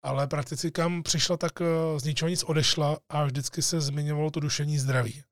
[0.04, 4.40] ale prakticky kam přišla, tak eh, z ničeho nic odešla a vždycky se zmiňovalo to
[4.40, 5.24] dušení zdraví,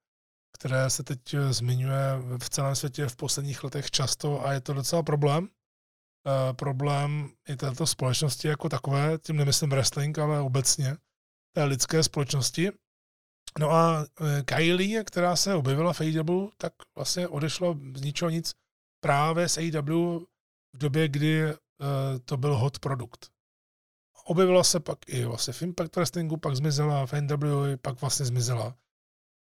[0.58, 4.74] které se teď eh, zmiňuje v celém světě v posledních letech často a je to
[4.74, 5.50] docela problém.
[6.26, 10.98] Uh, problém i této společnosti jako takové, tím nemyslím wrestling, ale obecně
[11.56, 12.72] té lidské společnosti.
[13.60, 18.54] No a uh, Kylie, která se objevila v AEW, tak vlastně odešla z ničeho nic
[19.04, 20.20] právě z AEW
[20.74, 21.56] v době, kdy uh,
[22.26, 23.32] to byl hot produkt.
[24.26, 28.76] Objevila se pak i vlastně v Impact Wrestlingu, pak zmizela v NW, pak vlastně zmizela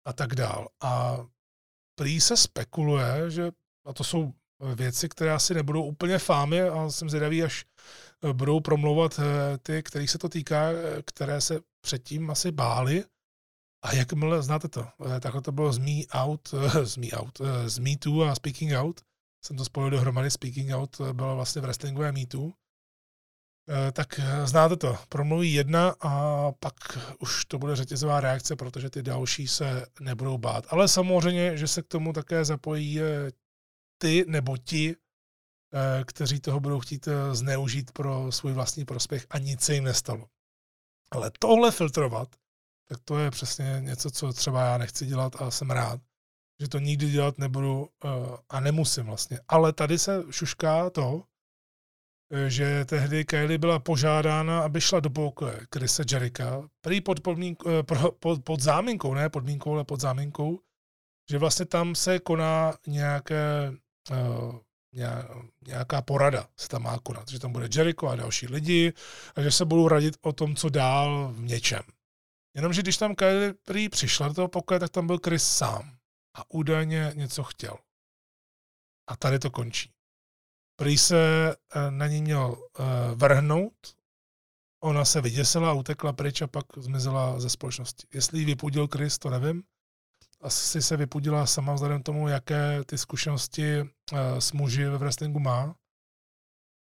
[0.06, 0.68] a tak dál.
[0.82, 1.18] A
[1.96, 3.52] prý se spekuluje, že,
[3.86, 4.34] a to jsou
[4.76, 7.66] věci, které asi nebudou úplně fámy a jsem zvědavý, až
[8.24, 13.04] eh, budou promlouvat eh, ty, kterých se to týká, eh, které se předtím asi báli.
[13.84, 14.88] A jakmile, znáte to,
[15.20, 16.50] takhle to bylo z Me Out,
[16.84, 19.02] z Me Out, z Me Too a Speaking Out,
[19.46, 22.52] jsem to spojil dohromady, Speaking Out bylo vlastně v wrestlingové Me Too,
[23.94, 26.74] tak znáte to, promluví jedna a pak
[27.20, 30.66] už to bude řetězová reakce, protože ty další se nebudou bát.
[30.70, 33.00] Ale samozřejmě, že se k tomu také zapojí
[34.02, 39.38] ty nebo ti, eh, kteří toho budou chtít eh, zneužít pro svůj vlastní prospěch a
[39.38, 40.28] nic se jim nestalo.
[41.12, 42.36] Ale tohle filtrovat,
[42.90, 46.02] tak to je přesně něco, co třeba já nechci dělat a jsem rád,
[46.62, 48.08] že to nikdy dělat nebudu eh,
[48.50, 49.40] a nemusím vlastně.
[49.48, 51.24] Ale tady se šušká to,
[52.48, 57.64] že tehdy Kylie byla požádána, aby šla do pokoje Krise Jerika, prý pod, podmínk,
[58.20, 60.60] pod, pod záminkou, ne podmínkou, ale pod záminkou,
[61.32, 63.74] že vlastně tam se koná nějaké
[65.68, 68.94] nějaká porada se tam má konat, že tam bude Jericho a další lidi
[69.36, 71.82] a že se budou radit o tom, co dál v něčem.
[72.56, 75.98] Jenomže když tam Kylie přišla do toho pokoje, tak tam byl Chris sám
[76.38, 77.78] a údajně něco chtěl.
[79.08, 79.92] A tady to končí.
[80.76, 83.74] Prý se uh, na ní měl uh, vrhnout,
[84.84, 88.08] ona se vyděsila utekla pryč a pak zmizela ze společnosti.
[88.14, 89.64] Jestli ji vypudil Chris, to nevím,
[90.42, 93.88] asi se vypudila sama vzhledem tomu, jaké ty zkušenosti uh,
[94.40, 95.76] s muži ve wrestlingu má.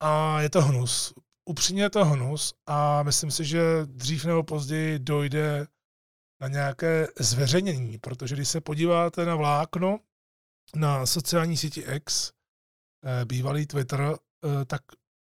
[0.01, 1.13] A je to hnus.
[1.45, 5.67] Upřímně je to hnus a myslím si, že dřív nebo později dojde
[6.41, 9.99] na nějaké zveřejnění, protože když se podíváte na vlákno
[10.75, 12.31] na sociální síti X,
[13.03, 14.81] eh, bývalý Twitter, eh, tak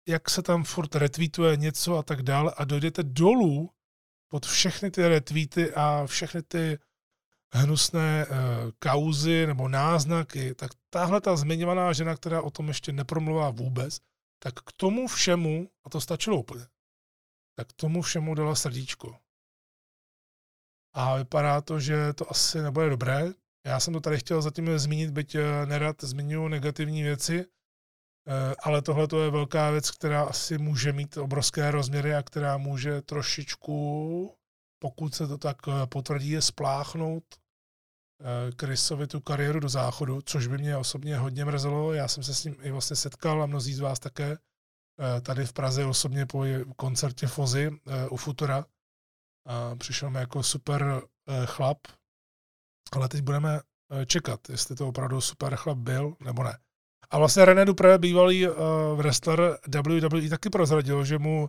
[0.08, 3.70] jak se tam furt retweetuje něco a tak dále a dojdete dolů
[4.28, 6.78] pod všechny ty retweety a všechny ty
[7.54, 8.36] hnusné uh,
[8.78, 14.00] kauzy nebo náznaky, tak tahle ta zmiňovaná žena, která o tom ještě nepromluvá vůbec,
[14.38, 16.66] tak k tomu všemu, a to stačilo úplně,
[17.56, 19.18] tak k tomu všemu dala srdíčko.
[20.94, 23.32] A vypadá to, že to asi nebude dobré.
[23.66, 28.82] Já jsem to tady chtěl zatím zmínit, byť eh, nerad zmiňuji negativní věci, eh, ale
[28.82, 34.36] tohle to je velká věc, která asi může mít obrovské rozměry a která může trošičku,
[34.78, 37.24] pokud se to tak eh, potvrdí, je spláchnout
[38.60, 41.92] Chrisovi tu kariéru do záchodu, což by mě osobně hodně mrzelo.
[41.92, 44.38] Já jsem se s ním i vlastně setkal a mnozí z vás také
[45.22, 46.44] tady v Praze osobně po
[46.76, 47.70] koncertě Fozy
[48.10, 48.64] u Futura
[49.46, 51.78] a přišel mi jako super eh, chlap,
[52.92, 53.60] ale teď budeme
[53.90, 56.58] eh, čekat, jestli to opravdu super chlap byl, nebo ne.
[57.10, 58.54] A vlastně René Dupré, bývalý uh,
[58.96, 61.48] wrestler WWE, taky prozradil, že mu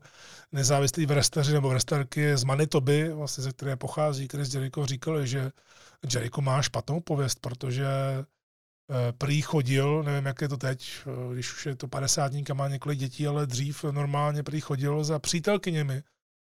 [0.52, 5.52] nezávislí wrestleri nebo wrestlerky z Manitoby, vlastně ze které pochází Chris Jericho, říkali, že
[6.14, 7.86] Jericho má špatnou pověst, protože
[8.18, 12.54] uh, prý chodil, nevím, jak je to teď, uh, když už je to 50 a
[12.54, 16.04] má několik dětí, ale dřív normálně prý chodil za přítelkyněmi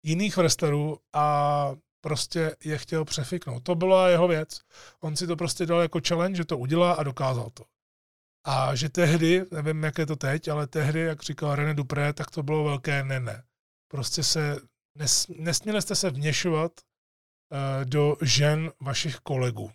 [0.02, 3.62] jiných wrestlerů a prostě je chtěl přefiknout.
[3.62, 4.60] To byla jeho věc.
[5.00, 7.64] On si to prostě dal jako challenge, že to udělá a dokázal to.
[8.44, 12.30] A že tehdy, nevím, jak je to teď, ale tehdy, jak říkal René Dupré, tak
[12.30, 13.44] to bylo velké ne-ne.
[13.90, 14.56] Prostě se,
[14.98, 16.72] nes, nesměli jste se vněšovat
[17.84, 19.70] do žen vašich kolegů.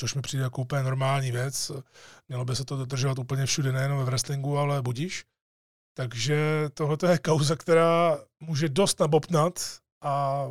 [0.00, 1.72] Což mi přijde jako úplně normální věc.
[2.28, 5.24] Mělo by se to dodržovat úplně všude, nejen ve wrestlingu, ale budíš.
[5.96, 10.46] Takže tohle je kauza, která může dost nabopnat a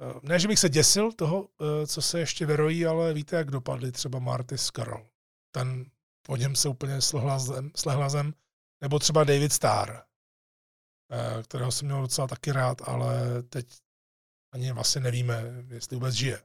[0.00, 3.50] e, ne, že bych se děsil toho, e, co se ještě vyrojí, ale víte, jak
[3.50, 5.06] dopadly třeba Marty Scarroll.
[5.54, 5.90] Ten
[6.26, 7.00] po něm se úplně
[7.76, 8.34] slehla zem.
[8.82, 9.96] Nebo třeba David Starr,
[11.42, 13.83] kterého jsem měl docela taky rád, ale teď
[14.54, 16.42] ani vlastně nevíme, jestli vůbec žije.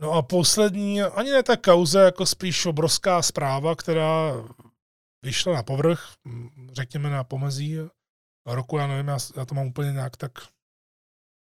[0.00, 4.32] No a poslední, ani ne ta kauze, jako spíš obrovská zpráva, která
[5.22, 6.14] vyšlo na povrch,
[6.72, 7.78] řekněme na pomezí
[8.46, 10.32] roku, já nevím, já, to mám úplně nějak tak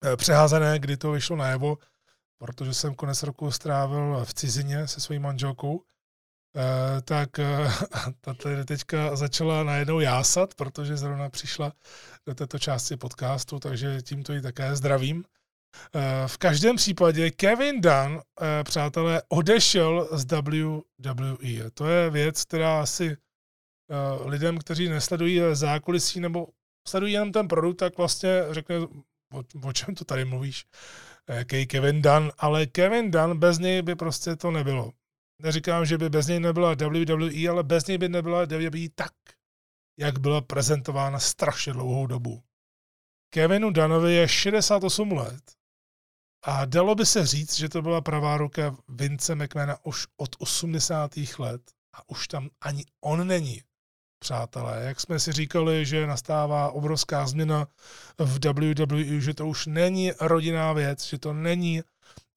[0.05, 1.77] eh, přeházené, kdy to vyšlo najevo,
[2.37, 5.83] protože jsem konec roku strávil v cizině se svojí manželkou,
[7.03, 7.71] tak eh,
[8.21, 11.73] ta tady teďka začala najednou jásat, protože zrovna přišla
[12.27, 15.23] do této části podcastu, takže tímto ji také zdravím.
[16.27, 18.21] V každém případě Kevin Dunn,
[18.63, 21.71] přátelé, odešel z WWE.
[21.73, 23.17] To je věc, která asi
[23.91, 26.47] Eh, lidem, kteří nesledují zákulisí nebo
[26.87, 28.75] sledují jenom ten produkt, tak vlastně řekne,
[29.33, 30.65] o, o čem to tady mluvíš,
[31.29, 34.91] jaký Kevin Dunn, ale Kevin Dunn, bez něj by prostě to nebylo.
[35.43, 39.13] Neříkám, že by bez něj nebyla WWE, ale bez něj by nebyla WWE tak,
[39.99, 42.43] jak byla prezentována strašně dlouhou dobu.
[43.29, 45.43] Kevinu Dunnovi je 68 let
[46.43, 51.11] a dalo by se říct, že to byla pravá ruka Vince McMahona už od 80.
[51.39, 51.61] let
[51.93, 53.61] a už tam ani on není
[54.19, 54.83] přátelé.
[54.83, 57.67] Jak jsme si říkali, že nastává obrovská změna
[58.17, 61.81] v WWE, že to už není rodinná věc, že to není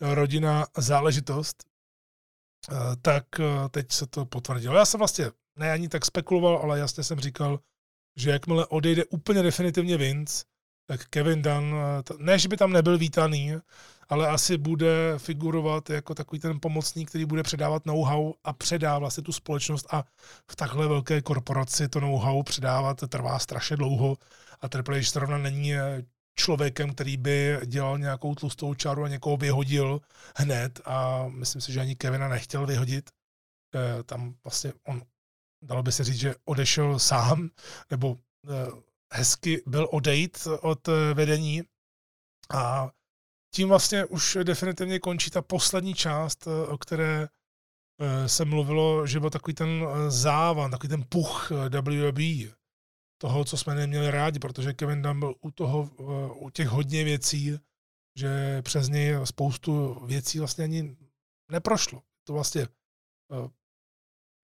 [0.00, 1.64] rodinná záležitost,
[3.02, 4.76] tak eh, teď se to potvrdilo.
[4.76, 7.60] Já jsem vlastně ne ani tak spekuloval, ale jasně jsem říkal,
[8.16, 10.44] že jakmile odejde úplně definitivně Vince,
[10.86, 13.52] tak Kevin Dunn, eh, ne, že by tam nebyl vítaný,
[14.08, 19.22] ale asi bude figurovat jako takový ten pomocník, který bude předávat know-how a předá vlastně
[19.22, 20.04] tu společnost a
[20.50, 24.16] v takhle velké korporaci to know-how předávat trvá strašně dlouho
[24.60, 26.02] a Triple H zrovna není eh,
[26.34, 30.00] člověkem, který by dělal nějakou tlustou čaru a někoho vyhodil
[30.36, 33.10] hned a myslím si, že ani Kevina nechtěl vyhodit.
[33.74, 35.02] Eh, tam vlastně on,
[35.62, 37.50] dalo by se říct, že odešel sám,
[37.90, 38.18] nebo
[39.12, 41.62] hezky byl odejít od vedení
[42.54, 42.90] a
[43.54, 47.28] tím vlastně už definitivně končí ta poslední část, eh, o které
[48.00, 52.54] eh, se mluvilo, že byl takový ten eh, závan, takový ten puch WWE,
[53.18, 55.90] toho, co jsme neměli rádi, protože Kevin Dunn byl u, toho,
[56.34, 57.58] u těch hodně věcí,
[58.18, 60.96] že přes něj spoustu věcí vlastně ani
[61.50, 62.02] neprošlo.
[62.26, 62.68] To vlastně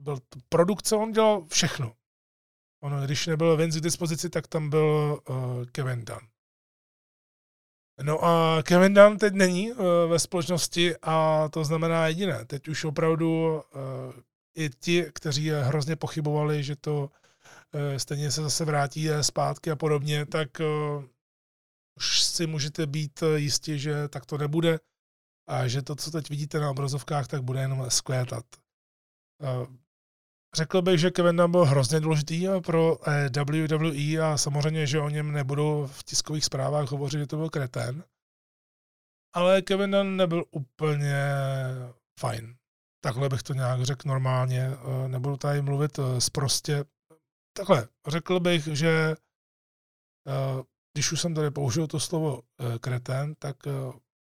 [0.02, 0.18] byl
[0.48, 1.96] produkce, on dělal všechno.
[2.82, 5.20] On, když nebyl Vince k dispozici, tak tam byl
[5.72, 6.28] Kevin Dunn.
[8.02, 9.72] No a Kevin Dunn teď není
[10.08, 12.44] ve společnosti a to znamená jediné.
[12.44, 13.62] Teď už opravdu
[14.56, 17.10] i ti, kteří hrozně pochybovali, že to
[17.96, 20.48] stejně se zase vrátí zpátky a podobně, tak
[21.96, 24.78] už si můžete být jistí, že tak to nebude
[25.48, 28.44] a že to, co teď vidíte na obrazovkách, tak bude jenom skvětat.
[30.56, 35.08] Řekl bych, že Kevin Dunn byl hrozně důležitý pro eh, WWE a samozřejmě, že o
[35.08, 38.04] něm nebudu v tiskových zprávách hovořit, že to byl kretén.
[39.34, 41.24] Ale Kevin Dunn nebyl úplně
[42.20, 42.56] fajn.
[43.04, 44.70] Takhle bych to nějak řekl normálně.
[44.70, 46.84] Eh, nebudu tady mluvit zprostě.
[47.50, 49.14] Eh, Takhle, řekl bych, že
[50.94, 52.42] když už jsem tady použil to slovo
[52.80, 53.56] kretén, tak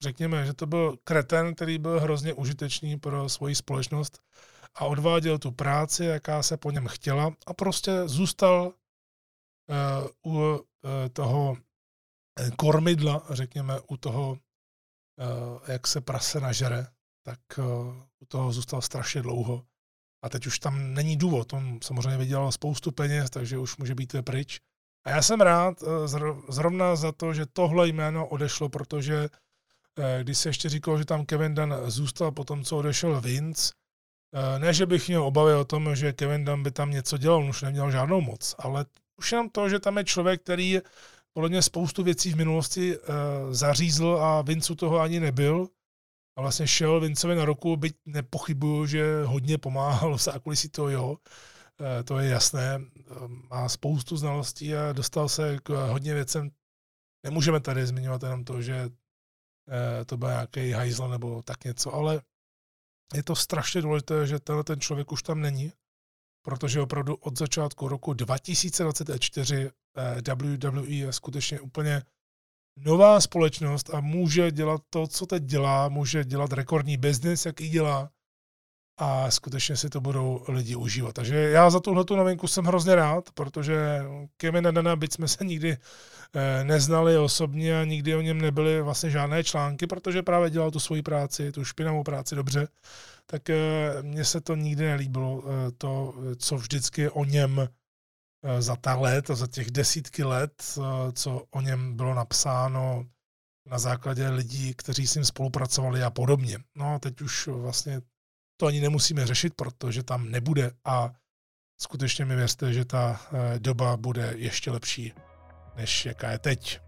[0.03, 4.21] řekněme, že to byl kreten, který byl hrozně užitečný pro svoji společnost
[4.75, 8.73] a odváděl tu práci, jaká se po něm chtěla a prostě zůstal
[10.25, 10.59] u
[11.13, 11.57] toho
[12.39, 14.37] eh, kormidla, řekněme, u toho,
[15.67, 16.87] jak se prase nažere,
[17.25, 17.39] tak
[18.19, 19.65] u toho zůstal strašně dlouho.
[20.25, 24.15] A teď už tam není důvod, on samozřejmě vydělal spoustu peněz, takže už může být
[24.21, 24.59] pryč.
[25.05, 25.83] A já jsem rád
[26.49, 29.29] zrovna za to, že tohle jméno odešlo, protože
[30.21, 33.73] když se ještě říkalo, že tam Kevin Dunn zůstal po tom, co odešel Vince,
[34.35, 37.37] Eh, ne, že bych měl obavy o tom, že Kevin Dunn by tam něco dělal,
[37.37, 38.85] on už neměl žádnou moc, ale
[39.17, 40.79] už jenom to, že tam je člověk, který
[41.33, 42.97] podle mě spoustu věcí v minulosti
[43.51, 45.67] zařízl a Vincu toho ani nebyl.
[46.35, 51.09] A vlastně šel Vincovi na roku, byť nepochybuju, že hodně pomáhal v zákulisí toho jo.
[51.11, 51.17] Uh,
[52.05, 52.79] to je jasné.
[53.49, 56.49] Má spoustu znalostí a dostal se k hodně věcem.
[57.23, 58.93] Nemůžeme tady zmiňovat jenom to, že uh,
[60.05, 62.21] to byl nějaký hajzl nebo tak něco, ale
[63.13, 65.73] je to strašně důležité, že tenhle ten člověk už tam není,
[66.45, 69.71] protože opravdu od začátku roku 2024
[70.27, 72.01] WWE je skutečně úplně
[72.77, 78.09] nová společnost a může dělat to, co teď dělá, může dělat rekordní biznis, jaký dělá,
[78.97, 81.13] a skutečně si to budou lidi užívat.
[81.13, 84.01] Takže já za tuhle novinku jsem hrozně rád, protože
[84.37, 89.09] Kevina Dana, byť jsme se nikdy eh, neznali osobně a nikdy o něm nebyly vlastně
[89.09, 92.67] žádné články, protože právě dělal tu svoji práci, tu špinavou práci dobře,
[93.25, 93.57] tak eh,
[94.01, 97.67] mně se to nikdy nelíbilo, eh, to, co vždycky o něm
[98.59, 100.63] za ta let, za těch desítky let,
[101.13, 103.05] co o něm bylo napsáno
[103.65, 106.57] na základě lidí, kteří s ním spolupracovali a podobně.
[106.75, 108.01] No teď už vlastně
[108.57, 111.11] to ani nemusíme řešit, protože tam nebude a
[111.81, 115.13] skutečně mi věřte, že ta eh, doba bude ještě lepší,
[115.75, 116.79] než jaká je teď.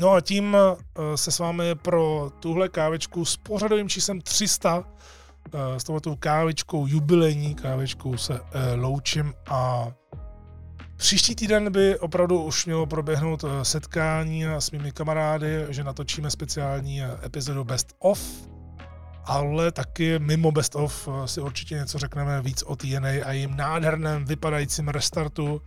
[0.00, 5.80] No a tím eh, se s vámi pro tuhle kávečku s pořadovým číslem 300 eh,
[5.80, 8.40] s touto kávečkou, jubilejní kávečkou se
[8.74, 9.92] loučím a
[11.04, 17.64] Příští týden by opravdu už mělo proběhnout setkání s mými kamarády, že natočíme speciální epizodu
[17.64, 18.20] Best of,
[19.24, 23.56] ale taky mimo Best of eh, si určitě něco řekneme víc o TNA a jejím
[23.56, 25.62] nádherném vypadajícím restartu.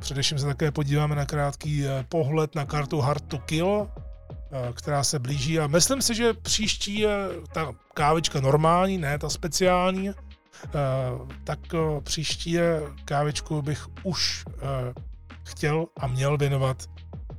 [0.00, 5.04] Především se také podíváme na krátký eh, pohled na kartu Hard to Kill, eh, která
[5.04, 7.06] se blíží a myslím si, že příští
[7.52, 10.10] ta kávička normální, ne ta speciální,
[11.44, 11.58] tak
[12.02, 12.56] příští
[13.04, 14.44] kávičku bych už
[15.44, 16.86] chtěl a měl věnovat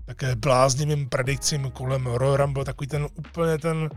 [0.05, 3.89] také bláznivým predikcím kolem Royal Rumble, takový ten úplně ten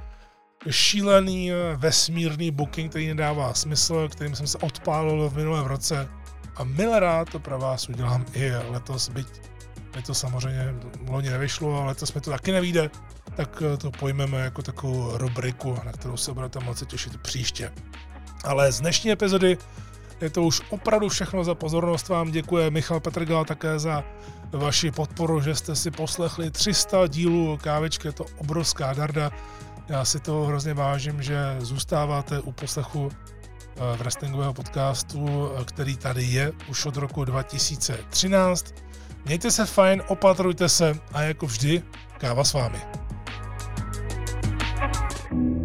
[0.70, 6.08] šílený eh, vesmírný booking, který nedává smysl, kterým jsem se odpálil v minulém roce
[6.56, 9.26] a milé rád to pro vás udělám i letos, byť
[9.96, 10.74] mi to samozřejmě
[11.08, 12.90] loni nevyšlo, ale letos mi to taky nevíde,
[13.36, 17.72] tak eh, to pojmeme jako takovou rubriku, na kterou se budete moci těšit příště.
[18.44, 19.58] Ale z dnešní epizody
[20.20, 22.08] je to už opravdu všechno za pozornost.
[22.08, 24.04] Vám děkuje Michal Petrgal také za
[24.52, 29.30] vaši podporu, že jste si poslechli 300 dílů kávečky, je to obrovská darda.
[29.88, 36.24] Já si toho hrozně vážím, že zůstáváte u poslechu eh, wrestlingového podcastu, eh, který tady
[36.24, 38.74] je už od roku 2013.
[39.24, 41.82] Mějte se fajn, opatrujte se a jako vždy,
[42.18, 42.78] káva s vámi.
[45.30, 45.61] thank you